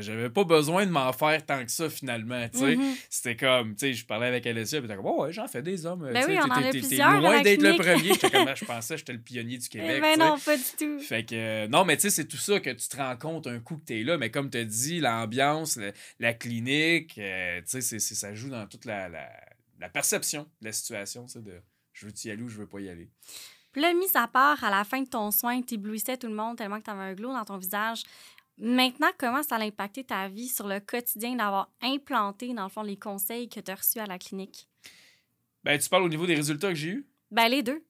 j'avais 0.00 0.30
pas 0.30 0.44
besoin 0.44 0.84
de 0.86 0.90
m'en 0.90 1.12
faire 1.12 1.44
tant 1.44 1.64
que 1.64 1.70
ça 1.70 1.88
finalement, 1.88 2.48
tu 2.48 2.58
sais. 2.58 2.76
Mhm. 2.76 2.94
C'était 3.08 3.36
comme, 3.36 3.74
tu 3.74 3.80
sais, 3.86 3.92
je 3.94 4.04
parlais 4.06 4.26
avec 4.26 4.46
Alessia, 4.46 4.80
puis 4.80 4.88
t'es 4.88 4.96
comme, 4.96 5.06
oh, 5.06 5.22
ouais, 5.24 5.32
j'en 5.32 5.48
fais 5.48 5.62
des 5.62 5.86
hommes. 5.86 6.10
Ben 6.12 6.24
oui, 6.26 6.36
t'es- 6.72 6.96
loin 6.96 7.42
d'être 7.42 7.62
le 7.62 7.76
premier. 7.76 8.12
J'étais 8.12 8.30
comme, 8.30 8.48
Ah, 8.48 8.54
je 8.54 8.64
pensais 8.64 8.94
que 8.94 8.98
j'étais 8.98 9.12
le 9.14 9.20
pionnier 9.20 9.58
du 9.58 9.68
Québec. 9.68 9.94
Eh 9.96 10.00
ben 10.00 10.14
tu 10.14 10.20
sais. 10.20 10.26
non, 10.28 10.38
pas 10.38 10.56
du 10.56 10.62
tout. 10.78 11.00
Fait 11.00 11.24
que, 11.24 11.34
euh, 11.34 11.68
non, 11.68 11.84
mais 11.84 11.96
tu 11.96 12.02
sais, 12.02 12.10
c'est 12.10 12.26
tout 12.26 12.36
ça 12.36 12.60
que 12.60 12.70
tu 12.70 12.88
te 12.88 12.96
rends 12.96 13.16
compte 13.16 13.46
un 13.46 13.58
coup 13.60 13.76
que 13.78 13.84
t'es 13.84 14.02
là. 14.02 14.18
Mais 14.18 14.30
comme 14.30 14.50
tu 14.50 14.64
dit, 14.64 15.00
l'ambiance, 15.00 15.78
la 16.20 16.34
clinique, 16.34 17.16
euh, 17.18 17.60
tu 17.68 17.80
sais, 17.82 17.98
ça 17.98 18.34
joue 18.34 18.50
dans 18.50 18.66
toute 18.66 18.84
la, 18.84 19.08
la, 19.08 19.28
la 19.80 19.88
perception 19.88 20.42
de 20.60 20.66
la 20.66 20.72
situation, 20.72 21.26
tu 21.26 21.32
sais, 21.32 21.40
de 21.42 21.54
je 21.92 22.06
veux-tu 22.06 22.28
y 22.28 22.30
aller 22.30 22.42
ou 22.42 22.48
je 22.48 22.58
veux 22.58 22.66
pas 22.66 22.80
y 22.80 22.88
aller. 22.90 23.08
Puis 23.76 23.82
là, 23.82 23.92
mis 23.92 24.08
à 24.14 24.26
part, 24.26 24.64
à 24.64 24.70
la 24.70 24.84
fin 24.84 25.02
de 25.02 25.06
ton 25.06 25.30
soin, 25.30 25.60
t'éblouissais 25.60 26.16
tout 26.16 26.28
le 26.28 26.32
monde 26.32 26.56
tellement 26.56 26.78
que 26.78 26.84
t'avais 26.84 27.02
un 27.02 27.12
glow 27.12 27.34
dans 27.34 27.44
ton 27.44 27.58
visage. 27.58 28.04
Maintenant, 28.56 29.08
comment 29.18 29.42
ça 29.42 29.56
a 29.56 29.60
impacté 29.60 30.02
ta 30.02 30.28
vie 30.28 30.48
sur 30.48 30.66
le 30.66 30.80
quotidien 30.80 31.34
d'avoir 31.34 31.68
implanté, 31.82 32.54
dans 32.54 32.62
le 32.62 32.70
fond, 32.70 32.80
les 32.80 32.96
conseils 32.96 33.50
que 33.50 33.60
tu 33.60 33.70
as 33.70 33.74
reçus 33.74 33.98
à 33.98 34.06
la 34.06 34.18
clinique? 34.18 34.66
Ben, 35.62 35.78
tu 35.78 35.90
parles 35.90 36.04
au 36.04 36.08
niveau 36.08 36.26
des 36.26 36.36
résultats 36.36 36.70
que 36.70 36.74
j'ai 36.74 36.88
eus? 36.88 37.06
Ben, 37.30 37.48
les 37.48 37.62
deux. 37.62 37.84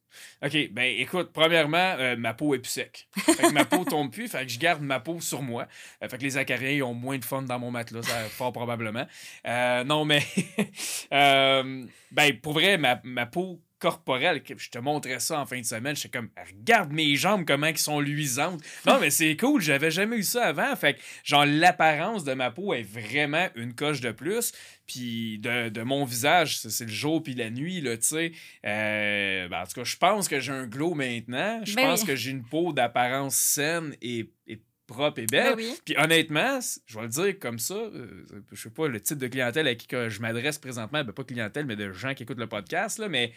OK, 0.45 0.73
ben 0.73 0.93
écoute, 0.99 1.31
premièrement, 1.33 1.95
euh, 1.99 2.17
ma 2.17 2.35
peau 2.35 2.53
est 2.57 2.59
plus 2.59 2.71
sec. 2.71 3.07
Fait 3.13 3.37
que 3.37 3.53
ma 3.53 3.65
peau 3.65 3.85
tombe 3.89 4.11
plus, 4.11 4.27
fait 4.27 4.45
que 4.45 4.51
je 4.51 4.59
garde 4.59 4.83
ma 4.83 4.99
peau 4.99 5.21
sur 5.21 5.43
moi. 5.43 5.69
Euh, 6.03 6.09
fait 6.09 6.19
que 6.19 6.23
les 6.25 6.37
acariens 6.37 6.85
ont 6.85 6.95
moins 6.95 7.19
de 7.19 7.25
fun 7.25 7.43
dans 7.43 7.61
mon 7.61 7.71
matelas, 7.71 8.03
ça, 8.03 8.25
fort 8.25 8.53
probablement. 8.53 9.07
Euh, 9.47 9.85
non, 9.85 10.05
mais 10.05 10.23
euh, 11.13 11.85
ben 12.11 12.41
pour 12.41 12.55
vrai, 12.55 12.77
ma, 12.77 13.01
ma 13.05 13.27
peau 13.27 13.61
corporelle, 13.79 14.43
que 14.43 14.57
je 14.57 14.71
te 14.71 14.79
montrais 14.79 15.21
ça 15.21 15.41
en 15.41 15.47
fin 15.47 15.61
de 15.61 15.65
semaine, 15.65 15.95
j'étais 15.97 16.17
comme 16.17 16.31
regarde 16.37 16.93
mes 16.93 17.15
jambes 17.17 17.45
comment 17.47 17.67
elles 17.67 17.79
sont 17.79 18.01
luisantes. 18.01 18.63
Non, 18.87 18.99
mais 19.01 19.11
c'est 19.11 19.37
cool, 19.37 19.61
j'avais 19.61 19.91
jamais 19.91 20.17
eu 20.17 20.23
ça 20.23 20.47
avant. 20.47 20.75
Fait 20.77 20.95
que 20.95 21.01
genre 21.25 21.45
l'apparence 21.47 22.25
de 22.25 22.33
ma 22.35 22.51
peau 22.51 22.73
est 22.75 22.83
vraiment 22.83 23.49
une 23.55 23.75
coche 23.75 24.01
de 24.01 24.13
plus. 24.13 24.53
Puis 24.87 25.39
de, 25.41 25.69
de 25.69 25.83
mon 25.83 26.05
visage, 26.05 26.59
c'est 26.59 26.85
le 26.85 26.91
jour 26.93 27.23
puis 27.23 27.35
la 27.35 27.51
nuit, 27.51 27.81
là, 27.81 27.97
tu 27.97 28.05
sais. 28.05 28.33
Euh, 28.65 29.49
ben, 29.49 29.63
en 29.63 29.67
tout 29.67 29.81
cas, 29.81 29.85
je 29.85 29.97
pense 29.97 30.29
que 30.29 30.39
j'ai 30.39 30.53
un 30.53 30.67
glow 30.67 30.95
maintenant. 30.95 31.61
Je 31.65 31.75
Ben 31.75 31.87
pense 31.87 32.05
que 32.05 32.15
j'ai 32.15 32.31
une 32.31 32.45
peau 32.45 32.73
d'apparence 32.73 33.35
saine 33.35 33.97
et, 34.01 34.31
et 34.47 34.61
propre 34.87 35.19
et 35.19 35.27
belle. 35.27 35.57
Ben 35.57 35.65
oui. 35.65 35.75
Puis 35.85 35.97
honnêtement, 35.99 36.61
je 36.87 36.97
vais 36.97 37.03
le 37.03 37.09
dire 37.09 37.39
comme 37.41 37.59
ça, 37.59 37.75
euh, 37.75 38.25
je 38.53 38.63
sais 38.63 38.71
pas 38.71 38.87
le 38.87 39.01
type 39.01 39.19
de 39.19 39.27
clientèle 39.27 39.67
à 39.67 39.75
qui 39.75 39.89
que 39.89 40.09
je 40.09 40.21
m'adresse 40.21 40.59
présentement, 40.59 41.03
ben 41.03 41.13
pas 41.13 41.25
clientèle, 41.25 41.67
mais 41.67 41.77
de 41.77 41.93
gens 41.93 42.15
qui 42.15 42.23
écoutent 42.23 42.39
le 42.39 42.47
podcast, 42.47 42.99
là, 42.99 43.09
mais 43.09 43.33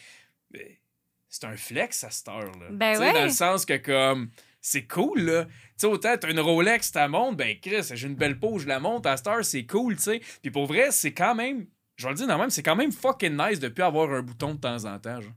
c'est 1.29 1.45
un 1.45 1.55
flex 1.55 2.03
à 2.03 2.09
cette 2.09 2.27
heure-là. 2.27 2.67
Ben 2.71 2.99
ouais. 2.99 3.13
Dans 3.13 3.23
le 3.23 3.29
sens 3.29 3.65
que 3.65 3.77
comme 3.77 4.29
c'est 4.61 4.87
cool, 4.87 5.21
là. 5.21 5.45
Tu 5.45 5.51
sais, 5.77 5.87
autant 5.87 6.17
t'as 6.17 6.29
une 6.29 6.39
Rolex, 6.39 6.91
t'as 6.91 7.07
montre, 7.07 7.37
ben 7.37 7.57
Chris, 7.59 7.91
j'ai 7.93 8.07
une 8.07 8.15
belle 8.15 8.39
peau, 8.39 8.59
je 8.59 8.67
la 8.67 8.79
monte 8.79 9.05
à 9.05 9.15
cette 9.17 9.27
heure, 9.27 9.45
c'est 9.45 9.65
cool, 9.65 9.95
tu 9.95 10.03
sais. 10.03 10.21
Puis 10.41 10.51
pour 10.51 10.65
vrai, 10.65 10.91
c'est 10.91 11.13
quand 11.13 11.35
même, 11.35 11.67
je 11.95 12.05
vais 12.05 12.09
le 12.11 12.17
dire 12.17 12.27
le 12.27 12.37
même, 12.37 12.49
c'est 12.49 12.63
quand 12.63 12.75
même 12.75 12.91
fucking 12.91 13.37
nice 13.37 13.59
de 13.59 13.69
plus 13.69 13.83
avoir 13.83 14.11
un 14.11 14.21
bouton 14.21 14.55
de 14.55 14.59
temps 14.59 14.85
en 14.85 14.99
temps, 14.99 15.21
genre. 15.21 15.33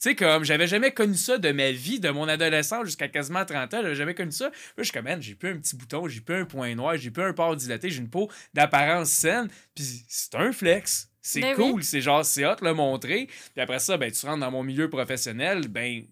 Tu 0.00 0.10
sais, 0.10 0.14
comme, 0.14 0.44
j'avais 0.44 0.66
jamais 0.66 0.92
connu 0.92 1.14
ça 1.14 1.38
de 1.38 1.50
ma 1.52 1.70
vie, 1.70 2.00
de 2.00 2.10
mon 2.10 2.28
adolescence 2.28 2.84
jusqu'à 2.86 3.08
quasiment 3.08 3.44
30 3.44 3.74
ans, 3.74 3.82
j'avais 3.82 3.94
jamais 3.94 4.14
connu 4.14 4.32
ça. 4.32 4.46
Là, 4.46 4.52
je 4.78 4.82
suis 4.84 4.92
comme, 4.92 5.04
man, 5.04 5.22
j'ai 5.22 5.34
plus 5.34 5.50
un 5.50 5.56
petit 5.56 5.76
bouton, 5.76 6.08
j'ai 6.08 6.20
plus 6.20 6.34
un 6.34 6.44
point 6.44 6.74
noir, 6.74 6.96
j'ai 6.96 7.10
plus 7.10 7.22
un 7.22 7.32
port 7.32 7.56
dilaté, 7.56 7.90
j'ai 7.90 8.00
une 8.00 8.10
peau 8.10 8.30
d'apparence 8.52 9.10
saine, 9.10 9.48
puis 9.74 10.04
c'est 10.08 10.34
un 10.34 10.52
flex. 10.52 11.08
C'est 11.26 11.40
Ben 11.40 11.56
cool, 11.56 11.76
oui. 11.76 11.84
c'est 11.84 12.02
genre, 12.02 12.22
c'est 12.22 12.44
hot 12.44 12.56
le 12.60 12.74
montrer. 12.74 13.26
Puis 13.26 13.62
après 13.62 13.78
ça, 13.78 13.96
ben, 13.96 14.12
tu 14.12 14.26
rentres 14.26 14.40
dans 14.40 14.50
mon 14.50 14.62
milieu 14.62 14.90
professionnel, 14.90 15.68
ben, 15.68 16.04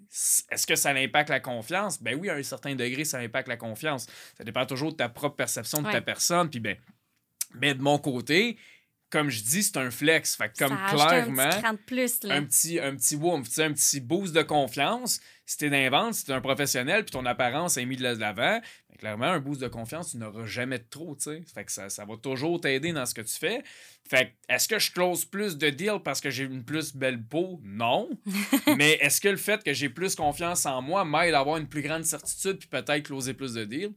est-ce 0.50 0.66
que 0.66 0.74
ça 0.74 0.88
impacte 0.90 1.28
la 1.28 1.38
confiance? 1.40 2.02
Ben 2.02 2.18
oui, 2.18 2.30
à 2.30 2.34
un 2.34 2.42
certain 2.42 2.74
degré, 2.74 3.04
ça 3.04 3.18
impacte 3.18 3.46
la 3.46 3.58
confiance. 3.58 4.06
Ça 4.38 4.42
dépend 4.42 4.64
toujours 4.64 4.92
de 4.92 4.96
ta 4.96 5.10
propre 5.10 5.36
perception 5.36 5.82
de 5.82 5.90
ta 5.90 6.00
personne. 6.00 6.48
Puis 6.48 6.60
ben, 6.60 6.78
mais 7.60 7.74
de 7.74 7.82
mon 7.82 7.98
côté, 7.98 8.56
comme 9.12 9.28
je 9.28 9.42
dis, 9.42 9.62
c'est 9.62 9.76
un 9.76 9.90
flex. 9.90 10.36
Fait 10.36 10.48
que 10.48 10.56
comme 10.56 10.70
ça 10.70 10.96
clairement, 10.96 11.42
un 11.42 11.76
petit 11.76 11.84
plus, 11.86 12.24
là. 12.24 12.34
un 12.34 12.44
petit, 12.44 12.80
un 12.80 12.96
petit 12.96 13.14
woof, 13.14 13.46
tu 13.46 13.54
sais, 13.54 13.64
un 13.64 13.72
petit 13.72 14.00
boost 14.00 14.34
de 14.34 14.42
confiance. 14.42 15.20
Si 15.44 15.58
t'es 15.58 15.68
d'invente, 15.68 16.14
si 16.14 16.24
t'es 16.24 16.32
un 16.32 16.40
professionnel, 16.40 17.04
puis 17.04 17.12
ton 17.12 17.26
apparence 17.26 17.76
est 17.76 17.84
mise 17.84 17.98
de 17.98 18.04
l'avant, 18.04 18.58
ben, 18.58 18.96
clairement, 18.98 19.26
un 19.26 19.38
boost 19.38 19.60
de 19.60 19.68
confiance, 19.68 20.12
tu 20.12 20.16
n'auras 20.16 20.46
jamais 20.46 20.78
de 20.78 20.86
trop, 20.88 21.14
tu 21.14 21.24
sais. 21.24 21.42
Fait 21.52 21.64
que 21.64 21.70
ça, 21.70 21.90
ça 21.90 22.06
va 22.06 22.16
toujours 22.16 22.58
t'aider 22.58 22.92
dans 22.92 23.04
ce 23.04 23.12
que 23.12 23.20
tu 23.20 23.34
fais. 23.34 23.62
Fait 24.08 24.28
que, 24.28 24.54
est-ce 24.54 24.66
que 24.66 24.78
je 24.78 24.90
close 24.90 25.26
plus 25.26 25.58
de 25.58 25.68
deals 25.68 26.00
parce 26.02 26.22
que 26.22 26.30
j'ai 26.30 26.44
une 26.44 26.64
plus 26.64 26.96
belle 26.96 27.22
peau? 27.22 27.60
Non. 27.64 28.08
Mais 28.78 28.92
est-ce 29.02 29.20
que 29.20 29.28
le 29.28 29.36
fait 29.36 29.62
que 29.62 29.74
j'ai 29.74 29.90
plus 29.90 30.14
confiance 30.14 30.64
en 30.64 30.80
moi 30.80 31.04
m'aide 31.04 31.34
à 31.34 31.40
avoir 31.40 31.58
une 31.58 31.68
plus 31.68 31.82
grande 31.82 32.04
certitude 32.04 32.58
puis 32.58 32.68
peut-être 32.68 33.02
closer 33.02 33.34
plus 33.34 33.52
de 33.52 33.64
deals? 33.66 33.92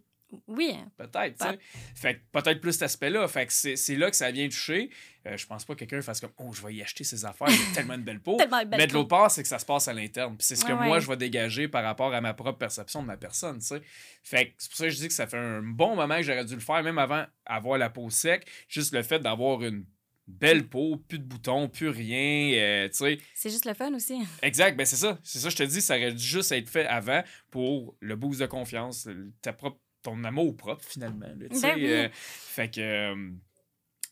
Oui. 0.47 0.75
Peut-être, 0.97 1.37
tu 1.37 1.45
sais. 1.45 1.59
Fait 1.95 2.15
que 2.15 2.19
peut-être 2.31 2.59
plus 2.59 2.73
cet 2.73 2.83
aspect-là. 2.83 3.27
Fait 3.27 3.45
que 3.45 3.53
c'est 3.53 3.95
là 3.95 4.09
que 4.09 4.15
ça 4.15 4.31
vient 4.31 4.47
toucher. 4.47 4.89
Euh, 5.27 5.37
je 5.37 5.45
pense 5.47 5.65
pas 5.65 5.73
que 5.73 5.79
quelqu'un 5.79 6.01
fasse 6.01 6.19
comme 6.19 6.33
Oh, 6.37 6.51
je 6.53 6.65
vais 6.65 6.75
y 6.75 6.81
acheter 6.81 7.03
ses 7.03 7.25
affaires, 7.25 7.47
a 7.47 7.51
tellement 7.75 7.97
de 7.97 8.03
belles 8.03 8.19
peaux. 8.19 8.37
Tellement 8.37 8.63
de 8.63 8.69
belles 8.69 8.79
Mais 8.79 8.87
de 8.87 8.93
l'autre 8.93 9.09
part, 9.09 9.31
c'est 9.31 9.41
que 9.41 9.47
ça 9.47 9.59
se 9.59 9.65
passe 9.65 9.87
à 9.87 9.93
l'interne. 9.93 10.37
Puis 10.37 10.45
c'est 10.45 10.55
ce 10.55 10.65
que 10.65 10.73
Ouais, 10.73 10.87
moi, 10.87 10.99
je 10.99 11.07
vais 11.07 11.17
dégager 11.17 11.67
par 11.67 11.83
rapport 11.83 12.13
à 12.13 12.21
ma 12.21 12.33
propre 12.33 12.57
perception 12.57 13.01
de 13.01 13.07
ma 13.07 13.17
personne, 13.17 13.59
tu 13.59 13.65
sais. 13.65 13.81
Fait 14.23 14.47
que 14.47 14.53
c'est 14.57 14.69
pour 14.69 14.77
ça 14.77 14.83
que 14.85 14.89
je 14.91 14.97
dis 14.97 15.07
que 15.07 15.13
ça 15.13 15.27
fait 15.27 15.37
un 15.37 15.61
bon 15.61 15.95
moment 15.95 16.17
que 16.17 16.23
j'aurais 16.23 16.45
dû 16.45 16.55
le 16.55 16.59
faire, 16.59 16.83
même 16.83 16.97
avant 16.97 17.25
avoir 17.45 17.77
la 17.77 17.89
peau 17.89 18.09
sec. 18.09 18.45
Juste 18.67 18.93
le 18.93 19.03
fait 19.03 19.19
d'avoir 19.19 19.63
une 19.63 19.85
belle 20.27 20.67
peau, 20.67 20.97
plus 20.97 21.19
de 21.19 21.23
boutons, 21.23 21.69
plus 21.69 21.89
rien, 21.89 22.51
euh, 22.53 22.87
tu 22.89 22.95
sais. 22.95 23.17
C'est 23.33 23.49
juste 23.49 23.65
le 23.65 23.73
fun 23.73 23.93
aussi. 23.93 24.19
Exact, 24.41 24.75
ben 24.75 24.85
c'est 24.85 24.95
ça. 24.95 25.19
C'est 25.23 25.39
ça, 25.39 25.49
je 25.49 25.55
te 25.55 25.63
dis, 25.63 25.81
ça 25.81 25.95
aurait 25.95 26.13
dû 26.13 26.23
juste 26.23 26.51
être 26.51 26.69
fait 26.69 26.87
avant 26.87 27.23
pour 27.51 27.95
le 27.99 28.15
boost 28.15 28.39
de 28.39 28.45
confiance, 28.45 29.07
ta 29.41 29.53
propre, 29.53 29.79
ton 30.05 30.23
amour 30.23 30.55
propre, 30.55 30.83
finalement. 30.83 31.27
là, 31.27 31.33
Ben 31.49 31.73
oui. 31.75 31.91
euh, 31.91 32.09
fait 32.13 32.69
que. 32.73 33.13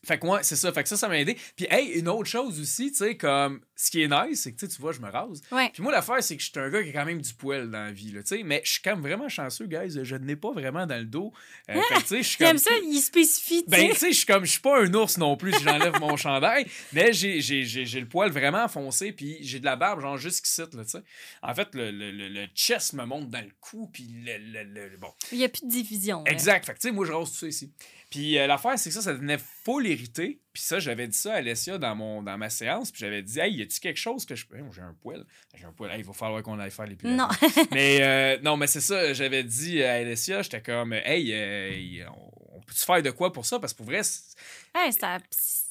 Fait 0.04 0.18
que 0.18 0.26
moi, 0.26 0.42
c'est 0.42 0.56
ça. 0.56 0.72
Fait 0.72 0.82
que 0.82 0.88
ça, 0.88 0.96
ça 0.96 1.08
m'a 1.08 1.18
aidé. 1.18 1.36
Puis, 1.56 1.66
hey, 1.70 1.98
une 1.98 2.08
autre 2.08 2.28
chose 2.28 2.60
aussi, 2.60 2.90
tu 2.92 2.98
sais, 2.98 3.16
comme. 3.16 3.60
Ce 3.76 3.90
qui 3.90 4.02
est 4.02 4.08
nice, 4.08 4.42
c'est 4.42 4.52
que, 4.52 4.66
tu 4.66 4.80
vois, 4.80 4.92
je 4.92 5.00
me 5.00 5.10
rase. 5.10 5.42
Ouais. 5.50 5.68
Puis 5.72 5.82
moi, 5.82 5.90
l'affaire, 5.90 6.22
c'est 6.22 6.36
que 6.36 6.42
je 6.42 6.48
suis 6.48 6.60
un 6.60 6.70
gars 6.70 6.80
qui 6.82 6.90
a 6.90 6.92
quand 6.92 7.04
même 7.04 7.20
du 7.20 7.34
poil 7.34 7.68
dans 7.70 7.86
la 7.86 7.90
vie, 7.90 8.12
là, 8.12 8.22
tu 8.22 8.36
sais. 8.36 8.42
Mais 8.44 8.62
je 8.64 8.70
suis 8.70 8.80
quand 8.82 8.92
même 8.94 9.00
vraiment 9.02 9.28
chanceux, 9.28 9.66
guys. 9.66 9.98
Je 10.04 10.14
n'ai 10.14 10.36
pas 10.36 10.52
vraiment 10.52 10.86
dans 10.86 10.96
le 10.96 11.06
dos. 11.06 11.32
Euh, 11.68 11.80
fait 11.88 11.94
que, 11.96 12.00
tu 12.02 12.06
sais, 12.06 12.22
je 12.22 12.28
suis 12.28 12.38
comme. 12.38 12.56
Ça, 12.58 12.70
il 12.84 13.00
spécifie, 13.00 13.64
tu 13.64 13.70
Ben, 13.70 13.90
tu 13.90 13.96
sais, 13.96 14.12
je 14.12 14.16
suis 14.18 14.26
comme, 14.26 14.44
je 14.44 14.52
suis 14.52 14.60
pas 14.60 14.80
un 14.80 14.94
ours 14.94 15.18
non 15.18 15.36
plus 15.36 15.52
si 15.54 15.64
j'enlève 15.64 15.98
mon 15.98 16.16
chandail, 16.16 16.66
mais 16.92 17.12
j'ai, 17.12 17.40
le 17.40 18.04
poil 18.06 18.30
vraiment 18.30 18.68
foncé, 18.68 19.10
puis 19.12 19.38
j'ai 19.40 19.58
de 19.58 19.64
la 19.64 19.74
barbe, 19.74 20.00
genre 20.00 20.18
jusqu'ici, 20.18 20.60
là, 20.60 20.66
tu 20.84 20.90
sais. 20.90 21.02
En 21.42 21.54
fait, 21.54 21.74
le, 21.74 21.90
le, 21.90 22.12
le, 22.12 22.28
le 22.28 22.46
chest 22.54 22.92
me 22.92 23.04
monte 23.04 23.28
dans 23.30 23.40
le 23.44 23.50
cou, 23.60 23.90
puis 23.92 24.06
le, 24.24 24.38
le, 24.38 24.62
le- 24.62 24.88
le- 24.90 24.96
Bon. 24.98 25.10
Il 25.32 25.38
n'y 25.38 25.44
a 25.44 25.48
plus 25.48 25.66
de 25.66 25.70
diffusion. 25.70 26.22
là. 26.24 26.30
Exact. 26.30 26.64
Fait 26.64 26.74
que, 26.74 26.78
tu 26.78 26.88
sais, 26.88 26.92
moi, 26.94 27.04
je 27.04 27.12
rase 27.12 27.30
tout 27.32 27.36
ça 27.38 27.46
ici. 27.48 27.72
Puis 28.14 28.38
euh, 28.38 28.46
l'affaire, 28.46 28.78
c'est 28.78 28.90
que 28.90 28.94
ça, 28.94 29.02
ça 29.02 29.12
devenait 29.12 29.38
full 29.64 29.88
irrité. 29.88 30.40
Puis 30.52 30.62
ça, 30.62 30.78
j'avais 30.78 31.08
dit 31.08 31.16
ça 31.16 31.32
à 31.32 31.36
Alessia 31.38 31.78
dans, 31.78 31.96
mon, 31.96 32.22
dans 32.22 32.38
ma 32.38 32.48
séance, 32.48 32.92
puis 32.92 33.00
j'avais 33.00 33.22
dit, 33.22 33.40
hey, 33.40 33.56
y 33.56 33.62
a-tu 33.62 33.80
quelque 33.80 33.98
chose 33.98 34.24
que 34.24 34.36
je 34.36 34.46
peux. 34.46 34.54
Hey, 34.54 34.62
moi, 34.62 34.70
j'ai 34.72 34.82
un 34.82 34.94
poil. 35.02 35.24
J'ai 35.52 35.64
un 35.64 35.72
poil. 35.72 35.90
Hey, 35.90 35.98
il 35.98 36.04
va 36.04 36.12
falloir 36.12 36.40
qu'on 36.44 36.60
aille 36.60 36.70
faire 36.70 36.86
les 36.86 36.96
Non. 37.02 37.26
mais 37.72 37.98
euh, 38.02 38.38
non, 38.40 38.56
mais 38.56 38.68
c'est 38.68 38.80
ça, 38.80 39.12
j'avais 39.14 39.42
dit 39.42 39.82
à 39.82 39.94
Alessia, 39.94 40.42
j'étais 40.42 40.62
comme, 40.62 40.92
hey, 40.92 41.32
euh, 41.32 42.06
on, 42.08 42.43
peut-tu 42.66 42.84
faire 42.84 43.02
de 43.02 43.10
quoi 43.10 43.32
pour 43.32 43.46
ça? 43.46 43.58
Parce 43.58 43.72
que 43.72 43.78
pour 43.78 43.86
vrai, 43.86 44.02
ça, 44.02 45.18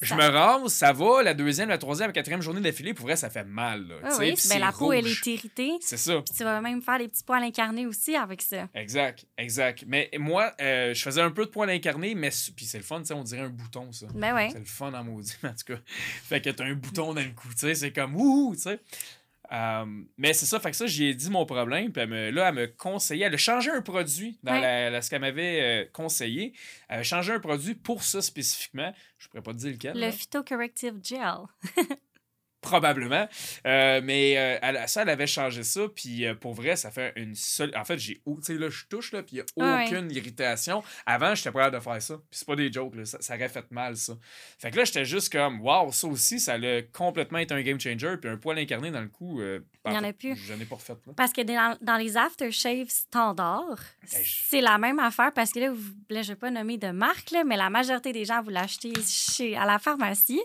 je 0.00 0.14
me 0.14 0.26
rase, 0.28 0.72
ça 0.72 0.92
va, 0.92 1.22
la 1.22 1.34
deuxième, 1.34 1.68
la 1.68 1.78
troisième, 1.78 2.08
la 2.08 2.12
quatrième 2.12 2.42
journée 2.42 2.60
d'affilée, 2.60 2.94
pour 2.94 3.06
vrai, 3.06 3.16
ça 3.16 3.30
fait 3.30 3.44
mal. 3.44 3.86
Là, 3.86 3.94
Ah 4.02 4.08
tu 4.14 4.20
oui, 4.20 4.34
puis 4.34 4.48
ben, 4.48 4.58
la 4.58 4.72
peau, 4.72 4.92
elle 4.92 5.06
est 5.06 5.26
irritée. 5.26 5.72
C'est 5.80 5.96
ça. 5.96 6.20
Puis 6.22 6.34
tu 6.36 6.44
vas 6.44 6.60
même 6.60 6.82
faire 6.82 6.98
des 6.98 7.08
petits 7.08 7.24
poils 7.24 7.42
incarnés 7.42 7.86
aussi 7.86 8.14
avec 8.16 8.42
ça. 8.42 8.68
Exact, 8.74 9.24
exact. 9.38 9.84
Mais 9.86 10.10
moi, 10.18 10.52
euh, 10.60 10.94
je 10.94 11.02
faisais 11.02 11.22
un 11.22 11.30
peu 11.30 11.44
de 11.46 11.50
poil 11.50 11.70
incarné, 11.70 12.14
mais 12.14 12.30
puis 12.56 12.66
c'est 12.66 12.78
le 12.78 12.84
fun, 12.84 13.02
tu 13.02 13.12
on 13.12 13.22
dirait 13.22 13.42
un 13.42 13.48
bouton, 13.48 13.92
ça. 13.92 14.06
Ben 14.14 14.34
ouais. 14.34 14.50
C'est 14.52 14.58
le 14.58 14.64
fun 14.64 14.92
en 14.92 15.04
maudit, 15.04 15.36
en 15.44 15.48
tout 15.50 15.74
cas. 15.74 15.80
Fait 16.24 16.40
que 16.40 16.50
t'as 16.50 16.64
un 16.64 16.74
bouton 16.74 17.14
dans 17.14 17.20
le 17.20 17.30
cou, 17.30 17.48
tu 17.48 17.58
sais, 17.60 17.74
c'est 17.74 17.92
comme 17.92 18.14
ouh, 18.16 18.54
tu 18.54 18.62
sais. 18.62 18.80
Euh, 19.52 19.84
mais 20.16 20.32
c'est 20.32 20.46
ça, 20.46 20.58
fait 20.58 20.70
que 20.70 20.76
ça, 20.76 20.86
j'y 20.86 21.04
ai 21.06 21.14
dit 21.14 21.28
mon 21.30 21.44
problème, 21.44 21.92
puis 21.92 22.02
elle 22.02 22.08
me- 22.08 22.30
là, 22.30 22.48
elle 22.48 22.54
me 22.54 22.66
conseillait, 22.66 23.26
elle 23.26 23.34
a 23.34 23.38
changé 23.38 23.70
un 23.70 23.82
produit 23.82 24.38
dans 24.42 24.52
Ouais. 24.52 24.60
la, 24.60 24.90
la- 24.90 25.02
ce 25.02 25.10
qu'elle 25.10 25.20
m'avait 25.20 25.60
euh, 25.62 25.84
conseillé. 25.92 26.54
Elle 26.88 27.00
a 27.00 27.02
changé 27.02 27.32
un 27.32 27.40
produit 27.40 27.74
pour 27.74 28.02
ça 28.02 28.22
spécifiquement. 28.22 28.92
Je 29.18 29.28
pourrais 29.28 29.42
pas 29.42 29.52
te 29.52 29.58
dire 29.58 29.72
lequel. 29.72 29.94
Le 29.94 30.00
là. 30.00 30.12
phytocorrective 30.12 30.98
gel. 31.02 31.20
Probablement. 32.64 33.28
Euh, 33.66 34.00
mais 34.02 34.34
euh, 34.38 34.58
elle- 34.62 34.88
ça, 34.88 35.02
elle 35.02 35.10
avait 35.10 35.26
changé 35.26 35.62
ça. 35.62 35.82
Puis 35.94 36.26
euh, 36.26 36.34
pour 36.34 36.54
vrai, 36.54 36.76
ça 36.76 36.90
fait 36.90 37.12
une 37.16 37.34
seule. 37.34 37.72
En 37.76 37.84
fait, 37.84 37.98
j'ai. 37.98 38.14
Tu 38.14 38.22
sais, 38.42 38.54
là, 38.54 38.68
je 38.70 38.84
touche, 38.86 39.12
là, 39.12 39.22
puis 39.22 39.36
il 39.36 39.36
n'y 39.36 39.40
a 39.40 39.44
Ah 39.74 39.76
ouais. 39.78 39.86
aucune 39.86 40.10
irritation. 40.10 40.82
Avant, 41.06 41.34
j'étais 41.34 41.50
pas 41.52 41.64
capable 41.66 41.76
de 41.76 41.82
faire 41.82 42.02
ça. 42.02 42.14
Puis 42.16 42.24
c'est 42.38 42.46
pas 42.46 42.56
des 42.56 42.72
jokes, 42.72 42.94
là. 42.96 43.04
Ça, 43.04 43.18
ça 43.20 43.34
aurait 43.34 43.48
fait 43.48 43.70
mal, 43.70 43.96
ça. 43.96 44.14
Fait 44.58 44.70
que 44.70 44.76
là, 44.78 44.84
j'étais 44.84 45.04
juste 45.04 45.30
comme, 45.30 45.60
waouh, 45.60 45.92
ça 45.92 46.06
aussi, 46.06 46.40
ça 46.40 46.54
allait 46.54 46.88
complètement 46.92 47.38
être 47.38 47.52
un 47.52 47.60
game 47.62 47.78
changer. 47.78 48.16
Puis 48.20 48.30
un 48.30 48.36
poil 48.36 48.58
incarné 48.58 48.90
dans 48.90 49.00
le 49.02 49.08
cou. 49.08 49.40
euh, 49.40 49.60
Il 49.86 49.92
y 49.92 49.96
en 49.96 50.04
a 50.04 50.12
plus. 50.14 50.34
J'en 50.36 50.58
ai 50.58 50.64
pas 50.64 50.76
refait, 50.76 50.94
là. 51.06 51.12
Parce 51.16 51.32
que 51.32 51.42
dans, 51.42 51.76
dans 51.82 51.96
les 51.96 52.16
aftershaves 52.16 52.88
standards, 52.88 53.78
Hey, 54.12 54.24
je- 54.24 54.42
c'est 54.48 54.60
la 54.62 54.78
même 54.78 54.98
affaire 54.98 55.32
parce 55.34 55.52
que 55.52 55.60
là, 55.60 55.70
vous, 55.70 55.92
là 56.08 56.22
je 56.22 56.28
ne 56.30 56.34
vais 56.34 56.38
pas 56.40 56.50
nommer 56.50 56.78
de 56.78 56.88
marque, 56.88 57.30
là, 57.30 57.44
mais 57.44 57.56
la 57.56 57.68
majorité 57.68 58.12
des 58.12 58.24
gens, 58.24 58.42
vous 58.42 58.50
l'achetez 58.50 58.92
chez, 59.06 59.54
à 59.56 59.66
la 59.66 59.78
pharmacie. 59.78 60.40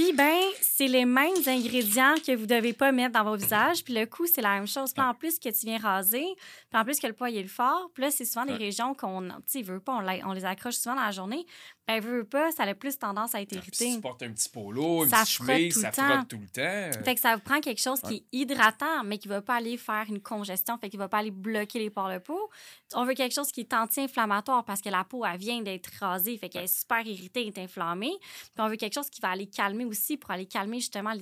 Puis, 0.00 0.14
ben, 0.14 0.40
c'est 0.62 0.86
les 0.86 1.04
mêmes 1.04 1.36
ingrédients 1.46 2.14
que 2.26 2.34
vous 2.34 2.44
ne 2.46 2.46
devez 2.46 2.72
pas 2.72 2.90
mettre 2.90 3.12
dans 3.12 3.22
vos 3.24 3.36
visages. 3.36 3.84
Puis 3.84 3.92
le 3.92 4.06
coût, 4.06 4.26
c'est 4.26 4.40
la 4.40 4.54
même 4.54 4.66
chose. 4.66 4.94
Puis 4.94 5.02
en 5.04 5.12
plus 5.12 5.38
que 5.38 5.50
tu 5.50 5.66
viens 5.66 5.76
raser, 5.78 6.24
puis 6.70 6.80
en 6.80 6.84
plus 6.84 6.98
que 6.98 7.06
le 7.06 7.12
poids 7.12 7.28
il 7.28 7.36
est 7.36 7.42
le 7.42 7.48
fort, 7.48 7.90
puis 7.92 8.04
là, 8.04 8.10
c'est 8.10 8.24
souvent 8.24 8.46
des 8.46 8.52
Ouais. 8.52 8.58
régions 8.58 8.94
qu'on, 8.94 9.28
tu 9.46 9.60
veut 9.62 9.78
pas, 9.78 9.92
on, 10.02 10.30
on 10.30 10.32
les 10.32 10.46
accroche 10.46 10.76
souvent 10.76 10.94
dans 10.94 11.02
la 11.04 11.10
journée. 11.10 11.44
Ben, 11.90 12.00
veut 12.00 12.24
pas, 12.24 12.52
ça 12.52 12.62
a 12.62 12.74
plus 12.74 12.96
tendance 12.98 13.34
à 13.34 13.40
être 13.40 13.48
Puis 13.48 13.60
si 13.72 13.82
irrité. 13.84 13.96
tu 13.96 14.00
portes 14.00 14.22
un 14.22 14.30
petit 14.32 14.48
polo, 14.48 15.04
une 15.04 15.10
Ça 15.10 15.22
petite 15.22 15.28
chemise, 15.32 15.80
ça 15.80 15.88
le 15.90 15.94
temps. 15.96 16.08
frotte 16.14 16.28
tout 16.28 16.38
le 16.38 16.46
temps. 16.46 17.04
Fait 17.04 17.14
que 17.14 17.20
ça 17.20 17.34
vous 17.34 17.42
prend 17.42 17.60
quelque 17.60 17.80
chose 17.80 18.00
qui 18.00 18.14
est 18.16 18.24
hydratant, 18.32 19.02
mais 19.04 19.18
qui 19.18 19.28
ne 19.28 19.34
va 19.34 19.42
pas 19.42 19.56
aller 19.56 19.76
faire 19.76 20.04
une 20.08 20.20
congestion, 20.20 20.78
fait 20.78 20.88
qu'il 20.88 20.98
ne 21.00 21.04
va 21.04 21.08
pas 21.08 21.18
aller 21.18 21.30
bloquer 21.32 21.78
les 21.80 21.90
pores 21.90 22.10
de 22.12 22.18
peau. 22.18 22.50
On 22.94 23.04
veut 23.04 23.14
quelque 23.14 23.34
chose 23.34 23.50
qui 23.50 23.60
est 23.60 23.74
anti-inflammatoire 23.74 24.64
parce 24.64 24.80
que 24.80 24.88
la 24.88 25.02
peau, 25.04 25.24
elle 25.24 25.36
vient 25.38 25.60
d'être 25.62 25.90
rasée, 25.98 26.38
fait 26.38 26.48
qu'elle 26.48 26.64
est 26.64 26.78
super 26.80 27.04
irritée, 27.06 27.42
elle 27.42 27.48
est 27.48 27.58
inflammée. 27.64 28.12
Puis 28.20 28.50
on 28.58 28.68
veut 28.68 28.76
quelque 28.76 28.94
chose 28.94 29.10
qui 29.10 29.20
va 29.20 29.30
aller 29.30 29.46
calmer 29.46 29.84
aussi 29.84 30.16
pour 30.16 30.30
aller 30.30 30.46
calmer 30.46 30.78
justement 30.78 31.12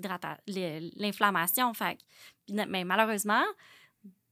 l'inflammation. 0.97 1.73
Fait 1.75 1.97
que- 1.97 2.65
mais 2.67 2.85
malheureusement, 2.85 3.43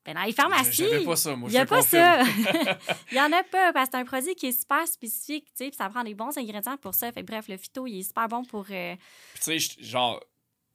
ben 0.06 0.14
dans 0.14 0.22
les 0.22 0.32
pharmacies, 0.32 0.72
J'avais 0.88 1.04
pas 1.04 1.16
ça, 1.16 1.36
moi. 1.36 1.48
il 1.48 1.52
n'y 1.52 1.58
a 1.58 1.66
pas 1.66 1.82
ça. 1.82 2.22
Il 2.22 2.78
n'y 3.14 3.20
en 3.20 3.32
a 3.32 3.42
pas 3.42 3.72
parce 3.72 3.90
que 3.90 3.96
c'est 3.96 4.00
un 4.00 4.04
produit 4.04 4.34
qui 4.34 4.46
est 4.46 4.58
super 4.58 4.86
spécifique, 4.88 5.44
tu 5.46 5.52
sais, 5.56 5.68
puis 5.68 5.76
ça 5.76 5.88
prend 5.90 6.04
des 6.04 6.14
bons 6.14 6.36
ingrédients 6.38 6.76
pour 6.76 6.94
ça. 6.94 7.10
Fait 7.12 7.22
bref, 7.22 7.46
le 7.48 7.56
phyto, 7.56 7.86
il 7.86 8.00
est 8.00 8.02
super 8.04 8.28
bon 8.28 8.44
pour... 8.44 8.66
euh, 8.70 8.94
Puis 9.34 9.42
tu 9.42 9.60
sais, 9.60 9.76
genre, 9.82 10.20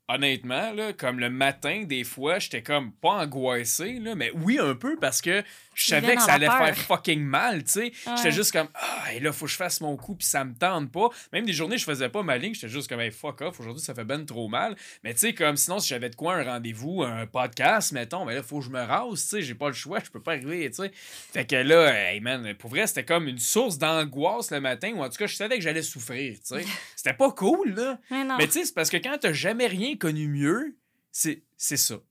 honnêtement, 0.07 0.73
là, 0.73 0.93
comme 0.93 1.19
le 1.19 1.29
matin, 1.29 1.83
des 1.85 2.03
fois, 2.03 2.39
j'étais 2.39 2.61
comme 2.61 2.91
pas 2.91 3.23
angoissé, 3.23 3.99
là, 3.99 4.15
mais 4.15 4.31
oui, 4.35 4.59
un 4.59 4.75
peu, 4.75 4.97
parce 4.99 5.21
que 5.21 5.43
je 5.73 5.85
savais 5.85 6.15
que 6.15 6.21
ça 6.21 6.33
allait 6.33 6.47
faire 6.47 6.77
fucking 6.77 7.21
mal, 7.21 7.63
tu 7.63 7.71
sais. 7.71 7.79
Ouais. 7.81 8.13
J'étais 8.17 8.31
juste 8.31 8.51
comme, 8.51 8.67
ah, 8.75 9.13
et 9.13 9.19
là, 9.19 9.31
faut 9.31 9.45
que 9.45 9.51
je 9.51 9.55
fasse 9.55 9.79
mon 9.81 9.95
coup, 9.95 10.15
puis 10.15 10.27
ça 10.27 10.43
me 10.43 10.53
tente 10.53 10.91
pas. 10.91 11.09
Même 11.31 11.45
des 11.45 11.53
journées, 11.53 11.77
je 11.77 11.85
faisais 11.85 12.09
pas 12.09 12.23
ma 12.23 12.37
ligne, 12.37 12.53
j'étais 12.53 12.67
juste 12.67 12.89
comme, 12.89 12.99
hey, 12.99 13.11
fuck 13.11 13.41
off, 13.41 13.59
aujourd'hui, 13.59 13.83
ça 13.83 13.93
fait 13.93 14.03
ben 14.03 14.25
trop 14.25 14.47
mal. 14.47 14.75
Mais 15.03 15.13
tu 15.13 15.19
sais, 15.19 15.33
comme 15.33 15.55
sinon, 15.55 15.79
si 15.79 15.89
j'avais 15.89 16.09
de 16.09 16.15
quoi, 16.15 16.35
un 16.35 16.43
rendez-vous, 16.43 17.03
un 17.03 17.25
podcast, 17.25 17.93
mettons, 17.93 18.25
mais 18.25 18.35
là, 18.35 18.43
faut 18.43 18.59
que 18.59 18.65
je 18.65 18.69
me 18.69 18.81
rase, 18.81 19.21
tu 19.23 19.27
sais, 19.27 19.41
j'ai 19.41 19.55
pas 19.55 19.67
le 19.67 19.73
choix, 19.73 19.99
je 20.03 20.09
peux 20.11 20.21
pas 20.21 20.33
arriver, 20.33 20.69
tu 20.69 20.83
sais. 20.83 20.91
Fait 20.93 21.45
que 21.45 21.55
là, 21.55 22.11
hey 22.11 22.19
man, 22.19 22.53
pour 22.55 22.69
vrai, 22.69 22.85
c'était 22.85 23.05
comme 23.05 23.27
une 23.27 23.39
source 23.39 23.77
d'angoisse 23.77 24.51
le 24.51 24.59
matin, 24.59 24.91
ou 24.95 25.01
en 25.01 25.09
tout 25.09 25.17
cas, 25.17 25.27
je 25.27 25.35
savais 25.35 25.55
que 25.55 25.63
j'allais 25.63 25.81
souffrir, 25.81 26.33
tu 26.35 26.57
sais. 26.57 26.65
C'était 26.95 27.13
pas 27.13 27.31
cool, 27.31 27.73
là. 27.73 27.97
mais 28.11 28.23
non. 28.23 28.37
Mais 28.37 28.45
tu 28.45 28.53
sais, 28.53 28.65
c'est 28.65 28.75
parce 28.75 28.89
que 28.91 28.97
quand 28.97 29.17
t'as 29.19 29.33
jamais 29.33 29.65
rien 29.65 29.95
connu 30.01 30.27
mieux, 30.27 30.75
c'est 31.11 31.43
c'est 31.55 31.77
ça. 31.77 32.01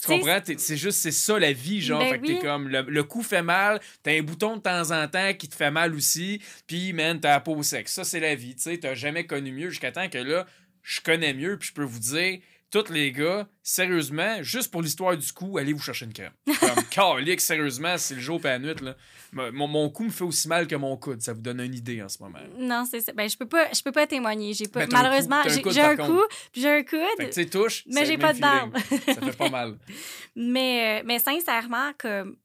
Tu 0.00 0.06
comprends? 0.06 0.38
C'est 0.58 0.76
juste, 0.76 0.98
c'est 0.98 1.10
ça 1.10 1.38
la 1.38 1.54
vie, 1.54 1.80
genre. 1.80 2.00
Ben 2.00 2.12
fait 2.12 2.18
que 2.18 2.26
t'es 2.26 2.38
comme, 2.38 2.68
le, 2.68 2.82
le 2.82 3.02
cou 3.02 3.22
fait 3.22 3.42
mal, 3.42 3.80
t'as 4.02 4.12
un 4.12 4.22
bouton 4.22 4.56
de 4.56 4.60
temps 4.60 4.90
en 4.90 5.08
temps 5.08 5.32
qui 5.32 5.48
te 5.48 5.54
fait 5.54 5.70
mal 5.70 5.94
aussi, 5.94 6.42
puis, 6.66 6.92
man, 6.92 7.18
t'as 7.18 7.30
la 7.30 7.40
peau 7.40 7.62
sec. 7.62 7.88
Ça, 7.88 8.04
c'est 8.04 8.20
la 8.20 8.34
vie, 8.34 8.54
tu 8.54 8.62
sais. 8.62 8.78
T'as 8.78 8.94
jamais 8.94 9.26
connu 9.26 9.52
mieux 9.52 9.70
jusqu'à 9.70 9.92
temps 9.92 10.10
que 10.10 10.18
là, 10.18 10.46
je 10.82 11.00
connais 11.00 11.32
mieux, 11.32 11.58
puis 11.58 11.70
je 11.70 11.72
peux 11.72 11.82
vous 11.82 11.98
dire, 11.98 12.40
tous 12.82 12.92
les 12.92 13.12
gars, 13.12 13.46
sérieusement, 13.62 14.42
juste 14.42 14.70
pour 14.70 14.82
l'histoire 14.82 15.16
du 15.16 15.32
cou, 15.32 15.58
allez 15.58 15.72
vous 15.72 15.82
chercher 15.82 16.06
une 16.06 16.12
crème. 16.12 16.32
Comme, 16.60 16.84
calique, 16.90 17.40
sérieusement, 17.40 17.96
c'est 17.98 18.14
le 18.14 18.20
jour 18.20 18.40
et 18.44 18.48
la 18.48 18.58
nuit, 18.58 18.74
là. 18.82 18.94
Mon, 19.32 19.66
mon 19.66 19.90
cou 19.90 20.04
me 20.04 20.10
fait 20.10 20.24
aussi 20.24 20.48
mal 20.48 20.66
que 20.66 20.76
mon 20.76 20.96
coude. 20.96 21.20
Ça 21.20 21.32
vous 21.34 21.40
donne 21.40 21.60
une 21.60 21.74
idée 21.74 22.02
en 22.02 22.08
ce 22.08 22.22
moment. 22.22 22.38
Non, 22.58 22.84
c'est 22.90 23.00
ça. 23.00 23.12
Ben, 23.12 23.28
je 23.28 23.36
peux 23.36 23.46
pas, 23.46 23.70
je 23.72 23.82
peux 23.82 23.92
pas 23.92 24.06
témoigner. 24.06 24.54
J'ai 24.54 24.68
pas, 24.68 24.86
malheureusement, 24.86 25.42
coup- 25.42 25.50
j'ai 25.50 25.62
coude, 25.62 25.78
un 25.78 25.96
coup, 25.96 26.22
j'ai 26.54 26.68
un 26.70 26.82
que, 26.82 26.96
coude, 27.16 27.26
tu 27.26 27.32
sais, 27.32 27.46
touche, 27.46 27.84
mais 27.92 28.06
j'ai 28.06 28.16
pas 28.16 28.32
de 28.32 28.40
barbe. 28.40 28.76
Ça 29.06 29.14
fait 29.20 29.36
pas 29.36 29.50
mal. 29.50 29.76
mais, 30.36 31.00
euh, 31.00 31.02
mais 31.04 31.18
sincèrement, 31.18 31.92
comme 31.98 32.36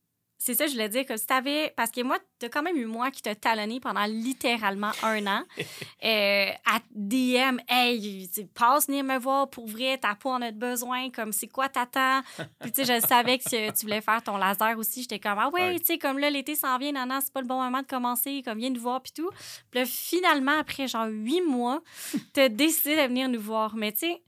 c'est 0.44 0.56
ça, 0.56 0.66
je 0.66 0.72
voulais 0.72 0.90
dire 0.90 1.06
que 1.06 1.16
si 1.18 1.28
t'avais. 1.28 1.72
Parce 1.78 1.92
que 1.92 2.02
moi, 2.02 2.18
t'as 2.40 2.50
quand 2.50 2.64
même 2.64 2.76
eu 2.76 2.88
moi 2.88 3.12
qui 3.12 3.22
t'a 3.22 3.36
talonné 3.36 3.80
pendant 3.80 4.06
littéralement 4.06 4.90
un 5.04 5.28
an. 5.28 5.44
euh, 6.04 6.50
à 6.66 6.80
DM, 6.96 7.60
hey, 7.70 8.28
passe 8.56 8.88
venir 8.88 9.04
me 9.04 9.20
voir 9.20 9.52
pour 9.52 9.68
vrai, 9.68 10.00
ta 10.00 10.16
peau 10.16 10.30
en 10.32 10.42
a 10.42 10.50
besoin, 10.50 11.12
comme 11.12 11.32
c'est 11.32 11.48
quoi 11.48 11.70
t'attends? 11.70 12.22
Puis 12.60 12.72
tu 12.72 12.84
sais, 12.84 12.96
je 13.02 13.06
savais 13.06 13.38
que 13.38 13.72
tu 13.72 13.86
voulais 13.86 14.02
faire 14.02 14.24
ton 14.24 14.36
laser 14.38 14.76
aussi. 14.80 15.04
J'étais 15.04 15.20
comme, 15.20 15.38
ah 15.38 15.50
ouais, 15.50 15.62
Ouais. 15.62 15.80
tu 15.80 15.86
sais, 15.86 15.98
comme 16.00 16.18
là, 16.18 16.32
l'été 16.32 16.56
s'en 16.56 16.76
vient, 16.80 16.92
non, 16.92 17.06
non, 17.06 17.20
c'est 17.22 17.32
pas 17.32 17.42
le 17.42 17.48
bon 17.48 17.62
moment 17.62 17.82
de 17.84 17.88
commencer, 17.88 18.42
comme 18.44 18.58
viens 18.58 18.72
nous 18.72 18.82
voir, 18.82 19.00
puis 19.04 19.12
tout. 19.16 19.30
Puis 19.70 19.80
là, 19.82 19.86
finalement, 19.86 20.58
après 20.60 20.88
genre 20.88 21.06
huit 21.08 21.42
mois, 21.42 21.84
t'as 22.34 22.50
décidé 22.50 22.96
de 22.96 23.02
venir 23.04 23.30
nous 23.30 23.40
voir. 23.42 23.76
Mais 23.76 23.92
tu 23.92 24.00
sais, 24.00 24.24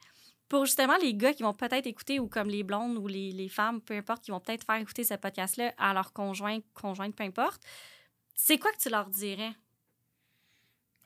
pour 0.53 0.67
justement 0.67 0.97
les 0.97 1.15
gars 1.15 1.33
qui 1.33 1.41
vont 1.41 1.55
peut-être 1.55 1.87
écouter, 1.87 2.19
ou 2.19 2.27
comme 2.27 2.47
les 2.47 2.61
blondes 2.61 2.95
ou 2.99 3.07
les, 3.07 3.31
les 3.31 3.49
femmes, 3.49 3.81
peu 3.81 3.95
importe, 3.95 4.23
qui 4.23 4.29
vont 4.29 4.39
peut-être 4.39 4.63
faire 4.63 4.75
écouter 4.75 5.03
ce 5.03 5.15
podcast-là 5.15 5.73
à 5.79 5.95
leur 5.95 6.13
conjoint, 6.13 6.59
conjointe, 6.75 7.15
peu 7.15 7.23
importe, 7.23 7.59
c'est 8.35 8.59
quoi 8.59 8.71
que 8.71 8.77
tu 8.77 8.91
leur 8.91 9.09
dirais? 9.09 9.53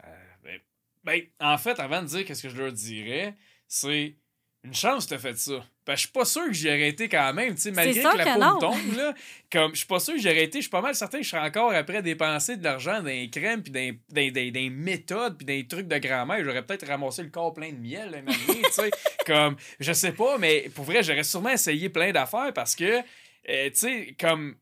Euh, 0.03 0.25
ben, 0.43 0.59
ben, 1.05 1.21
en 1.39 1.57
fait, 1.57 1.79
avant 1.79 2.01
de 2.01 2.07
dire 2.07 2.25
qu'est-ce 2.25 2.43
que 2.43 2.49
je 2.49 2.57
leur 2.57 2.73
dirais, 2.73 3.37
c'est 3.69 4.17
une 4.65 4.73
chance 4.73 5.05
que 5.05 5.11
t'as 5.11 5.17
fait 5.17 5.37
ça. 5.37 5.65
Que 5.93 5.97
je 5.97 6.01
suis 6.01 6.11
pas 6.11 6.25
sûr 6.25 6.45
que 6.45 6.53
j'y 6.53 6.67
aurais 6.67 6.89
été 6.89 7.07
quand 7.07 7.33
même, 7.33 7.55
tu 7.55 7.61
sais, 7.61 7.71
malgré 7.71 8.01
que 8.01 8.17
la 8.17 8.23
que 8.25 8.33
peau 8.33 8.55
me 8.55 8.59
tombe, 8.59 8.97
là. 8.97 9.13
Comme, 9.51 9.71
je 9.71 9.77
suis 9.77 9.87
pas 9.87 9.99
sûr 9.99 10.15
que 10.15 10.19
j'y 10.19 10.27
aurais 10.27 10.43
été. 10.43 10.59
Je 10.59 10.63
suis 10.63 10.69
pas 10.69 10.81
mal 10.81 10.95
certain 10.95 11.19
que 11.19 11.23
je 11.23 11.29
serais 11.29 11.41
encore 11.47 11.71
après 11.71 12.01
dépenser 12.01 12.57
de 12.57 12.63
l'argent 12.63 12.99
dans 13.01 13.05
les 13.05 13.29
crèmes, 13.29 13.63
puis 13.63 13.71
dans, 13.71 13.97
les 14.13 14.69
méthodes, 14.69 15.37
puis 15.37 15.45
dans 15.45 15.53
les 15.53 15.67
trucs 15.67 15.87
de 15.87 15.97
grand-mère. 15.97 16.43
J'aurais 16.43 16.65
peut-être 16.65 16.87
ramassé 16.87 17.23
le 17.23 17.29
corps 17.29 17.53
plein 17.53 17.71
de 17.71 17.77
miel, 17.77 18.11
donné, 18.11 18.61
tu 18.63 18.71
sais. 18.71 18.91
Comme, 19.25 19.55
je 19.79 19.93
sais 19.93 20.11
pas, 20.11 20.37
mais 20.37 20.69
pour 20.75 20.85
vrai, 20.85 21.03
j'aurais 21.03 21.23
sûrement 21.23 21.49
essayé 21.49 21.89
plein 21.89 22.11
d'affaires 22.11 22.51
parce 22.53 22.75
que, 22.75 22.99
euh, 23.49 23.69
tu 23.69 23.71
sais, 23.73 24.15
comme. 24.19 24.55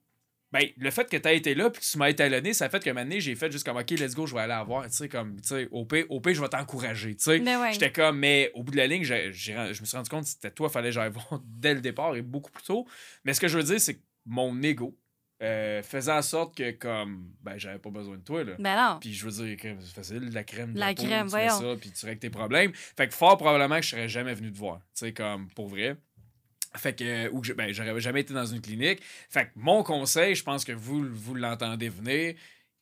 Ben, 0.55 0.69
le 0.77 0.89
fait 0.89 1.09
que 1.09 1.17
tu 1.17 1.29
été 1.29 1.53
là 1.53 1.69
puis 1.69 1.81
que 1.81 1.85
tu 1.85 1.97
m'as 1.97 2.09
étalonné, 2.09 2.53
ça 2.53 2.69
fait 2.69 2.81
que 2.81 2.89
maintenant 2.89 3.19
j'ai 3.19 3.35
fait 3.35 3.51
juste 3.51 3.65
comme 3.65 3.75
OK, 3.75 3.91
let's 3.91 4.15
go, 4.15 4.25
je 4.25 4.33
vais 4.33 4.39
aller 4.39 4.49
la 4.49 4.63
voir, 4.63 4.85
tu 4.85 4.91
sais 4.91 5.09
comme 5.09 5.35
tu 5.41 5.49
sais 5.49 5.67
au 5.69 5.85
pire, 5.85 6.05
je 6.09 6.39
vais 6.39 6.47
t'encourager, 6.47 7.13
tu 7.15 7.23
sais. 7.23 7.39
Ouais. 7.41 7.73
J'étais 7.73 7.91
comme 7.91 8.19
mais 8.19 8.51
au 8.53 8.63
bout 8.63 8.71
de 8.71 8.77
la 8.77 8.87
ligne, 8.87 9.03
je 9.03 9.11
me 9.25 9.85
suis 9.85 9.97
rendu 9.97 10.09
compte 10.09 10.23
que 10.23 10.29
c'était 10.29 10.51
toi 10.51 10.69
fallait 10.69 10.89
que 10.89 10.93
j'aille 10.93 11.11
voir 11.29 11.41
dès 11.45 11.73
le 11.73 11.81
départ 11.81 12.15
et 12.15 12.21
beaucoup 12.21 12.51
plus 12.51 12.63
tôt. 12.63 12.87
Mais 13.25 13.33
ce 13.33 13.41
que 13.41 13.49
je 13.49 13.57
veux 13.57 13.63
dire 13.63 13.81
c'est 13.81 13.95
que 13.95 14.01
mon 14.25 14.63
ego 14.63 14.97
euh, 15.43 15.83
faisait 15.83 16.13
en 16.13 16.21
sorte 16.21 16.55
que 16.55 16.71
comme 16.71 17.33
ben 17.41 17.57
j'avais 17.57 17.79
pas 17.79 17.89
besoin 17.89 18.15
de 18.15 18.23
toi 18.23 18.45
là. 18.45 18.53
Ben 18.57 18.77
non. 18.77 18.99
Puis 19.01 19.13
je 19.13 19.25
veux 19.27 19.45
dire, 19.45 19.57
c'est 19.81 19.93
facile, 19.93 20.29
la 20.31 20.45
crème 20.45 20.73
de 20.73 20.79
La 20.79 20.93
peau, 20.93 21.03
crème, 21.03 21.25
tu 21.25 21.31
voyons. 21.31 21.59
ça, 21.59 21.75
puis 21.77 21.91
tu 21.91 22.05
règles 22.05 22.19
tes 22.19 22.29
problèmes. 22.29 22.71
Fait 22.73 23.09
que 23.09 23.13
fort 23.13 23.35
probablement 23.37 23.75
que 23.75 23.81
je 23.81 23.89
serais 23.89 24.07
jamais 24.07 24.33
venu 24.33 24.53
te 24.53 24.57
voir, 24.57 24.77
tu 24.77 25.05
sais, 25.05 25.13
comme 25.13 25.49
pour 25.49 25.67
vrai. 25.67 25.97
Fait 26.77 26.93
que, 26.93 27.03
euh, 27.03 27.29
ou 27.31 27.41
que 27.41 27.53
ben, 27.53 27.73
j'aurais 27.73 27.99
jamais 27.99 28.21
été 28.21 28.33
dans 28.33 28.45
une 28.45 28.61
clinique. 28.61 29.01
Fait 29.29 29.45
que 29.45 29.49
mon 29.55 29.83
conseil, 29.83 30.35
je 30.35 30.43
pense 30.43 30.63
que 30.63 30.71
vous, 30.71 31.05
vous 31.11 31.35
l'entendez 31.35 31.89
venir, 31.89 32.35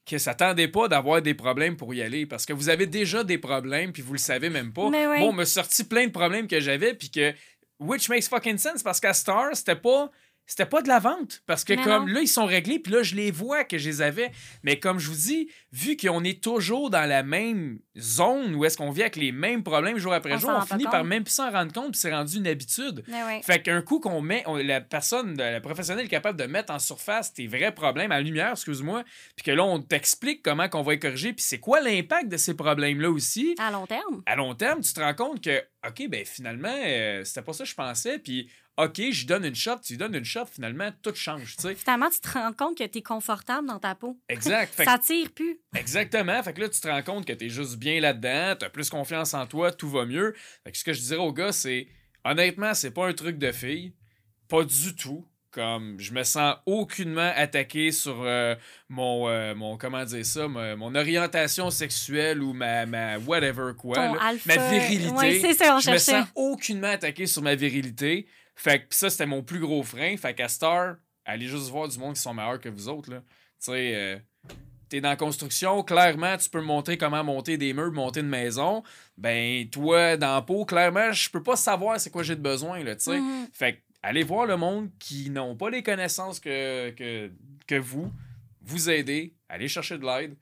que 0.05 0.17
s'attendez 0.17 0.67
pas 0.67 0.87
d'avoir 0.87 1.21
des 1.21 1.33
problèmes 1.33 1.77
pour 1.77 1.93
y 1.93 2.01
aller, 2.01 2.25
parce 2.25 2.45
que 2.45 2.53
vous 2.53 2.69
avez 2.69 2.87
déjà 2.87 3.23
des 3.23 3.37
problèmes, 3.37 3.91
puis 3.93 4.01
vous 4.01 4.13
le 4.13 4.19
savez 4.19 4.49
même 4.49 4.73
pas. 4.73 4.89
Mais 4.89 5.07
oui. 5.07 5.19
Moi, 5.19 5.29
on 5.29 5.33
m'a 5.33 5.45
sorti 5.45 5.83
plein 5.83 6.07
de 6.07 6.11
problèmes 6.11 6.47
que 6.47 6.59
j'avais, 6.59 6.93
puis 6.93 7.09
que, 7.09 7.33
which 7.79 8.09
makes 8.09 8.27
fucking 8.27 8.57
sense, 8.57 8.83
parce 8.83 8.99
qu'à 8.99 9.13
Star, 9.13 9.55
c'était 9.55 9.75
pas... 9.75 10.11
C'était 10.45 10.65
pas 10.65 10.81
de 10.81 10.87
la 10.89 10.99
vente. 10.99 11.41
Parce 11.45 11.63
que 11.63 11.73
Mais 11.73 11.81
comme 11.83 12.07
non. 12.07 12.13
là, 12.15 12.21
ils 12.21 12.27
sont 12.27 12.45
réglés, 12.45 12.77
puis 12.79 12.91
là, 12.91 13.01
je 13.01 13.15
les 13.15 13.31
vois 13.31 13.63
que 13.63 13.77
je 13.77 13.87
les 13.89 14.01
avais. 14.01 14.31
Mais 14.63 14.77
comme 14.77 14.99
je 14.99 15.07
vous 15.09 15.15
dis, 15.15 15.49
vu 15.71 15.95
qu'on 15.95 16.23
est 16.23 16.43
toujours 16.43 16.89
dans 16.89 17.07
la 17.07 17.23
même 17.23 17.79
zone 17.97 18.53
où 18.55 18.65
est-ce 18.65 18.77
qu'on 18.77 18.91
vit 18.91 19.01
avec 19.01 19.15
les 19.15 19.31
mêmes 19.31 19.63
problèmes 19.63 19.97
jour 19.97 20.13
après 20.13 20.33
On 20.33 20.37
jour, 20.39 20.51
on 20.55 20.61
finit 20.65 20.83
par 20.85 21.03
même 21.05 21.23
plus 21.23 21.33
s'en 21.33 21.49
rendre 21.51 21.71
compte, 21.71 21.91
puis 21.91 21.99
c'est 21.99 22.13
rendu 22.13 22.37
une 22.37 22.47
habitude. 22.47 23.03
Fait 23.43 23.61
qu'un 23.61 23.81
coup 23.81 23.99
qu'on 23.99 24.21
met, 24.21 24.43
on- 24.45 24.57
la 24.57 24.81
personne, 24.81 25.37
la 25.37 25.61
professionnelle 25.61 26.05
est 26.05 26.09
capable 26.09 26.37
de 26.39 26.45
mettre 26.45 26.73
en 26.73 26.79
surface 26.79 27.33
tes 27.33 27.47
vrais 27.47 27.73
problèmes, 27.73 28.11
à 28.11 28.15
la 28.15 28.21
lumière, 28.21 28.51
excuse-moi, 28.51 29.03
puis 29.35 29.45
que 29.45 29.51
là, 29.51 29.63
on 29.63 29.79
t'explique 29.79 30.41
comment 30.43 30.67
qu'on 30.69 30.81
va 30.83 30.93
les 30.93 30.99
corriger, 30.99 31.33
puis 31.33 31.43
c'est 31.43 31.59
quoi 31.59 31.79
l'impact 31.81 32.27
de 32.29 32.37
ces 32.37 32.53
problèmes-là 32.55 33.09
aussi? 33.09 33.55
À 33.59 33.71
long 33.71 33.85
terme. 33.87 34.21
À 34.25 34.35
long 34.35 34.55
terme, 34.55 34.81
tu 34.81 34.93
te 34.93 34.99
rends 34.99 35.13
compte 35.13 35.41
que, 35.43 35.61
OK, 35.87 36.07
ben 36.09 36.25
finalement, 36.25 36.73
euh, 36.85 37.23
c'était 37.23 37.41
pas 37.41 37.53
ça 37.53 37.63
que 37.63 37.69
je 37.69 37.75
pensais, 37.75 38.19
puis 38.19 38.49
OK, 38.77 38.99
je 39.11 39.27
donne 39.27 39.45
une 39.45 39.55
shot, 39.55 39.77
tu 39.83 39.93
lui 39.93 39.97
donnes 39.97 40.15
une 40.15 40.25
shot, 40.25 40.45
finalement, 40.47 40.89
tout 41.03 41.13
change, 41.13 41.55
tu 41.57 41.61
sais. 41.61 41.75
Finalement, 41.75 42.09
tu 42.09 42.19
te 42.19 42.29
rends 42.29 42.53
compte 42.53 42.77
que 42.77 42.83
tu 42.83 42.97
es 42.97 43.01
confortable 43.03 43.67
dans 43.67 43.79
ta 43.79 43.93
peau. 43.93 44.19
Exact. 44.29 44.73
Ça 44.83 44.97
tire 44.97 45.31
plus. 45.31 45.59
Exactement. 45.75 46.41
Fait 46.41 46.53
que 46.53 46.61
là, 46.61 46.69
tu 46.69 46.81
te 46.81 46.87
rends 46.87 47.03
compte 47.03 47.25
que 47.25 47.33
t'es 47.33 47.49
juste 47.49 47.77
bien 47.77 47.99
là-dedans, 47.99 48.55
t'as 48.57 48.69
plus 48.69 48.89
confiance 48.89 49.35
en 49.35 49.45
toi, 49.45 49.71
tout 49.71 49.89
va 49.89 50.05
mieux. 50.05 50.33
Fait 50.63 50.71
que 50.71 50.77
ce 50.77 50.83
que 50.83 50.93
je 50.93 51.01
dirais 51.01 51.21
aux 51.21 51.33
gars, 51.33 51.51
c'est 51.51 51.87
honnêtement, 52.23 52.73
c'est 52.73 52.91
pas 52.91 53.07
un 53.07 53.13
truc 53.13 53.37
de 53.37 53.51
fille. 53.51 53.93
Pas 54.47 54.63
du 54.63 54.95
tout. 54.95 55.27
Comme 55.53 55.99
je 55.99 56.13
me 56.13 56.23
sens 56.23 56.55
aucunement 56.65 57.31
attaqué 57.35 57.91
sur 57.91 58.23
euh, 58.23 58.55
mon, 58.89 59.29
euh, 59.29 59.53
mon, 59.53 59.77
comment 59.77 60.03
dire 60.03 60.25
ça, 60.25 60.47
mon 60.47 60.95
orientation 60.95 61.69
sexuelle 61.69 62.41
ou 62.41 62.53
ma, 62.53 62.87
ma 62.87 63.19
whatever 63.19 63.73
quoi. 63.77 63.95
Ton 63.95 64.13
là. 64.15 64.23
alpha. 64.23 64.55
Ma 64.55 64.69
virilité. 64.69 65.13
Ouais, 65.13 65.39
c'est 65.39 65.53
ça, 65.53 65.75
on 65.75 65.79
je 65.79 65.91
me 65.91 65.97
sens 65.97 66.25
aucunement 66.33 66.87
attaqué 66.89 67.27
sur 67.27 67.43
ma 67.43 67.53
virilité. 67.53 68.25
Fait 68.55 68.79
que 68.79 68.95
ça, 68.95 69.11
c'était 69.11 69.27
mon 69.27 69.43
plus 69.43 69.59
gros 69.59 69.83
frein. 69.83 70.17
Fait 70.17 70.33
qu'à 70.33 70.47
Star, 70.47 70.95
allez 71.25 71.47
juste 71.47 71.69
voir 71.69 71.87
du 71.87 71.99
monde 71.99 72.15
qui 72.15 72.21
sont 72.21 72.33
meilleurs 72.33 72.59
que 72.59 72.69
vous 72.69 72.89
autres. 72.89 73.11
là. 73.11 73.19
Tu 73.19 73.71
sais, 73.71 73.95
euh, 73.95 74.17
t'es 74.89 75.01
dans 75.01 75.09
la 75.09 75.15
construction, 75.15 75.83
clairement, 75.83 76.35
tu 76.37 76.49
peux 76.49 76.61
me 76.61 76.65
montrer 76.65 76.97
comment 76.97 77.23
monter 77.23 77.57
des 77.57 77.73
murs, 77.73 77.91
monter 77.91 78.19
une 78.19 78.29
maison. 78.29 78.83
Ben, 79.17 79.67
toi, 79.69 80.17
dans 80.17 80.35
la 80.35 80.41
peau, 80.41 80.65
clairement, 80.65 81.11
je 81.11 81.29
peux 81.29 81.43
pas 81.43 81.55
savoir 81.55 81.99
c'est 81.99 82.09
quoi 82.09 82.23
j'ai 82.23 82.35
de 82.35 82.41
besoin, 82.41 82.83
là, 82.83 82.95
tu 82.95 83.03
sais. 83.03 83.19
Mhm. 83.19 83.47
Fait 83.53 83.73
que, 83.73 83.79
allez 84.03 84.23
voir 84.23 84.45
le 84.45 84.57
monde 84.57 84.89
qui 84.99 85.29
n'ont 85.31 85.55
pas 85.55 85.69
les 85.71 85.81
connaissances 85.81 86.39
que, 86.39 86.91
que, 86.91 87.31
que 87.65 87.75
vous, 87.75 88.11
vous 88.61 88.89
aider, 88.89 89.33
allez 89.49 89.67
chercher 89.67 89.97
de 89.97 90.05
l'aide. 90.05 90.35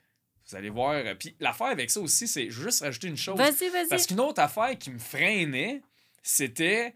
Vous 0.50 0.58
allez 0.58 0.70
voir. 0.70 0.94
euh, 0.94 1.16
Puis 1.16 1.36
l'affaire 1.40 1.68
avec 1.68 1.90
ça 1.90 2.02
aussi, 2.02 2.28
c'est 2.28 2.50
juste 2.50 2.82
rajouter 2.82 3.08
une 3.08 3.16
chose. 3.18 3.38
Vas-y, 3.38 3.70
vas-y. 3.70 3.88
Parce 3.90 4.06
qu'une 4.08 4.20
autre 4.20 4.42
affaire 4.42 4.78
qui 4.78 4.90
me 4.92 5.00
freinait, 5.00 5.82
c'était. 6.22 6.96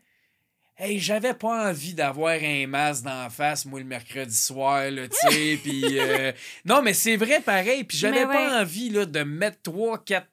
Hey, 0.78 1.00
j'avais 1.00 1.34
pas 1.34 1.70
envie 1.70 1.94
d'avoir 1.94 2.34
un 2.42 2.68
masque 2.68 3.06
d'en 3.06 3.30
face, 3.30 3.66
moi, 3.66 3.80
le 3.80 3.86
mercredi 3.86 4.36
soir, 4.36 4.92
là, 4.92 5.08
tu 5.08 5.16
sais, 5.32 5.58
puis... 5.64 5.98
euh, 5.98 6.34
Non, 6.66 6.82
mais 6.82 6.94
c'est 6.94 7.16
vrai, 7.16 7.40
pareil, 7.40 7.86
puis 7.86 7.98
j'avais 7.98 8.26
pas 8.26 8.62
envie, 8.62 8.90
là, 8.90 9.06
de 9.06 9.24
mettre 9.24 9.62
trois, 9.62 10.04
quatre 10.04 10.28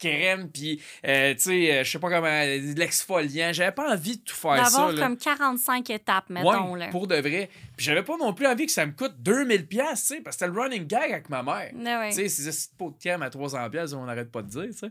crèmes, 0.00 0.50
puis, 0.50 0.82
euh, 1.06 1.34
tu 1.34 1.40
sais, 1.40 1.72
euh, 1.72 1.84
je 1.84 1.90
sais 1.90 1.98
pas 1.98 2.08
comment, 2.08 2.28
de 2.28 2.78
l'exfoliant, 2.78 3.52
j'avais 3.52 3.72
pas 3.72 3.92
envie 3.92 4.16
de 4.18 4.22
tout 4.24 4.34
faire 4.34 4.56
ça, 4.66 4.78
D'avoir 4.78 4.92
là. 4.92 5.02
comme 5.06 5.16
45 5.16 5.90
étapes, 5.90 6.30
mettons. 6.30 6.72
Ouais, 6.72 6.78
là. 6.80 6.88
pour 6.88 7.06
de 7.06 7.16
vrai. 7.16 7.48
Puis 7.76 7.86
j'avais 7.86 8.02
pas 8.02 8.16
non 8.16 8.32
plus 8.34 8.46
envie 8.46 8.66
que 8.66 8.72
ça 8.72 8.86
me 8.86 8.92
coûte 8.92 9.14
2000 9.18 9.66
pièces, 9.66 10.06
tu 10.06 10.14
sais, 10.16 10.20
parce 10.20 10.36
que 10.36 10.44
c'était 10.44 10.52
le 10.52 10.60
running 10.60 10.86
gag 10.86 11.12
avec 11.12 11.28
ma 11.28 11.42
mère. 11.42 11.70
Ouais, 11.74 11.96
ouais. 11.96 12.08
Tu 12.10 12.16
sais, 12.16 12.28
c'est 12.28 12.50
ce 12.52 12.68
pot 12.76 12.90
de 12.90 12.98
crème 12.98 13.22
à 13.22 13.30
300 13.30 13.70
pièces, 13.70 13.92
on 13.92 14.04
n'arrête 14.04 14.30
pas 14.32 14.42
de 14.42 14.48
dire, 14.48 14.66
tu 14.66 14.72
sais. 14.72 14.90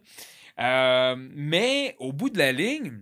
Euh, 0.59 1.15
mais 1.17 1.95
au 1.99 2.11
bout 2.11 2.29
de 2.29 2.37
la 2.37 2.51
ligne, 2.51 2.99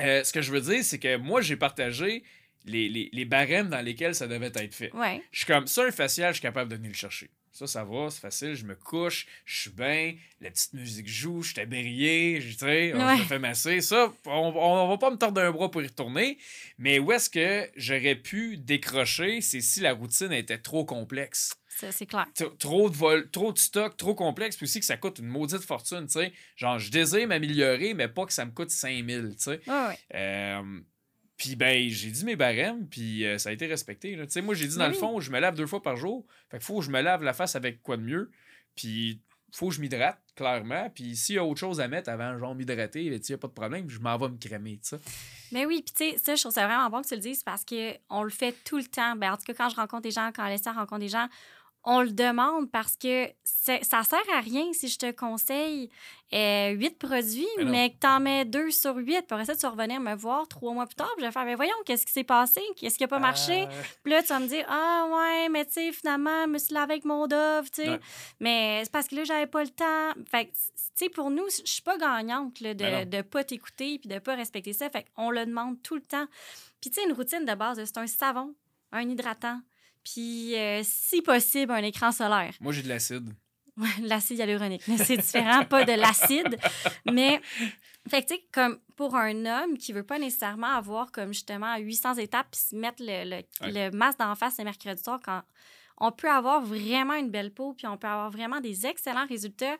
euh, 0.00 0.24
ce 0.24 0.32
que 0.32 0.40
je 0.42 0.50
veux 0.50 0.60
dire, 0.60 0.82
c'est 0.82 0.98
que 0.98 1.16
moi, 1.16 1.40
j'ai 1.42 1.56
partagé 1.56 2.24
les, 2.64 2.88
les, 2.88 3.08
les 3.12 3.24
barèmes 3.24 3.68
dans 3.68 3.80
lesquels 3.80 4.14
ça 4.14 4.26
devait 4.26 4.50
être 4.54 4.74
fait. 4.74 4.92
Ouais. 4.94 5.22
Je 5.30 5.38
suis 5.38 5.46
comme 5.46 5.66
ça, 5.66 5.84
un 5.84 5.90
facial, 5.90 6.30
je 6.32 6.38
suis 6.38 6.42
capable 6.42 6.70
de 6.70 6.76
venir 6.76 6.90
le 6.90 6.96
chercher. 6.96 7.30
Ça, 7.52 7.66
ça 7.66 7.82
va, 7.84 8.10
c'est 8.10 8.20
facile, 8.20 8.54
je 8.54 8.64
me 8.64 8.76
couche, 8.76 9.26
je 9.44 9.60
suis 9.62 9.70
bien, 9.70 10.14
la 10.40 10.50
petite 10.50 10.72
musique 10.72 11.08
joue, 11.08 11.42
je 11.42 11.52
suis 11.52 11.60
aberrié, 11.60 12.40
je 12.40 12.56
on 12.94 13.06
Ouais. 13.06 13.18
me 13.18 13.24
fait 13.24 13.38
masser. 13.40 13.80
Ça, 13.80 14.12
on, 14.26 14.30
on 14.56 14.88
va 14.88 14.98
pas 14.98 15.10
me 15.10 15.16
tordre 15.16 15.40
un 15.40 15.50
bras 15.50 15.70
pour 15.70 15.82
y 15.82 15.86
retourner. 15.86 16.38
Mais 16.78 16.98
où 17.00 17.10
est-ce 17.12 17.28
que 17.28 17.68
j'aurais 17.76 18.14
pu 18.14 18.56
décrocher, 18.56 19.40
c'est 19.40 19.60
si 19.60 19.80
la 19.80 19.92
routine 19.94 20.32
était 20.32 20.58
trop 20.58 20.84
complexe? 20.84 21.54
Ça, 21.68 21.90
C'est 21.92 22.06
clair. 22.06 22.26
trop 22.58 22.90
de 22.90 22.96
vol, 22.96 23.30
trop 23.30 23.52
de 23.52 23.58
stock, 23.58 23.96
trop 23.96 24.14
complexe, 24.14 24.56
puis 24.56 24.64
aussi 24.64 24.80
que 24.80 24.86
ça 24.86 24.96
coûte 24.96 25.18
une 25.18 25.28
maudite 25.28 25.62
fortune, 25.62 26.06
tu 26.06 26.12
sais. 26.20 26.32
Genre, 26.56 26.78
je 26.78 26.90
désire 26.90 27.26
m'améliorer, 27.26 27.94
mais 27.94 28.06
pas 28.08 28.26
que 28.26 28.32
ça 28.32 28.44
me 28.44 28.50
coûte 28.52 28.70
5000, 28.70 29.30
tu 29.36 29.44
sais. 29.44 29.60
Ouais. 29.66 29.98
Euh, 30.14 30.80
puis 31.40 31.56
ben, 31.56 31.88
j'ai 31.88 32.10
dit 32.10 32.26
mes 32.26 32.36
barèmes, 32.36 32.86
puis 32.86 33.24
euh, 33.24 33.38
ça 33.38 33.48
a 33.48 33.52
été 33.52 33.66
respecté. 33.66 34.14
Tu 34.14 34.24
sais, 34.28 34.42
moi, 34.42 34.54
j'ai 34.54 34.66
dit, 34.66 34.74
dans 34.76 34.80
Ben 34.84 34.88
le 34.88 34.94
oui. 34.94 35.00
fond, 35.00 35.20
je 35.20 35.30
me 35.30 35.40
lave 35.40 35.54
deux 35.54 35.66
fois 35.66 35.80
par 35.80 35.96
jour. 35.96 36.26
Fait 36.50 36.58
qu'il 36.58 36.66
faut 36.66 36.80
que 36.80 36.84
je 36.84 36.90
me 36.90 37.00
lave 37.00 37.22
la 37.22 37.32
face 37.32 37.56
avec 37.56 37.82
quoi 37.82 37.96
de 37.96 38.02
mieux? 38.02 38.30
Puis 38.76 39.22
faut 39.50 39.70
que 39.70 39.74
je 39.74 39.80
m'hydrate, 39.80 40.20
clairement. 40.36 40.90
Puis 40.94 41.16
s'il 41.16 41.36
y 41.36 41.38
a 41.38 41.44
autre 41.46 41.58
chose 41.58 41.80
à 41.80 41.88
mettre 41.88 42.10
avant, 42.10 42.38
genre 42.38 42.54
m'hydrater, 42.54 43.04
il 43.04 43.18
n'y 43.18 43.34
a 43.34 43.38
pas 43.38 43.48
de 43.48 43.54
problème, 43.54 43.88
je 43.88 43.98
m'en 44.00 44.18
vais 44.18 44.28
me 44.28 44.36
cramer, 44.36 44.80
tu 44.82 44.90
sais. 44.90 45.00
Mais 45.50 45.64
oui, 45.64 45.82
puis 45.82 45.94
tu 45.96 46.12
sais, 46.12 46.18
ça, 46.22 46.34
je 46.34 46.42
trouve 46.42 46.52
ça 46.52 46.66
vraiment 46.66 46.90
bon 46.90 47.00
que 47.00 47.08
tu 47.08 47.14
le 47.14 47.20
dises 47.22 47.42
parce 47.42 47.64
qu'on 47.64 48.22
le 48.22 48.30
fait 48.30 48.54
tout 48.62 48.76
le 48.76 48.84
temps. 48.84 49.16
Ben, 49.16 49.32
en 49.32 49.38
tout 49.38 49.44
cas, 49.46 49.54
quand 49.54 49.70
je 49.70 49.76
rencontre 49.76 50.02
des 50.02 50.10
gens, 50.10 50.30
quand 50.36 50.42
Alessia 50.44 50.72
rencontre 50.72 51.00
des 51.00 51.08
gens, 51.08 51.26
on 51.84 52.02
le 52.02 52.10
demande 52.12 52.70
parce 52.70 52.96
que 52.96 53.26
ça 53.44 54.02
sert 54.02 54.20
à 54.36 54.40
rien 54.40 54.70
si 54.72 54.88
je 54.88 54.98
te 54.98 55.10
conseille 55.12 55.90
euh, 56.32 56.70
huit 56.72 56.98
produits, 56.98 57.48
Mais 57.56 57.64
non. 57.64 57.70
mais 57.70 57.90
que 57.90 57.96
tu 58.00 58.06
en 58.06 58.20
mets 58.20 58.44
deux 58.44 58.70
sur 58.70 58.94
huit. 58.96 59.22
Puis 59.22 59.26
après 59.30 59.46
ça, 59.46 59.54
tu 59.56 59.62
vas 59.62 59.70
revenir 59.70 59.98
me 59.98 60.14
voir 60.14 60.46
trois 60.46 60.72
mois 60.74 60.86
plus 60.86 60.94
tard. 60.94 61.10
Puis 61.16 61.22
je 61.22 61.26
vais 61.26 61.32
faire, 61.32 61.44
mais 61.44 61.54
voyons, 61.54 61.74
qu'est-ce 61.86 62.04
qui 62.06 62.12
s'est 62.12 62.22
passé? 62.24 62.60
Qu'est-ce 62.76 62.96
qui 62.98 63.02
n'a 63.04 63.08
pas 63.08 63.18
marché? 63.18 63.62
Euh, 63.64 63.82
Puis 64.04 64.12
là, 64.12 64.22
tu 64.22 64.28
vas 64.28 64.38
me 64.40 64.46
dire, 64.46 64.64
ah 64.68 65.06
ouais, 65.10 65.48
mais 65.48 65.64
tu 65.64 65.72
sais, 65.72 65.92
finalement, 65.92 66.44
je 66.44 66.50
me 66.50 66.58
suis 66.58 66.74
lavé 66.74 66.92
avec 66.92 67.04
mon 67.04 67.26
Dove, 67.26 67.70
tu 67.70 67.82
sais. 67.82 67.90
Ouais. 67.90 68.00
Mais 68.40 68.80
c'est 68.84 68.92
parce 68.92 69.08
que 69.08 69.16
là, 69.16 69.24
j'avais 69.24 69.46
pas 69.46 69.62
le 69.64 69.70
temps. 69.70 70.12
Fait 70.30 70.46
que, 70.46 70.50
tu 70.52 70.56
sais, 70.94 71.08
pour 71.08 71.30
nous, 71.30 71.48
je 71.48 71.70
suis 71.70 71.82
pas 71.82 71.96
gagnante 71.96 72.60
là, 72.60 72.74
Ben 72.74 73.08
de, 73.08 73.16
de 73.16 73.22
pas 73.22 73.42
t'écouter 73.42 73.98
puis 73.98 74.08
de 74.08 74.18
pas 74.18 74.34
respecter 74.34 74.72
ça. 74.74 74.90
Fait 74.90 75.06
qu'on 75.16 75.30
le 75.30 75.46
demande 75.46 75.82
tout 75.82 75.94
le 75.94 76.02
temps. 76.02 76.26
Puis, 76.80 76.90
tu 76.90 77.00
sais, 77.00 77.06
une 77.08 77.14
routine 77.14 77.44
de 77.44 77.54
base, 77.54 77.82
c'est 77.82 77.98
un 77.98 78.06
savon, 78.06 78.54
un 78.92 79.08
hydratant, 79.08 79.60
puis, 80.04 80.54
euh, 80.56 80.80
si 80.84 81.22
possible, 81.22 81.72
un 81.72 81.82
écran 81.82 82.12
solaire. 82.12 82.54
moi, 82.60 82.72
j'ai 82.72 82.82
de 82.82 82.88
l'acide. 82.88 83.32
Ouais, 83.76 83.88
l'acide 84.02 84.38
hyaluronique. 84.38 84.82
C'est 84.98 85.16
différent, 85.16 85.64
pas 85.64 85.84
de 85.84 85.92
l'acide. 85.92 86.58
Mais, 87.10 87.40
fait 88.08 88.22
que, 88.22 88.28
tu 88.28 88.34
sais, 88.34 88.46
comme 88.52 88.78
pour 88.96 89.14
un 89.16 89.46
homme 89.46 89.78
qui 89.78 89.92
veut 89.92 90.02
pas 90.02 90.18
nécessairement 90.18 90.66
avoir 90.74 91.10
comme 91.12 91.32
justement 91.32 91.76
800 91.78 92.14
étapes 92.16 92.48
puis 92.50 92.60
se 92.60 92.76
mettre 92.76 93.02
le, 93.02 93.24
le, 93.24 93.36
Ouais. 93.66 93.88
le 93.90 93.96
masque 93.96 94.18
d'en 94.18 94.34
face 94.34 94.58
le 94.58 94.64
mercredi 94.64 95.02
soir, 95.02 95.18
quand 95.24 95.42
on 95.98 96.12
peut 96.12 96.30
avoir 96.30 96.60
vraiment 96.62 97.14
une 97.14 97.30
belle 97.30 97.52
peau 97.52 97.72
puis 97.74 97.86
on 97.86 97.96
peut 97.96 98.06
avoir 98.08 98.30
vraiment 98.30 98.60
des 98.60 98.86
excellents 98.86 99.26
résultats 99.26 99.76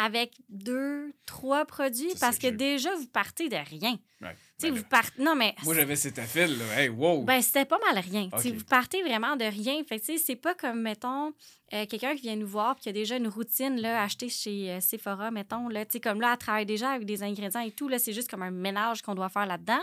avec 0.00 0.32
deux, 0.48 1.12
trois 1.26 1.64
produits 1.66 2.14
parce 2.20 2.38
que 2.38 2.46
déjà, 2.46 2.94
vous 2.94 3.08
partez 3.08 3.48
de 3.48 3.56
rien. 3.56 3.98
Ouais. 4.22 4.34
Ben 4.62 4.70
vous 4.70 4.76
là, 4.76 4.82
partez. 4.88 5.22
Non, 5.22 5.34
mais. 5.34 5.54
Moi, 5.64 5.74
j'avais 5.74 5.96
cet 5.96 6.18
affaire, 6.20 6.48
là. 6.48 6.80
Hey, 6.80 6.88
wow! 6.88 7.24
Ben, 7.24 7.42
c'était 7.42 7.64
pas 7.64 7.78
mal 7.84 7.98
rien. 8.02 8.28
Tu 8.36 8.40
sais, 8.42 8.48
Ok. 8.50 8.54
Vous 8.58 8.64
partez 8.64 9.02
vraiment 9.02 9.34
de 9.36 9.44
rien. 9.44 9.82
Fait 9.88 9.98
que, 9.98 10.16
c'est 10.16 10.36
pas 10.36 10.54
comme, 10.54 10.82
mettons, 10.82 11.32
euh, 11.72 11.84
quelqu'un 11.86 12.14
qui 12.14 12.22
vient 12.22 12.36
nous 12.36 12.46
voir 12.46 12.76
et 12.78 12.80
qui 12.80 12.88
a 12.88 12.92
déjà 12.92 13.16
une 13.16 13.28
routine, 13.28 13.80
là, 13.80 14.02
achetée 14.02 14.28
chez 14.28 14.70
euh, 14.70 14.80
Sephora, 14.80 15.30
mettons, 15.32 15.68
là. 15.68 15.84
Tu 15.84 15.94
sais, 15.94 16.00
comme 16.00 16.20
là, 16.20 16.30
elle 16.32 16.38
travaille 16.38 16.66
déjà 16.66 16.90
avec 16.90 17.06
des 17.06 17.22
ingrédients 17.24 17.60
et 17.60 17.72
tout, 17.72 17.88
là, 17.88 17.98
c'est 17.98 18.12
juste 18.12 18.30
comme 18.30 18.42
un 18.42 18.50
ménage 18.52 19.02
qu'on 19.02 19.14
doit 19.16 19.28
faire 19.28 19.46
là-dedans. 19.46 19.82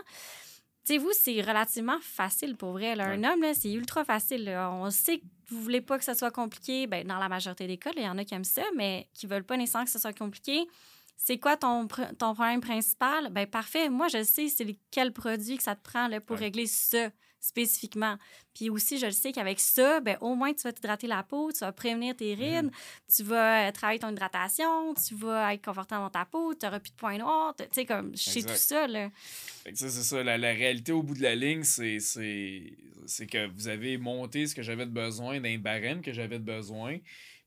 Tu 0.85 0.93
sais, 0.93 0.97
vous, 0.97 1.11
c'est 1.13 1.41
relativement 1.41 1.97
facile 2.01 2.55
pour 2.55 2.71
vrai. 2.73 2.95
là. 2.95 3.07
Un 3.07 3.23
homme, 3.23 3.41
là, 3.41 3.53
c'est 3.53 3.71
ultra 3.73 4.05
facile. 4.05 4.45
là. 4.45 4.71
On 4.71 4.89
sait 4.91 5.19
vous 5.49 5.61
voulez 5.61 5.81
pas 5.81 5.97
que 5.97 6.03
ça 6.03 6.15
soit 6.15 6.31
compliqué. 6.31 6.87
Ben, 6.87 7.05
dans 7.07 7.17
la 7.19 7.29
majorité 7.29 7.67
des 7.67 7.77
cas, 7.77 7.91
il 7.95 8.03
y 8.03 8.07
en 8.09 8.17
a 8.17 8.23
qui 8.25 8.33
aiment 8.33 8.43
ça, 8.43 8.63
mais 8.75 9.07
qui 9.13 9.27
veulent 9.27 9.43
pas 9.45 9.57
nécessairement 9.57 9.85
que 9.85 9.91
ce 9.91 9.99
soit 9.99 10.17
compliqué. 10.17 10.67
C'est 11.17 11.37
quoi 11.39 11.55
ton, 11.55 11.87
ton 11.87 12.33
problème 12.33 12.59
principal? 12.61 13.29
Ben 13.31 13.47
parfait. 13.47 13.89
Moi, 13.89 14.07
je 14.09 14.23
sais 14.23 14.49
c'est 14.49 14.77
quel 14.91 15.13
produit 15.13 15.57
que 15.57 15.63
ça 15.63 15.75
te 15.75 15.81
prend 15.81 16.07
là, 16.07 16.19
pour 16.19 16.35
Ouais. 16.35 16.43
régler 16.45 16.67
ça 16.67 17.09
spécifiquement. 17.45 18.17
Puis 18.53 18.69
aussi, 18.69 18.97
je 18.97 19.05
le 19.05 19.11
sais 19.11 19.31
qu'avec 19.31 19.59
ça, 19.59 19.99
ben, 19.99 20.17
au 20.21 20.35
moins, 20.35 20.53
tu 20.53 20.63
vas 20.63 20.73
t'hydrater 20.73 21.07
la 21.07 21.23
peau, 21.23 21.51
tu 21.51 21.59
vas 21.59 21.71
prévenir 21.71 22.15
tes 22.15 22.33
rides, 22.33 22.71
tu 23.13 23.23
vas 23.23 23.67
euh, 23.67 23.71
travailler 23.71 23.99
ton 23.99 24.11
hydratation, 24.11 24.93
tu 24.95 25.15
vas 25.15 25.53
être 25.53 25.63
confortable 25.63 26.03
dans 26.03 26.09
ta 26.09 26.25
peau, 26.25 26.53
tu 26.53 26.65
n'auras 26.65 26.79
plus 26.79 26.91
de 26.91 26.95
points 26.95 27.17
noirs. 27.17 27.53
Tu 27.57 27.65
sais, 27.71 27.85
comme, 27.85 28.15
je 28.15 28.23
sais 28.23 28.39
Exact. 28.39 28.53
tout 28.53 28.59
ça, 28.59 28.87
là. 28.87 29.09
Fait 29.63 29.71
que 29.71 29.77
ça, 29.77 29.89
c'est 29.89 30.03
ça. 30.03 30.23
La, 30.23 30.37
la 30.37 30.53
réalité 30.53 30.91
au 30.91 31.03
bout 31.03 31.15
de 31.15 31.21
la 31.21 31.35
ligne, 31.35 31.63
c'est, 31.63 31.99
c'est, 31.99 32.77
c'est 33.05 33.27
que 33.27 33.47
vous 33.47 33.67
avez 33.67 33.97
monté 33.97 34.47
ce 34.47 34.55
que 34.55 34.63
j'avais 34.63 34.85
de 34.85 34.91
besoin 34.91 35.39
d'un 35.39 35.57
barème 35.57 36.01
que 36.01 36.13
j'avais 36.13 36.39
de 36.39 36.43
besoin. 36.45 36.97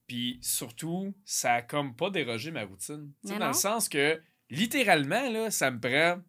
Puis 0.07 0.39
surtout, 0.41 1.15
ça 1.25 1.55
a 1.55 1.63
comme 1.63 1.95
pas 1.95 2.11
dérogé 2.11 2.51
ma 2.51 2.65
routine. 2.65 3.13
Dans 3.25 3.49
le 3.49 3.53
sens 3.53 3.89
que, 3.89 4.21
littéralement, 4.51 5.29
là, 5.31 5.51
ça 5.51 5.71
me 5.71 5.81
prend. 5.81 6.23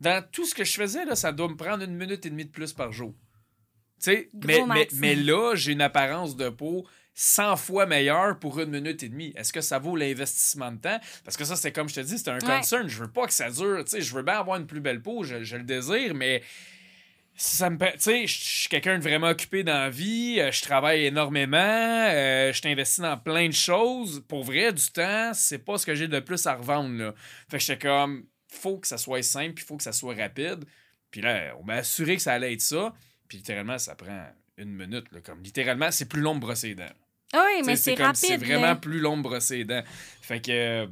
Dans 0.00 0.24
tout 0.32 0.46
ce 0.46 0.54
que 0.54 0.64
je 0.64 0.72
faisais, 0.72 1.04
là, 1.04 1.14
ça 1.14 1.32
doit 1.32 1.48
me 1.48 1.56
prendre 1.56 1.84
une 1.84 1.94
minute 1.94 2.24
et 2.24 2.30
demie 2.30 2.46
de 2.46 2.50
plus 2.50 2.72
par 2.72 2.92
jour. 2.92 3.14
Tu 4.02 4.30
mais, 4.46 4.88
mais, 4.94 5.14
là, 5.14 5.54
j'ai 5.54 5.72
une 5.72 5.82
apparence 5.82 6.34
de 6.34 6.48
peau 6.48 6.86
100 7.14 7.56
fois 7.56 7.84
meilleure 7.84 8.38
pour 8.38 8.58
une 8.58 8.70
minute 8.70 9.02
et 9.02 9.10
demie. 9.10 9.32
Est-ce 9.36 9.52
que 9.52 9.60
ça 9.60 9.78
vaut 9.78 9.94
l'investissement 9.94 10.72
de 10.72 10.78
temps? 10.78 10.98
Parce 11.22 11.36
que 11.36 11.44
ça, 11.44 11.54
c'est 11.54 11.70
comme 11.70 11.88
je 11.88 11.96
te 11.96 12.00
dis, 12.00 12.18
c'est 12.18 12.30
un 12.30 12.38
Ouais. 12.38 12.56
concern. 12.56 12.88
Je 12.88 12.98
veux 13.02 13.10
pas 13.10 13.26
que 13.26 13.32
ça 13.34 13.50
dure. 13.50 13.84
Tu 13.84 13.90
sais, 13.90 14.00
je 14.00 14.14
veux 14.14 14.22
bien 14.22 14.38
avoir 14.38 14.56
une 14.58 14.66
plus 14.66 14.80
belle 14.80 15.02
peau, 15.02 15.22
je, 15.22 15.44
je 15.44 15.56
le 15.56 15.64
désire, 15.64 16.14
mais 16.14 16.42
si 17.36 17.56
ça 17.56 17.68
me 17.70 17.76
tu 17.76 17.86
sais, 17.98 18.26
je 18.26 18.34
je 18.38 18.44
suis 18.60 18.68
quelqu'un 18.68 18.98
de 18.98 19.02
vraiment 19.02 19.28
occupé 19.28 19.64
dans 19.64 19.72
la 19.74 19.90
vie, 19.90 20.36
euh, 20.40 20.50
je 20.50 20.62
travaille 20.62 21.04
énormément, 21.06 21.58
euh, 21.58 22.52
je 22.52 22.60
t'investis 22.62 23.00
dans 23.00 23.16
plein 23.18 23.48
de 23.48 23.54
choses. 23.54 24.22
Pour 24.28 24.42
vrai, 24.44 24.72
du 24.72 24.90
temps, 24.90 25.32
c'est 25.34 25.58
pas 25.58 25.76
ce 25.78 25.84
que 25.86 25.94
j'ai 25.94 26.08
de 26.08 26.20
plus 26.20 26.46
à 26.46 26.54
revendre. 26.54 26.96
Là. 26.98 27.14
Fait 27.50 27.58
que 27.58 27.64
j'étais 27.64 27.86
comme, 27.86 28.24
faut 28.50 28.78
que 28.78 28.86
ça 28.86 28.98
soit 28.98 29.22
simple, 29.22 29.54
puis 29.54 29.64
faut 29.64 29.76
que 29.76 29.82
ça 29.82 29.92
soit 29.92 30.14
rapide. 30.14 30.64
Puis 31.10 31.20
là, 31.20 31.54
on 31.58 31.64
m'a 31.64 31.74
assuré 31.74 32.16
que 32.16 32.22
ça 32.22 32.34
allait 32.34 32.52
être 32.52 32.60
ça. 32.60 32.94
Puis 33.28 33.38
littéralement, 33.38 33.78
ça 33.78 33.94
prend 33.94 34.26
une 34.56 34.72
minute. 34.72 35.10
Là, 35.12 35.20
comme 35.20 35.42
littéralement, 35.42 35.90
c'est 35.90 36.08
plus 36.08 36.20
long 36.20 36.34
de 36.34 36.40
brosser 36.40 36.68
les 36.68 36.74
dents. 36.76 36.92
Ah 37.32 37.44
oui, 37.46 37.62
mais 37.64 37.76
c'est 37.76 37.94
rapide. 37.94 38.16
C'est 38.16 38.36
vraiment 38.36 38.76
plus 38.76 39.00
long 39.00 39.16
de 39.16 39.22
brosser 39.22 39.58
les 39.58 39.64
dents. 39.64 39.82
Fait 40.20 40.40
que. 40.40 40.50
euh, 40.50 40.86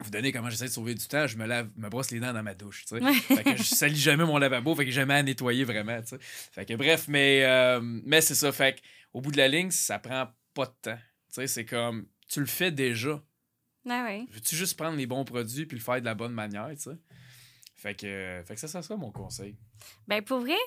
vous 0.00 0.10
donnez 0.10 0.32
comment 0.32 0.50
j'essaie 0.50 0.64
de 0.64 0.70
sauver 0.70 0.94
du 0.94 1.06
temps, 1.06 1.28
je 1.28 1.36
me 1.36 1.46
lave, 1.46 1.68
me 1.76 1.88
brosse 1.88 2.10
les 2.10 2.18
dents 2.18 2.32
dans 2.32 2.42
ma 2.42 2.54
douche, 2.54 2.86
tu 2.86 2.96
sais. 2.96 3.04
Ouais. 3.04 3.12
Fait 3.14 3.44
que 3.44 3.56
je 3.56 3.62
salis 3.74 4.00
jamais 4.00 4.24
mon 4.24 4.36
lavabo, 4.38 4.74
fait 4.74 4.84
que 4.84 4.90
j'ai 4.90 4.96
jamais 4.96 5.14
à 5.14 5.22
nettoyer 5.22 5.62
vraiment, 5.64 6.00
tu 6.02 6.08
sais. 6.08 6.18
Fait 6.20 6.64
que 6.64 6.74
bref, 6.74 7.04
mais, 7.06 7.44
euh, 7.44 7.78
mais 7.82 8.20
c'est 8.20 8.34
ça, 8.34 8.50
fait 8.50 8.76
que 8.76 8.80
au 9.12 9.20
bout 9.20 9.30
de 9.30 9.36
la 9.36 9.46
ligne, 9.46 9.70
ça 9.70 10.00
prend 10.00 10.28
pas 10.54 10.64
de 10.64 10.74
temps. 10.82 10.98
Tu 11.28 11.34
sais, 11.34 11.46
c'est 11.46 11.64
comme, 11.64 12.06
tu 12.28 12.40
le 12.40 12.46
fais 12.46 12.72
déjà. 12.72 13.22
Ah. 13.88 14.08
Veux-tu 14.30 14.56
juste 14.56 14.76
prendre 14.76 14.96
les 14.96 15.06
bons 15.06 15.24
produits 15.24 15.66
puis 15.66 15.76
le 15.76 15.82
faire 15.82 16.00
de 16.00 16.04
la 16.04 16.14
bonne 16.14 16.32
manière, 16.32 16.68
tu 16.70 16.82
sais? 16.82 16.98
Fait 17.74 17.94
que, 17.94 18.06
euh, 18.06 18.44
fait 18.44 18.54
que 18.54 18.60
ça, 18.60 18.68
ça 18.68 18.82
serait 18.82 18.96
mon 18.96 19.10
conseil. 19.10 19.56
Ben 20.06 20.22
pour 20.22 20.40
vrai, 20.40 20.58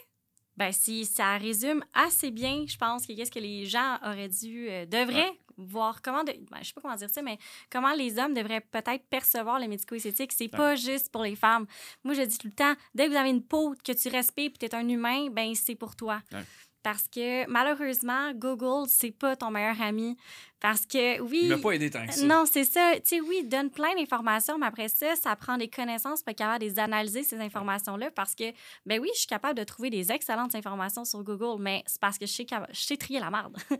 ben 0.57 0.71
si 0.71 1.05
ça 1.05 1.37
résume 1.37 1.83
assez 1.93 2.31
bien, 2.31 2.65
je 2.67 2.77
pense 2.77 3.05
que 3.05 3.13
qu'est-ce 3.13 3.31
que 3.31 3.39
les 3.39 3.65
gens 3.65 3.97
auraient 4.03 4.29
dû 4.29 4.67
euh, 4.69 4.85
devraient 4.85 5.31
voir 5.57 6.01
comment 6.01 6.25
de, 6.25 6.33
ben, 6.51 6.57
je 6.61 6.67
sais 6.67 6.73
pas 6.73 6.81
comment 6.81 6.95
dire 6.95 7.09
ça 7.09 7.21
mais 7.21 7.37
comment 7.71 7.93
les 7.93 8.19
hommes 8.19 8.33
devraient 8.33 8.59
peut-être 8.59 9.07
percevoir 9.07 9.59
le 9.59 9.67
médico-esthétique, 9.67 10.33
c'est 10.33 10.49
pas 10.49 10.75
juste 10.75 11.09
pour 11.11 11.23
les 11.23 11.37
femmes. 11.37 11.65
Moi 12.03 12.13
je 12.13 12.23
dis 12.23 12.37
tout 12.37 12.47
le 12.47 12.53
temps, 12.53 12.75
dès 12.93 13.05
que 13.05 13.11
vous 13.11 13.17
avez 13.17 13.29
une 13.29 13.43
peau 13.43 13.73
que 13.83 13.93
tu 13.93 14.09
respires 14.09 14.51
puis 14.51 14.59
tu 14.59 14.65
es 14.65 14.75
un 14.75 14.87
humain, 14.89 15.29
ben 15.29 15.55
c'est 15.55 15.75
pour 15.75 15.95
toi. 15.95 16.21
Ouais. 16.33 16.43
Parce 16.85 17.07
que 17.07 17.49
malheureusement, 17.49 18.31
Google, 18.35 18.87
c'est 18.87 19.09
pas 19.09 19.35
ton 19.35 19.49
meilleur 19.49 19.81
ami. 19.81 20.15
Parce 20.59 20.85
que 20.85 21.19
oui. 21.19 21.41
Il 21.43 21.49
m'a 21.49 21.57
pas 21.57 21.71
aidé 21.71 21.89
tant 21.89 22.05
que 22.05 22.13
ça. 22.13 22.23
Non, 22.25 22.45
c'est 22.51 22.63
ça. 22.63 22.93
Tu 22.95 23.01
sais, 23.05 23.21
oui, 23.21 23.39
il 23.43 23.49
donne 23.49 23.69
plein 23.71 23.93
d'informations, 23.95 24.57
mais 24.59 24.67
après 24.67 24.87
ça, 24.87 25.15
ça 25.15 25.35
prend 25.35 25.57
des 25.57 25.67
connaissances 25.67 26.21
pour 26.21 26.29
être 26.31 26.37
capable 26.37 26.59
de 26.63 26.69
les 26.69 26.79
analyser, 26.79 27.23
ces 27.23 27.39
informations-là, 27.39 28.09
parce 28.11 28.35
que, 28.35 28.43
ben 28.85 28.99
oui, 28.99 29.09
je 29.15 29.19
suis 29.19 29.27
capable 29.27 29.57
de 29.57 29.63
trouver 29.63 29.89
des 29.89 30.11
excellentes 30.11 30.53
informations 30.55 31.05
sur 31.05 31.23
Google, 31.23 31.59
mais 31.61 31.83
c'est 31.87 31.99
parce 31.99 32.17
que 32.19 32.25
je 32.27 32.31
sais, 32.33 32.45
capa- 32.45 32.67
je 32.71 32.79
sais 32.81 32.97
trier 32.97 33.19
la 33.19 33.29
merde. 33.31 33.55
tu 33.69 33.77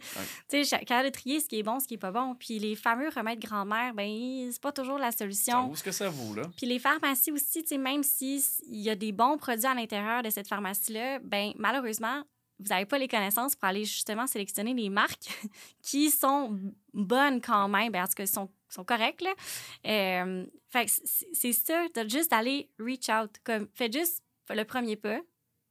sais, 0.49 0.64
je 0.64 0.76
suis 0.76 0.86
capable 0.86 1.10
de 1.10 1.14
trier 1.14 1.39
ce 1.39 1.47
qui 1.47 1.60
est 1.60 1.64
bon, 1.64 1.80
ce 1.80 1.88
qui 1.88 1.93
est 1.93 1.97
pas 1.99 2.12
bon. 2.12 2.36
Puis 2.36 2.58
les 2.60 2.76
fameux 2.76 3.10
remèdes 3.10 3.39
grand-mère, 3.39 3.93
ben 3.93 4.49
c'est 4.51 4.62
pas 4.62 4.72
toujours 4.72 4.97
la 4.97 5.12
Ça 5.12 5.20
solution. 5.20 5.68
vaut 5.68 5.76
ce 5.76 5.84
que 5.84 5.91
ça 5.91 6.10
vaut, 6.10 6.34
là. 6.36 6.43
Puis 6.58 6.66
les 6.66 6.80
pharmacies 6.80 7.32
aussi, 7.32 7.62
tu 7.62 7.70
sais, 7.70 7.78
même 7.78 8.01
s'il 8.03 8.41
y 8.70 8.89
a 8.89 8.95
des 8.95 9.12
bons 9.12 9.38
produits 9.38 9.66
à 9.68 9.74
l'intérieur 9.76 10.22
de 10.24 10.30
cette 10.30 10.47
pharmacie-là, 10.47 11.20
ben 11.24 11.51
malheureusement, 11.58 12.24
vous 12.60 12.70
n'avez 12.70 12.86
pas 12.86 12.97
les 12.97 13.08
connaissances 13.08 13.56
pour 13.56 13.68
aller 13.68 13.86
justement 13.86 14.28
sélectionner 14.28 14.74
les 14.74 14.89
marques 14.89 15.30
qui 15.82 16.10
sont 16.10 16.58
bonnes 16.93 17.41
quand 17.41 17.68
même, 17.68 17.91
ben, 17.91 18.03
en 18.03 18.08
tout 18.08 18.14
cas, 18.16 18.26
sont, 18.26 18.49
sont 18.70 18.84
correctes. 18.84 19.22
Là. 19.22 19.34
Euh, 19.86 20.45
fait 20.70 20.89
c'est 21.34 21.53
ça, 21.53 21.88
de 21.93 22.10
juste 22.10 22.32
d'aller 22.32 22.70
reach 22.80 23.10
out. 23.10 23.32
Comme, 23.43 23.68
faites 23.74 23.93
juste 23.93 24.24
le 24.49 24.64
premier 24.64 24.95
pas. 24.95 25.20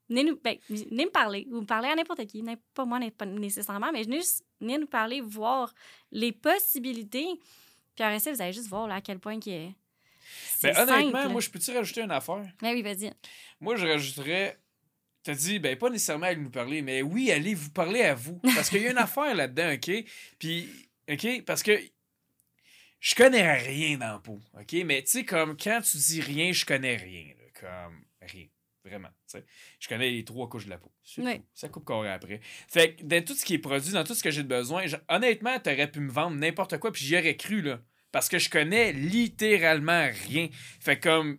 Venez 0.09 0.25
nous, 0.25 0.39
ben, 0.43 0.59
venez 0.69 1.07
me 1.07 1.11
parler. 1.11 1.47
Vous 1.51 1.63
me 1.63 1.67
parlez 1.67 1.89
à 1.89 1.95
n'importe 1.95 2.27
qui, 2.27 2.45
pas 2.75 2.85
moi 2.85 3.01
pas 3.17 3.25
nécessairement, 3.25 3.91
mais 3.91 4.03
venez, 4.03 4.19
juste, 4.19 4.45
venez 4.61 4.77
nous 4.77 4.87
parler, 4.87 5.23
voir 5.23 5.73
les 6.11 6.33
possibilités. 6.33 7.27
Puis 7.95 8.05
après 8.05 8.19
ça, 8.19 8.33
vous 8.33 8.43
allez 8.43 8.53
juste 8.53 8.69
voir 8.69 8.87
là, 8.87 8.97
à 8.97 9.01
quel 9.01 9.19
point 9.19 9.39
que 9.39 9.71
c'est 10.49 10.73
Ben, 10.73 10.89
honnêtement, 10.89 11.21
simple. 11.21 11.33
moi, 11.33 11.41
je 11.41 11.51
peux-tu 11.51 11.71
rajouter 11.71 12.03
une 12.03 12.11
affaire? 12.11 12.45
Ben 12.61 12.75
oui, 12.75 12.83
vas-y. 12.83 13.13
Moi, 13.61 13.77
je 13.77 13.87
rajouterais. 13.87 14.59
T'as 15.25 15.35
dit, 15.35 15.59
ben, 15.59 15.77
pas 15.77 15.91
nécessairement 15.91 16.27
à 16.27 16.35
nous 16.35 16.51
parler, 16.51 16.83
mais 16.83 17.03
oui, 17.03 17.33
allez 17.33 17.55
vous 17.55 17.71
parler 17.71 18.03
à 18.03 18.15
vous. 18.15 18.39
Parce 18.55 18.69
qu'il 18.69 18.83
y 18.83 18.87
a 18.87 18.91
une 18.91 18.99
affaire 18.99 19.35
là-dedans, 19.35 19.73
OK? 19.73 19.91
Puis, 20.39 20.69
OK? 21.11 21.43
Parce 21.47 21.63
que 21.63 21.73
je 23.01 23.15
connais 23.15 23.53
rien 23.59 23.99
dans 23.99 24.13
la 24.13 24.19
peau, 24.19 24.41
OK? 24.59 24.73
Mais 24.85 25.03
tu 25.03 25.11
sais, 25.11 25.25
comme 25.25 25.57
quand 25.57 25.81
tu 25.83 25.97
dis 25.99 26.21
rien, 26.21 26.53
je 26.53 26.65
connais 26.65 26.97
rien. 26.97 27.25
là, 27.39 27.61
comme 27.61 28.05
rien. 28.23 28.47
Vraiment. 28.85 29.09
tu 29.27 29.39
sais. 29.39 29.45
Je 29.81 29.89
connais 29.89 30.11
les 30.11 30.25
trois 30.27 30.47
couches 30.47 30.67
de 30.67 30.71
la 30.71 30.77
peau. 30.77 30.93
Oui. 31.17 31.41
Ça 31.55 31.71
coupe 31.71 31.87
carré 31.87 32.11
après. 32.11 32.41
Fait 32.69 32.95
que 32.97 33.03
dans 33.03 33.25
tout 33.25 33.35
ce 33.35 33.43
qui 33.47 33.55
est 33.55 33.59
produit, 33.59 33.93
dans 33.93 34.05
tout 34.05 34.15
ce 34.15 34.23
que 34.23 34.31
j'ai 34.31 34.43
de 34.43 34.49
besoin, 34.49 34.87
je- 34.87 34.97
honnêtement, 35.09 35.59
t'aurais 35.59 35.91
pu 35.91 36.01
me 36.01 36.11
vendre 36.13 36.37
n'importe 36.37 36.77
quoi, 36.79 36.93
puis 36.93 37.03
j'y 37.03 37.17
aurais 37.17 37.35
cru, 37.37 37.63
là. 37.63 37.81
Parce 38.13 38.29
que 38.29 38.39
je 38.39 38.51
connais 38.51 38.93
littéralement 38.93 40.07
rien. 40.29 40.49
Fait 40.81 41.01
comme. 41.01 41.39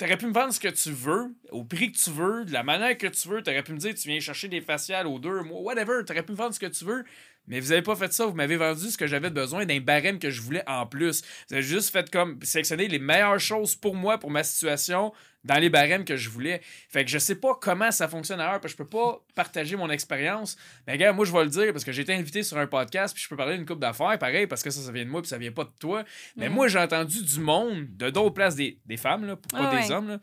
T'aurais 0.00 0.16
pu 0.16 0.24
me 0.24 0.32
vendre 0.32 0.50
ce 0.50 0.58
que 0.58 0.68
tu 0.68 0.92
veux, 0.92 1.34
au 1.50 1.62
prix 1.62 1.92
que 1.92 1.98
tu 1.98 2.08
veux, 2.08 2.46
de 2.46 2.54
la 2.54 2.62
manière 2.62 2.96
que 2.96 3.06
tu 3.06 3.28
veux. 3.28 3.42
T'aurais 3.42 3.62
pu 3.62 3.72
me 3.72 3.76
dire, 3.76 3.94
tu 3.94 4.08
viens 4.08 4.18
chercher 4.18 4.48
des 4.48 4.62
faciales 4.62 5.06
aux 5.06 5.18
deux 5.18 5.42
whatever. 5.50 6.02
T'aurais 6.06 6.22
pu 6.22 6.32
me 6.32 6.38
vendre 6.38 6.54
ce 6.54 6.58
que 6.58 6.64
tu 6.64 6.86
veux. 6.86 7.04
Mais 7.46 7.58
vous 7.60 7.72
avez 7.72 7.82
pas 7.82 7.96
fait 7.96 8.12
ça. 8.12 8.26
Vous 8.26 8.34
m'avez 8.34 8.56
vendu 8.56 8.90
ce 8.90 8.96
que 8.98 9.06
j'avais 9.06 9.30
besoin 9.30 9.66
d'un 9.66 9.80
barème 9.80 10.18
que 10.18 10.30
je 10.30 10.40
voulais 10.40 10.62
en 10.68 10.86
plus. 10.86 11.22
Vous 11.48 11.54
avez 11.54 11.62
juste 11.64 11.90
fait 11.90 12.08
comme 12.10 12.38
sélectionner 12.42 12.86
les 12.88 12.98
meilleures 12.98 13.40
choses 13.40 13.74
pour 13.74 13.94
moi, 13.96 14.18
pour 14.18 14.30
ma 14.30 14.44
situation, 14.44 15.12
dans 15.42 15.56
les 15.58 15.70
barèmes 15.70 16.04
que 16.04 16.16
je 16.16 16.28
voulais. 16.28 16.60
Fait 16.90 17.02
que 17.04 17.10
je 17.10 17.18
sais 17.18 17.34
pas 17.34 17.54
comment 17.60 17.90
ça 17.90 18.06
fonctionne 18.08 18.40
ailleurs, 18.40 18.60
parce 18.60 18.74
que 18.74 18.82
je 18.82 18.84
peux 18.84 18.88
pas 18.96 19.24
partager 19.34 19.74
mon 19.74 19.88
expérience. 19.90 20.56
Mais 20.86 20.98
gars, 20.98 21.12
moi 21.14 21.24
je 21.24 21.32
vais 21.32 21.42
le 21.44 21.48
dire 21.50 21.72
parce 21.72 21.82
que 21.82 21.92
j'ai 21.92 22.02
été 22.02 22.12
invité 22.14 22.42
sur 22.42 22.58
un 22.58 22.66
podcast, 22.66 23.14
puis 23.14 23.22
je 23.24 23.28
peux 23.28 23.36
parler 23.36 23.56
d'une 23.56 23.64
coupe 23.66 23.80
d'affaires, 23.80 24.18
pareil, 24.18 24.46
parce 24.46 24.62
que 24.62 24.70
ça, 24.70 24.80
ça 24.82 24.92
vient 24.92 25.04
de 25.04 25.10
moi, 25.10 25.22
puis 25.22 25.30
ça 25.30 25.38
vient 25.38 25.50
pas 25.50 25.64
de 25.64 25.72
toi. 25.80 26.04
Mais 26.36 26.48
Mhm. 26.50 26.54
moi, 26.54 26.68
j'ai 26.68 26.78
entendu 26.78 27.24
du 27.24 27.40
monde, 27.40 27.86
de 27.96 28.10
d'autres 28.10 28.34
places, 28.34 28.54
des, 28.54 28.78
des 28.84 28.98
femmes, 28.98 29.24
là, 29.26 29.36
pas 29.36 29.42
Ah 29.54 29.70
des 29.80 29.86
ouais. 29.88 29.92
hommes, 29.92 30.08
là, 30.08 30.20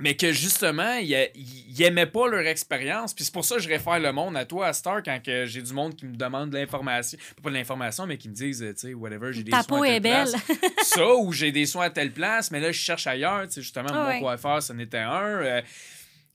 mais 0.00 0.16
que 0.16 0.32
justement, 0.32 0.94
ils 0.94 1.14
a- 1.14 1.28
ils 1.34 1.82
aimaient 1.82 2.06
pas 2.06 2.26
leur 2.28 2.46
expérience. 2.46 3.14
Puis 3.14 3.24
c'est 3.24 3.32
pour 3.32 3.44
ça 3.44 3.56
que 3.56 3.62
je 3.62 3.68
réfère 3.68 3.98
le 4.00 4.12
monde 4.12 4.36
à 4.36 4.44
toi, 4.44 4.66
à 4.68 4.72
Star, 4.72 5.02
quand 5.02 5.22
que 5.22 5.46
j'ai 5.46 5.62
du 5.62 5.72
monde 5.72 5.94
qui 5.94 6.06
me 6.06 6.16
demande 6.16 6.50
de 6.50 6.58
l'information. 6.58 7.18
Pas 7.42 7.50
de 7.50 7.54
l'information, 7.54 8.06
mais 8.06 8.18
qui 8.18 8.28
me 8.28 8.34
disent, 8.34 8.62
euh, 8.62 8.72
tu 8.72 8.80
sais, 8.88 8.94
whatever, 8.94 9.32
j'ai 9.32 9.42
des 9.44 9.50
Ta 9.52 9.62
soins 9.62 9.78
peau 9.78 9.82
à 9.84 9.86
telle 9.86 9.94
est 9.96 10.00
belle. 10.00 10.28
place. 10.30 10.68
ça, 10.88 11.14
ou 11.14 11.32
j'ai 11.32 11.52
des 11.52 11.66
soins 11.66 11.86
à 11.86 11.90
telle 11.90 12.12
place, 12.12 12.50
mais 12.50 12.60
là, 12.60 12.72
je 12.72 12.80
cherche 12.80 13.06
ailleurs. 13.06 13.46
Tu 13.46 13.54
sais, 13.54 13.62
justement, 13.62 13.88
Ah 13.92 14.04
mon 14.04 14.08
ouais. 14.08 14.20
coiffeur, 14.20 14.62
ce 14.62 14.72
n'était 14.72 14.98
un. 14.98 15.22
euh, 15.42 15.62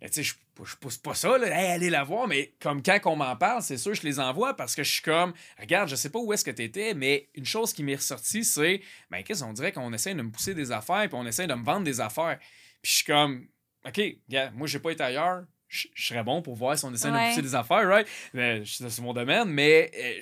tu 0.01 0.07
sais, 0.11 0.23
je, 0.23 0.33
je 0.63 0.75
pousse 0.75 0.97
pas 0.97 1.15
ça, 1.15 1.37
là, 1.37 1.47
Hey, 1.47 1.71
allez 1.71 1.89
la 1.89 2.03
voir, 2.03 2.27
mais 2.27 2.53
comme 2.61 2.83
quand 2.83 2.99
on 3.05 3.15
m'en 3.15 3.35
parle, 3.35 3.61
c'est 3.63 3.77
sûr, 3.77 3.93
je 3.95 4.03
les 4.03 4.19
envoie 4.19 4.55
parce 4.55 4.75
que 4.75 4.83
je 4.83 4.91
suis 4.91 5.01
comme, 5.01 5.33
regarde, 5.59 5.89
je 5.89 5.95
sais 5.95 6.09
pas 6.09 6.19
où 6.19 6.31
est-ce 6.31 6.45
que 6.45 6.51
tu 6.51 6.61
étais, 6.63 6.93
mais 6.93 7.27
une 7.33 7.45
chose 7.45 7.73
qui 7.73 7.83
m'est 7.83 7.95
ressortie, 7.95 8.43
c'est, 8.43 8.81
ben, 9.09 9.23
qu'est-ce 9.23 9.43
qu'on 9.43 9.53
dirait 9.53 9.71
qu'on 9.71 9.91
essaie 9.93 10.13
de 10.13 10.21
me 10.21 10.29
pousser 10.29 10.53
des 10.53 10.71
affaires, 10.71 11.07
puis 11.07 11.17
on 11.17 11.25
essaie 11.25 11.47
de 11.47 11.53
me 11.55 11.63
vendre 11.63 11.83
des 11.85 11.99
affaires. 11.99 12.37
Puis 12.83 12.91
je 12.91 12.97
suis 12.97 13.05
comme, 13.05 13.47
OK, 13.87 14.01
gars, 14.29 14.51
moi, 14.51 14.67
j'ai 14.67 14.79
pas 14.79 14.91
été 14.91 15.03
ailleurs. 15.03 15.43
Je 15.67 15.87
serais 15.95 16.23
bon 16.23 16.41
pour 16.41 16.55
voir 16.55 16.77
si 16.77 16.85
on 16.85 16.93
essaie 16.93 17.09
de 17.09 17.13
Ouais. 17.15 17.29
pousser 17.29 17.41
des 17.41 17.55
affaires, 17.55 17.87
right? 17.87 18.07
C'est 18.65 18.99
mon 18.99 19.13
domaine, 19.13 19.49
mais 19.49 19.91
euh, 19.97 20.21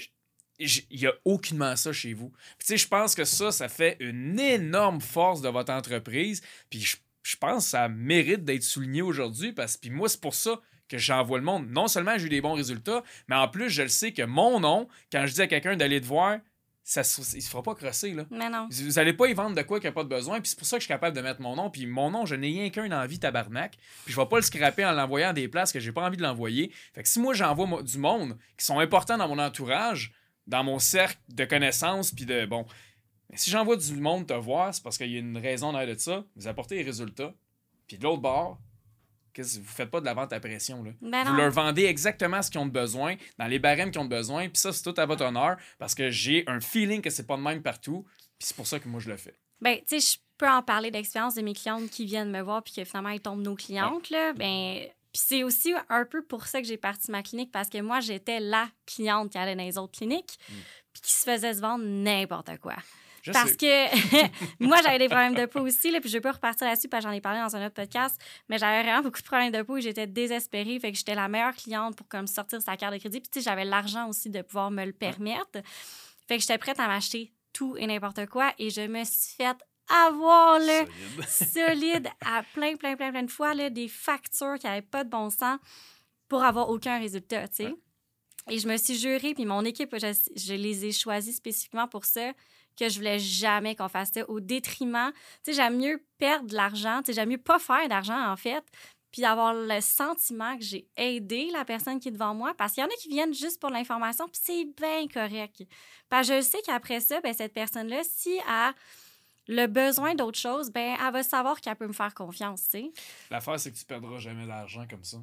il 0.59 0.99
n'y 0.99 1.05
a 1.07 1.13
aucunement 1.25 1.75
ça 1.75 1.91
chez 1.93 2.13
vous. 2.13 2.29
Puis, 2.29 2.59
tu 2.59 2.65
sais, 2.67 2.77
je 2.77 2.87
pense 2.87 3.13
que 3.15 3.23
ça, 3.25 3.51
ça 3.51 3.67
fait 3.69 3.97
une 3.99 4.39
énorme 4.39 5.01
force 5.01 5.41
de 5.41 5.49
votre 5.49 5.71
entreprise. 5.73 6.41
Puis, 6.69 6.81
je, 6.81 6.97
je 7.23 7.35
pense 7.35 7.65
que 7.65 7.69
ça 7.71 7.87
mérite 7.89 8.43
d'être 8.45 8.63
souligné 8.63 9.01
aujourd'hui 9.01 9.51
parce 9.53 9.77
que 9.77 9.89
moi, 9.89 10.07
c'est 10.09 10.21
pour 10.21 10.33
ça 10.33 10.59
que 10.89 10.97
j'envoie 10.97 11.37
le 11.39 11.43
monde. 11.45 11.69
Non 11.69 11.87
seulement 11.87 12.17
j'ai 12.17 12.25
eu 12.25 12.29
des 12.29 12.41
bons 12.41 12.53
résultats, 12.53 13.03
mais 13.27 13.35
en 13.35 13.47
plus, 13.47 13.69
je 13.69 13.83
le 13.83 13.89
sais 13.89 14.11
que 14.11 14.23
mon 14.23 14.59
nom, 14.59 14.87
quand 15.11 15.25
je 15.25 15.33
dis 15.33 15.41
à 15.41 15.47
quelqu'un 15.47 15.75
d'aller 15.75 15.99
te 16.01 16.05
voir, 16.05 16.37
ça 16.83 17.03
se, 17.03 17.21
il 17.35 17.41
se 17.41 17.49
fera 17.49 17.63
pas 17.63 17.75
crosser. 17.75 18.11
Là. 18.11 18.25
Mais 18.29 18.49
non. 18.49 18.67
Vous 18.69 18.99
allez 18.99 19.13
pas 19.13 19.27
y 19.27 19.33
vendre 19.33 19.55
de 19.55 19.61
quoi 19.61 19.79
qu'il 19.79 19.87
n'y 19.87 19.93
a 19.93 19.93
pas 19.93 20.03
de 20.03 20.09
besoin. 20.09 20.41
Puis 20.41 20.49
c'est 20.49 20.59
pour 20.59 20.67
ça 20.67 20.77
que 20.77 20.81
je 20.81 20.85
suis 20.85 20.93
capable 20.93 21.15
de 21.15 21.21
mettre 21.21 21.41
mon 21.41 21.55
nom. 21.55 21.69
Puis 21.69 21.85
mon 21.85 22.11
nom, 22.11 22.25
je 22.25 22.35
n'ai 22.35 22.47
rien 22.47 22.69
qu'un 22.69 22.91
envie 22.91 23.19
tabarnak. 23.19 23.77
Puis 24.03 24.13
je 24.13 24.19
vais 24.19 24.25
pas 24.25 24.35
le 24.35 24.41
scraper 24.41 24.85
en 24.85 24.91
l'envoyant 24.91 25.29
à 25.29 25.33
des 25.33 25.47
places 25.47 25.71
que 25.71 25.79
j'ai 25.79 25.93
pas 25.93 26.05
envie 26.05 26.17
de 26.17 26.23
l'envoyer. 26.23 26.71
Fait 26.93 27.01
que 27.01 27.09
si 27.09 27.19
moi 27.19 27.33
j'envoie 27.33 27.81
du 27.83 27.97
monde 27.97 28.37
qui 28.57 28.65
sont 28.65 28.79
importants 28.79 29.17
dans 29.17 29.29
mon 29.29 29.39
entourage, 29.39 30.13
dans 30.45 30.63
mon 30.63 30.77
cercle 30.77 31.19
de 31.29 31.45
connaissances, 31.45 32.11
puis 32.11 32.25
de 32.25 32.45
bon. 32.45 32.65
si 33.33 33.49
j'envoie 33.49 33.77
du 33.77 33.93
monde 33.93 34.27
te 34.27 34.33
voir, 34.33 34.75
c'est 34.75 34.83
parce 34.83 34.97
qu'il 34.97 35.11
y 35.11 35.15
a 35.15 35.19
une 35.19 35.37
raison 35.37 35.71
derrière 35.71 35.95
de 35.95 35.99
ça. 35.99 36.25
Vous 36.35 36.47
apportez 36.47 36.75
les 36.75 36.83
résultats. 36.83 37.33
Puis 37.87 37.97
de 37.97 38.03
l'autre 38.03 38.21
bord, 38.21 38.59
vous 39.41 39.59
ne 39.59 39.65
faites 39.65 39.89
pas 39.89 39.99
de 39.99 40.05
la 40.05 40.13
vente 40.13 40.31
à 40.33 40.39
pression. 40.39 40.83
Là. 40.83 40.91
Ben 41.01 41.23
vous 41.23 41.35
leur 41.35 41.51
vendez 41.51 41.85
exactement 41.85 42.41
ce 42.41 42.51
qu'ils 42.51 42.59
ont 42.59 42.65
besoin, 42.65 43.15
dans 43.37 43.47
les 43.47 43.59
barèmes 43.59 43.91
qu'ils 43.91 44.01
ont 44.01 44.05
besoin, 44.05 44.49
puis 44.49 44.57
ça, 44.57 44.71
c'est 44.71 44.83
tout 44.83 44.99
à 44.99 45.05
votre 45.05 45.25
honneur, 45.25 45.57
parce 45.79 45.95
que 45.95 46.09
j'ai 46.09 46.43
un 46.47 46.59
feeling 46.59 47.01
que 47.01 47.09
c'est 47.09 47.27
pas 47.27 47.37
de 47.37 47.41
même 47.41 47.61
partout, 47.61 48.05
puis 48.37 48.47
c'est 48.47 48.55
pour 48.55 48.67
ça 48.67 48.79
que 48.79 48.87
moi, 48.87 48.99
je 48.99 49.09
le 49.09 49.17
fais. 49.17 49.35
Ben, 49.61 49.77
tu 49.87 49.99
sais, 49.99 50.15
je 50.15 50.17
peux 50.37 50.49
en 50.49 50.61
parler 50.61 50.91
d'expérience 50.91 51.35
de 51.35 51.41
mes 51.41 51.53
clientes 51.53 51.89
qui 51.89 52.05
viennent 52.05 52.31
me 52.31 52.41
voir, 52.41 52.63
puis 52.63 52.73
que 52.73 52.83
finalement, 52.83 53.09
elles 53.09 53.21
tombent 53.21 53.43
nos 53.43 53.55
clientes, 53.55 54.09
là. 54.09 54.33
Ben, 54.33 54.87
puis 55.13 55.21
c'est 55.25 55.43
aussi 55.43 55.73
un 55.89 56.05
peu 56.05 56.23
pour 56.23 56.47
ça 56.47 56.59
que 56.59 56.67
j'ai 56.67 56.77
parti 56.77 57.11
ma 57.11 57.23
clinique, 57.23 57.51
parce 57.51 57.69
que 57.69 57.79
moi, 57.79 57.99
j'étais 57.99 58.39
la 58.39 58.67
cliente 58.85 59.31
qui 59.31 59.37
allait 59.37 59.55
dans 59.55 59.63
les 59.63 59.77
autres 59.77 59.97
cliniques, 59.97 60.39
mm. 60.49 60.53
puis 60.93 61.01
qui 61.01 61.13
se 61.13 61.23
faisait 61.23 61.53
se 61.53 61.61
vendre 61.61 61.85
n'importe 61.85 62.57
quoi 62.59 62.75
parce 63.31 63.53
que 63.53 64.25
moi, 64.59 64.77
j'avais 64.83 64.99
des 64.99 65.07
problèmes 65.07 65.35
de 65.35 65.45
peau 65.45 65.61
aussi, 65.61 65.91
là, 65.91 66.01
puis 66.01 66.09
je 66.09 66.17
vais 66.17 66.21
pas 66.21 66.33
repartir 66.33 66.67
là-dessus 66.67 66.89
parce 66.89 67.03
que 67.03 67.09
j'en 67.09 67.15
ai 67.15 67.21
parlé 67.21 67.39
dans 67.39 67.55
un 67.55 67.65
autre 67.65 67.75
podcast, 67.75 68.19
mais 68.49 68.57
j'avais 68.57 68.83
vraiment 68.83 69.01
beaucoup 69.01 69.21
de 69.21 69.25
problèmes 69.25 69.51
de 69.51 69.61
peau 69.61 69.77
et 69.77 69.81
j'étais 69.81 70.07
désespérée. 70.07 70.79
Fait 70.79 70.91
que 70.91 70.97
j'étais 70.97 71.15
la 71.15 71.27
meilleure 71.27 71.55
cliente 71.55 71.95
pour 71.95 72.07
comme 72.07 72.27
sortir 72.27 72.61
sa 72.61 72.75
carte 72.75 72.93
de 72.93 72.99
crédit. 72.99 73.21
Puis 73.21 73.29
tu 73.29 73.39
sais, 73.39 73.49
j'avais 73.49 73.65
l'argent 73.65 74.09
aussi 74.09 74.29
de 74.29 74.41
pouvoir 74.41 74.71
me 74.71 74.85
le 74.85 74.93
permettre. 74.93 75.61
Fait 76.27 76.37
que 76.37 76.41
j'étais 76.41 76.57
prête 76.57 76.79
à 76.79 76.87
m'acheter 76.87 77.31
tout 77.53 77.77
et 77.77 77.85
n'importe 77.85 78.25
quoi 78.25 78.51
et 78.57 78.69
je 78.69 78.81
me 78.81 79.03
suis 79.03 79.35
faite 79.35 79.57
avoir 79.87 80.59
le 80.59 80.87
solide. 81.27 82.07
à 82.25 82.43
plein, 82.53 82.75
plein, 82.75 82.95
plein, 82.95 83.11
plein 83.11 83.23
de 83.23 83.31
fois, 83.31 83.53
là, 83.53 83.69
des 83.69 83.87
factures 83.87 84.55
qui 84.59 84.65
n'avaient 84.65 84.81
pas 84.81 85.03
de 85.03 85.09
bon 85.09 85.29
sens 85.29 85.59
pour 86.27 86.43
avoir 86.43 86.69
aucun 86.69 86.99
résultat, 86.99 87.47
tu 87.47 87.65
sais. 87.65 87.75
Et 88.49 88.59
je 88.59 88.67
me 88.67 88.75
suis 88.75 88.95
jurée, 88.95 89.33
puis 89.33 89.45
mon 89.45 89.63
équipe, 89.63 89.95
je, 89.97 90.13
je 90.35 90.53
les 90.53 90.85
ai 90.85 90.91
choisis 90.91 91.37
spécifiquement 91.37 91.87
pour 91.87 92.05
ça 92.05 92.33
que 92.77 92.89
je 92.89 92.97
voulais 92.97 93.19
jamais 93.19 93.75
qu'on 93.75 93.89
fasse 93.89 94.11
ça 94.13 94.29
au 94.29 94.39
détriment. 94.39 95.11
Tu 95.43 95.51
sais, 95.51 95.53
j'aime 95.53 95.77
mieux 95.77 96.03
perdre 96.17 96.47
de 96.47 96.55
l'argent, 96.55 96.99
tu 96.99 97.07
sais, 97.07 97.13
j'aime 97.13 97.29
mieux 97.29 97.37
pas 97.37 97.59
faire 97.59 97.87
d'argent, 97.87 98.31
en 98.31 98.35
fait, 98.35 98.63
puis 99.11 99.21
d'avoir 99.21 99.53
le 99.53 99.79
sentiment 99.81 100.57
que 100.57 100.63
j'ai 100.63 100.87
aidé 100.97 101.49
la 101.51 101.65
personne 101.65 101.99
qui 101.99 102.09
est 102.09 102.11
devant 102.11 102.33
moi, 102.33 102.53
parce 102.57 102.73
qu'il 102.73 102.83
y 102.83 102.85
en 102.85 102.89
a 102.89 102.95
qui 102.99 103.09
viennent 103.09 103.33
juste 103.33 103.61
pour 103.61 103.69
l'information, 103.69 104.27
puis 104.27 104.41
c'est 104.43 104.65
bien 104.65 105.07
correct. 105.07 105.63
Parce 106.09 106.27
je 106.27 106.41
sais 106.41 106.61
qu'après 106.65 106.99
ça, 106.99 107.21
ben, 107.21 107.33
cette 107.33 107.53
personne-là, 107.53 108.01
si 108.03 108.31
elle 108.31 108.43
a 108.47 108.73
le 109.47 109.67
besoin 109.67 110.15
d'autre 110.15 110.39
chose, 110.39 110.71
ben, 110.71 110.95
elle 110.99 111.13
va 111.13 111.21
savoir 111.21 111.61
qu'elle 111.61 111.75
peut 111.75 111.87
me 111.87 111.93
faire 111.93 112.13
confiance, 112.13 112.63
tu 112.63 112.79
sais. 112.79 112.91
L'affaire, 113.29 113.59
c'est 113.59 113.71
que 113.71 113.77
tu 113.77 113.85
perdras 113.85 114.17
jamais 114.17 114.47
d'argent 114.47 114.85
comme 114.89 115.03
ça 115.03 115.17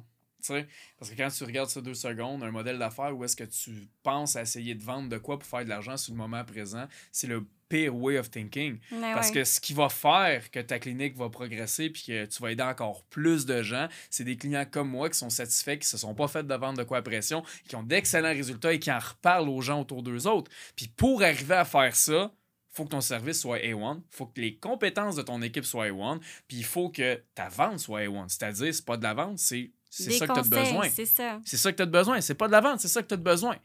parce 0.97 1.11
que 1.11 1.15
quand 1.15 1.29
tu 1.29 1.43
regardes 1.43 1.69
ça 1.69 1.81
deux 1.81 1.93
secondes, 1.93 2.43
un 2.43 2.51
modèle 2.51 2.79
d'affaires 2.79 3.15
où 3.15 3.23
est-ce 3.23 3.35
que 3.35 3.43
tu 3.43 3.87
penses 4.03 4.35
à 4.35 4.41
essayer 4.41 4.75
de 4.75 4.83
vendre 4.83 5.09
de 5.09 5.17
quoi 5.17 5.39
pour 5.39 5.47
faire 5.47 5.63
de 5.63 5.69
l'argent 5.69 5.97
sur 5.97 6.13
le 6.13 6.17
moment 6.17 6.43
présent, 6.43 6.87
c'est 7.11 7.27
le 7.27 7.45
pire 7.69 7.95
way 7.95 8.17
of 8.17 8.29
thinking. 8.29 8.79
parce 9.13 9.31
que 9.31 9.45
ce 9.45 9.61
qui 9.61 9.73
va 9.73 9.87
faire 9.87 10.51
que 10.51 10.59
ta 10.59 10.77
clinique 10.77 11.15
va 11.15 11.29
progresser 11.29 11.89
puis 11.89 12.03
que 12.03 12.25
tu 12.25 12.41
vas 12.41 12.51
aider 12.51 12.63
encore 12.63 13.03
plus 13.05 13.45
de 13.45 13.63
gens, 13.63 13.87
c'est 14.09 14.25
des 14.25 14.35
clients 14.35 14.65
comme 14.69 14.89
moi 14.89 15.09
qui 15.09 15.17
sont 15.17 15.29
satisfaits, 15.29 15.77
qui 15.77 15.87
se 15.87 15.97
sont 15.97 16.13
pas 16.13 16.27
fait 16.27 16.45
de 16.45 16.53
vendre 16.53 16.77
de 16.79 16.83
quoi 16.83 16.97
à 16.97 17.01
pression, 17.01 17.43
qui 17.69 17.77
ont 17.77 17.83
d'excellents 17.83 18.33
résultats 18.33 18.73
et 18.73 18.79
qui 18.79 18.91
en 18.91 18.99
reparlent 18.99 19.47
aux 19.47 19.61
gens 19.61 19.79
autour 19.79 20.03
d'eux 20.03 20.27
autres. 20.27 20.51
Puis 20.75 20.89
pour 20.89 21.23
arriver 21.23 21.55
à 21.55 21.63
faire 21.63 21.95
ça, 21.95 22.33
faut 22.71 22.85
que 22.85 22.89
ton 22.89 23.01
service 23.01 23.41
soit 23.41 23.59
A1, 23.59 24.01
faut 24.09 24.25
que 24.25 24.39
les 24.39 24.55
compétences 24.55 25.15
de 25.15 25.21
ton 25.21 25.41
équipe 25.41 25.65
soient 25.65 25.87
A1, 25.87 26.19
puis 26.47 26.57
il 26.57 26.65
faut 26.65 26.89
que 26.89 27.21
ta 27.35 27.49
vente 27.49 27.79
soit 27.79 28.01
A1. 28.01 28.29
C'est-à-dire, 28.29 28.73
c'est 28.73 28.85
pas 28.85 28.97
de 28.97 29.03
la 29.03 29.13
vente, 29.13 29.39
c'est 29.39 29.71
c'est 29.91 30.11
ça 30.11 30.25
que 30.25 30.33
tu 30.33 30.39
as 30.39 30.43
besoin. 30.43 30.89
C'est 30.89 31.05
ça. 31.05 31.39
C'est 31.45 31.57
ça 31.57 31.71
que 31.71 31.77
tu 31.77 31.83
as 31.83 31.85
besoin. 31.85 32.21
C'est 32.21 32.33
pas 32.33 32.47
de 32.47 32.53
la 32.53 32.61
vente, 32.61 32.79
c'est 32.79 32.87
ça 32.87 33.03
que 33.03 33.07
tu 33.07 33.13
as 33.13 33.17
besoin. 33.17 33.57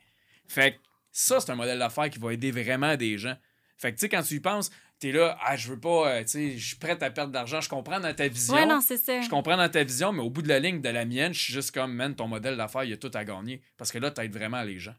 Fait 0.49 0.73
que 0.73 0.79
ça, 1.13 1.41
c'est 1.41 1.51
un 1.51 1.55
modèle 1.55 1.79
d'affaires 1.79 2.11
qui 2.11 2.19
va 2.19 2.33
aider 2.33 2.51
vraiment 2.51 2.97
des 2.97 3.17
gens. 3.17 3.37
Fait 3.79 3.93
que, 3.93 3.97
tu 3.97 4.01
sais, 4.01 4.09
quand 4.09 4.23
tu 4.23 4.35
y 4.35 4.41
penses, 4.41 4.71
tu 5.01 5.11
es 5.11 5.13
là, 5.13 5.39
ah, 5.41 5.57
je 5.57 5.69
veux 5.69 5.79
pas, 5.79 6.09
euh, 6.09 6.21
tu 6.23 6.29
sais, 6.29 6.59
je 6.59 6.67
suis 6.67 6.77
prête 6.77 7.03
à 7.03 7.11
perdre 7.11 7.31
de 7.31 7.37
l'argent. 7.37 7.61
Je 7.61 7.69
comprends 7.69 8.01
dans 8.01 8.13
ta 8.13 8.27
vision. 8.27 8.55
Ouais, 8.55 8.67
non, 8.67 8.81
c'est 8.81 8.97
ça. 8.97 9.21
Je 9.21 9.29
comprends 9.29 9.57
dans 9.57 9.69
ta 9.69 9.85
vision, 9.85 10.13
mais 10.13 10.23
au 10.23 10.31
bout 10.31 10.43
de 10.43 10.49
la 10.49 10.59
ligne 10.59 10.81
de 10.81 10.89
la 10.89 11.05
mienne, 11.05 11.33
je 11.33 11.41
suis 11.41 11.53
juste 11.53 11.71
comme, 11.71 11.93
man, 11.93 12.15
ton 12.15 12.27
modèle 12.27 12.57
d'affaires, 12.57 12.85
il 12.85 12.91
y 12.91 12.95
a 12.95 12.97
tout 12.97 13.11
à 13.15 13.25
gagner. 13.25 13.63
Parce 13.77 13.93
que 13.93 13.99
là, 13.99 14.11
tu 14.11 14.21
aides 14.21 14.33
vraiment 14.33 14.63
les 14.63 14.79
gens. 14.79 14.95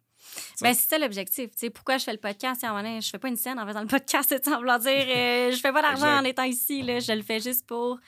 Ben, 0.61 0.73
c'est 0.73 0.87
ça 0.89 0.97
l'objectif. 0.97 1.49
pourquoi 1.73 1.97
je 1.97 2.03
fais 2.03 2.11
le 2.11 2.19
podcast? 2.19 2.63
À 2.63 2.69
un 2.69 2.81
moment 2.81 3.01
je 3.01 3.09
fais 3.09 3.17
pas 3.17 3.27
une 3.27 3.37
scène 3.37 3.59
en 3.59 3.65
faisant 3.65 3.81
le 3.81 3.87
podcast, 3.87 4.33
en 4.47 4.57
voulant 4.57 4.79
dire, 4.79 5.05
euh, 5.07 5.51
je 5.51 5.57
fais 5.57 5.71
pas 5.71 5.81
d'argent 5.81 6.19
en 6.19 6.23
étant 6.23 6.43
ici. 6.43 6.83
Là, 6.83 6.99
je 6.99 7.11
le 7.11 7.23
fais 7.23 7.39
juste 7.39 7.65
pour 7.65 7.99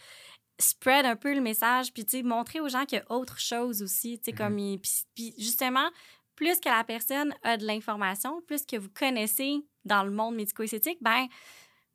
spread 0.60 1.05
un 1.05 1.16
peu 1.16 1.34
le 1.34 1.41
message, 1.41 1.93
puis 1.93 2.24
montrer 2.24 2.60
aux 2.60 2.70
gens 2.70 2.86
qu'il 2.86 2.99
y 2.99 3.01
a 3.01 3.12
autre 3.12 3.39
chose 3.39 3.82
aussi, 3.82 4.20
tu 4.20 4.34
comme 4.34 4.57
mm-hmm. 4.57 5.05
puis 5.16 5.34
justement, 5.38 5.89
plus 6.36 6.60
que 6.60 6.70
la 6.70 6.84
personne 6.84 7.34
a 7.43 7.57
de 7.57 7.66
l'information, 7.66 8.41
plus 8.47 8.66
que 8.66 8.78
vous 8.78 8.89
connaissez 8.89 9.57
dans 9.86 10.03
le 10.03 10.12
monde 10.12 10.36
médico-esthétique, 10.36 10.99
ben 11.01 11.28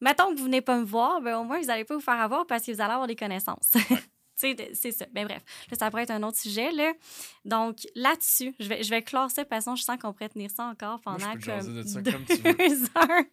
mettons 0.01 0.33
que 0.33 0.39
vous 0.39 0.45
venez 0.45 0.61
pas 0.61 0.79
me 0.79 0.85
voir, 0.85 1.21
ben 1.21 1.39
au 1.39 1.45
moins 1.45 1.61
vous 1.61 1.67
n'allez 1.67 1.85
pas 1.85 1.95
vous 1.95 2.01
faire 2.01 2.21
avoir 2.21 2.47
parce 2.47 2.65
que 2.67 2.73
vous 2.73 2.81
allez 2.81 2.93
avoir 2.93 3.07
des 3.07 3.17
connaissances. 3.17 3.73
c'est 4.37 4.93
ça. 4.93 5.07
Mais 5.15 5.25
ben, 5.25 5.29
bref, 5.29 5.43
là, 5.71 5.77
ça 5.79 5.91
pourrait 5.91 6.03
être 6.03 6.11
un 6.11 6.23
autre 6.23 6.39
sujet. 6.39 6.71
Là. 6.73 6.93
Donc, 7.45 7.79
là-dessus, 7.95 8.55
je 8.59 8.69
vais, 8.69 8.83
je 8.83 8.91
vais 8.91 9.03
clore 9.03 9.31
ça 9.31 9.45
parce 9.45 9.65
que 9.65 9.77
je 9.77 9.83
sens 9.83 9.99
qu'on 10.01 10.13
pourrait 10.13 10.29
tenir 10.29 10.51
ça 10.51 10.65
encore 10.65 11.01
pendant 11.01 11.33
comme, 11.33 11.85
deux 11.85 12.85
heures. 12.97 13.25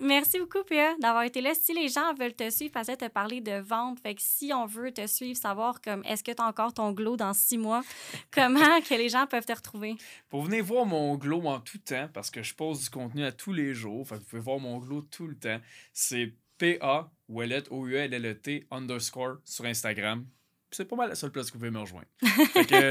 merci 0.00 0.38
beaucoup, 0.38 0.62
PA, 0.68 0.94
d'avoir 1.00 1.22
été 1.24 1.40
là. 1.40 1.52
Si 1.54 1.72
les 1.72 1.88
gens 1.88 2.12
veulent 2.14 2.34
te 2.34 2.48
suivre, 2.50 2.72
parce 2.72 2.88
que 2.88 2.94
te 2.94 3.08
parler 3.08 3.40
de 3.40 3.60
vente, 3.60 4.00
fait 4.00 4.14
que 4.14 4.22
si 4.22 4.52
on 4.52 4.66
veut 4.66 4.92
te 4.92 5.06
suivre, 5.06 5.38
savoir 5.38 5.80
comme 5.80 6.02
est-ce 6.04 6.22
que 6.22 6.32
tu 6.32 6.42
as 6.42 6.46
encore 6.46 6.74
ton 6.74 6.92
glow 6.92 7.16
dans 7.16 7.32
six 7.32 7.58
mois, 7.58 7.82
comment 8.30 8.80
que 8.82 8.94
les 8.94 9.08
gens 9.08 9.26
peuvent 9.26 9.46
te 9.46 9.52
retrouver? 9.52 9.96
Pour 10.28 10.44
venir 10.44 10.64
voir 10.64 10.84
mon 10.84 11.16
glow 11.16 11.46
en 11.46 11.60
tout 11.60 11.78
temps, 11.78 12.08
parce 12.12 12.30
que 12.30 12.42
je 12.42 12.54
pose 12.54 12.84
du 12.84 12.90
contenu 12.90 13.24
à 13.24 13.32
tous 13.32 13.52
les 13.52 13.74
jours, 13.74 14.06
fait 14.06 14.16
que 14.16 14.20
vous 14.20 14.26
pouvez 14.26 14.42
voir 14.42 14.58
mon 14.58 14.78
glow 14.78 15.02
tout 15.02 15.26
le 15.26 15.36
temps, 15.36 15.60
c'est 15.92 16.34
PA 16.58 17.10
Ouellet, 17.28 17.64
O-U-L-L-E-T, 17.70 18.66
underscore 18.70 19.38
sur 19.44 19.66
Instagram. 19.66 20.26
C'est 20.74 20.84
pas 20.84 20.96
mal 20.96 21.08
la 21.08 21.14
seule 21.14 21.30
place 21.30 21.46
que 21.46 21.52
vous 21.52 21.58
pouvez 21.60 21.70
me 21.70 21.78
rejoindre. 21.78 22.06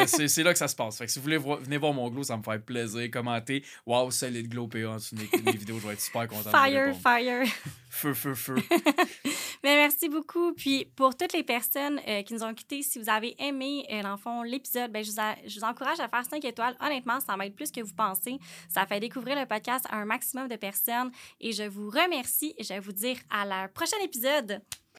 c'est 0.08 0.44
là 0.44 0.54
que 0.54 0.60
ça 0.60 0.68
se 0.68 0.76
passe. 0.76 0.98
Fait 0.98 1.06
que 1.06 1.12
si 1.12 1.20
vous 1.20 1.24
voulez 1.24 1.38
venir 1.38 1.80
voir 1.80 1.94
mon 1.94 2.10
glow, 2.10 2.24
ça 2.24 2.38
me 2.38 2.44
fait 2.44 2.60
plaisir. 2.60 3.10
Commenter. 3.12 3.64
Waouh, 3.86 4.12
solide 4.12 4.48
glow 4.48 4.68
PA 4.68 4.90
en 4.90 4.96
dessous 4.96 5.16
de 5.16 5.22
mes 5.44 5.52
vidéos. 5.52 5.80
Je 5.80 5.88
vais 5.88 5.94
être 5.94 6.02
super 6.02 6.28
content. 6.28 6.50
Fire, 6.50 6.96
fire. 6.96 7.46
Feu, 7.90 8.14
feu, 8.14 8.34
feu. 8.34 8.56
Mais 9.64 9.76
merci 9.76 10.10
beaucoup. 10.10 10.54
Puis 10.54 10.86
pour 10.96 11.16
toutes 11.16 11.34
les 11.34 11.44
personnes 11.44 12.00
euh, 12.08 12.22
qui 12.24 12.34
nous 12.34 12.44
ont 12.44 12.54
quittés, 12.54 12.82
si 12.82 13.00
vous 13.00 13.10
avez 13.10 13.36
aimé, 13.40 13.86
euh, 13.92 14.02
l'enfant 14.02 14.44
l'épisode, 14.44 14.92
ben, 14.92 15.04
je, 15.04 15.12
vous 15.12 15.18
je, 15.46 15.60
vous 15.60 15.66
encourage 15.66 16.00
à 16.00 16.08
faire 16.08 16.26
5 16.26 16.44
étoiles. 16.44 16.76
Honnêtement, 16.80 17.20
ça 17.20 17.38
m'aide 17.38 17.56
plus 17.56 17.72
que 17.72 17.82
vous 17.82 17.94
pensez. 17.94 18.40
Ça 18.68 18.86
fait 18.86 19.00
découvrir 19.00 19.40
le 19.40 19.46
podcast 19.46 19.86
à 19.90 19.98
un 19.98 20.06
maximum 20.06 20.48
de 20.48 20.56
personnes. 20.56 21.12
Et 21.40 21.52
je 21.52 21.64
vous 21.64 21.90
remercie 21.90 22.54
et 22.58 22.64
je 22.64 22.74
vais 22.74 22.80
vous 22.80 22.92
dire 22.92 23.18
à 23.30 23.46
la 23.46 23.68
prochaine 23.68 24.02
épisode. 24.02 24.62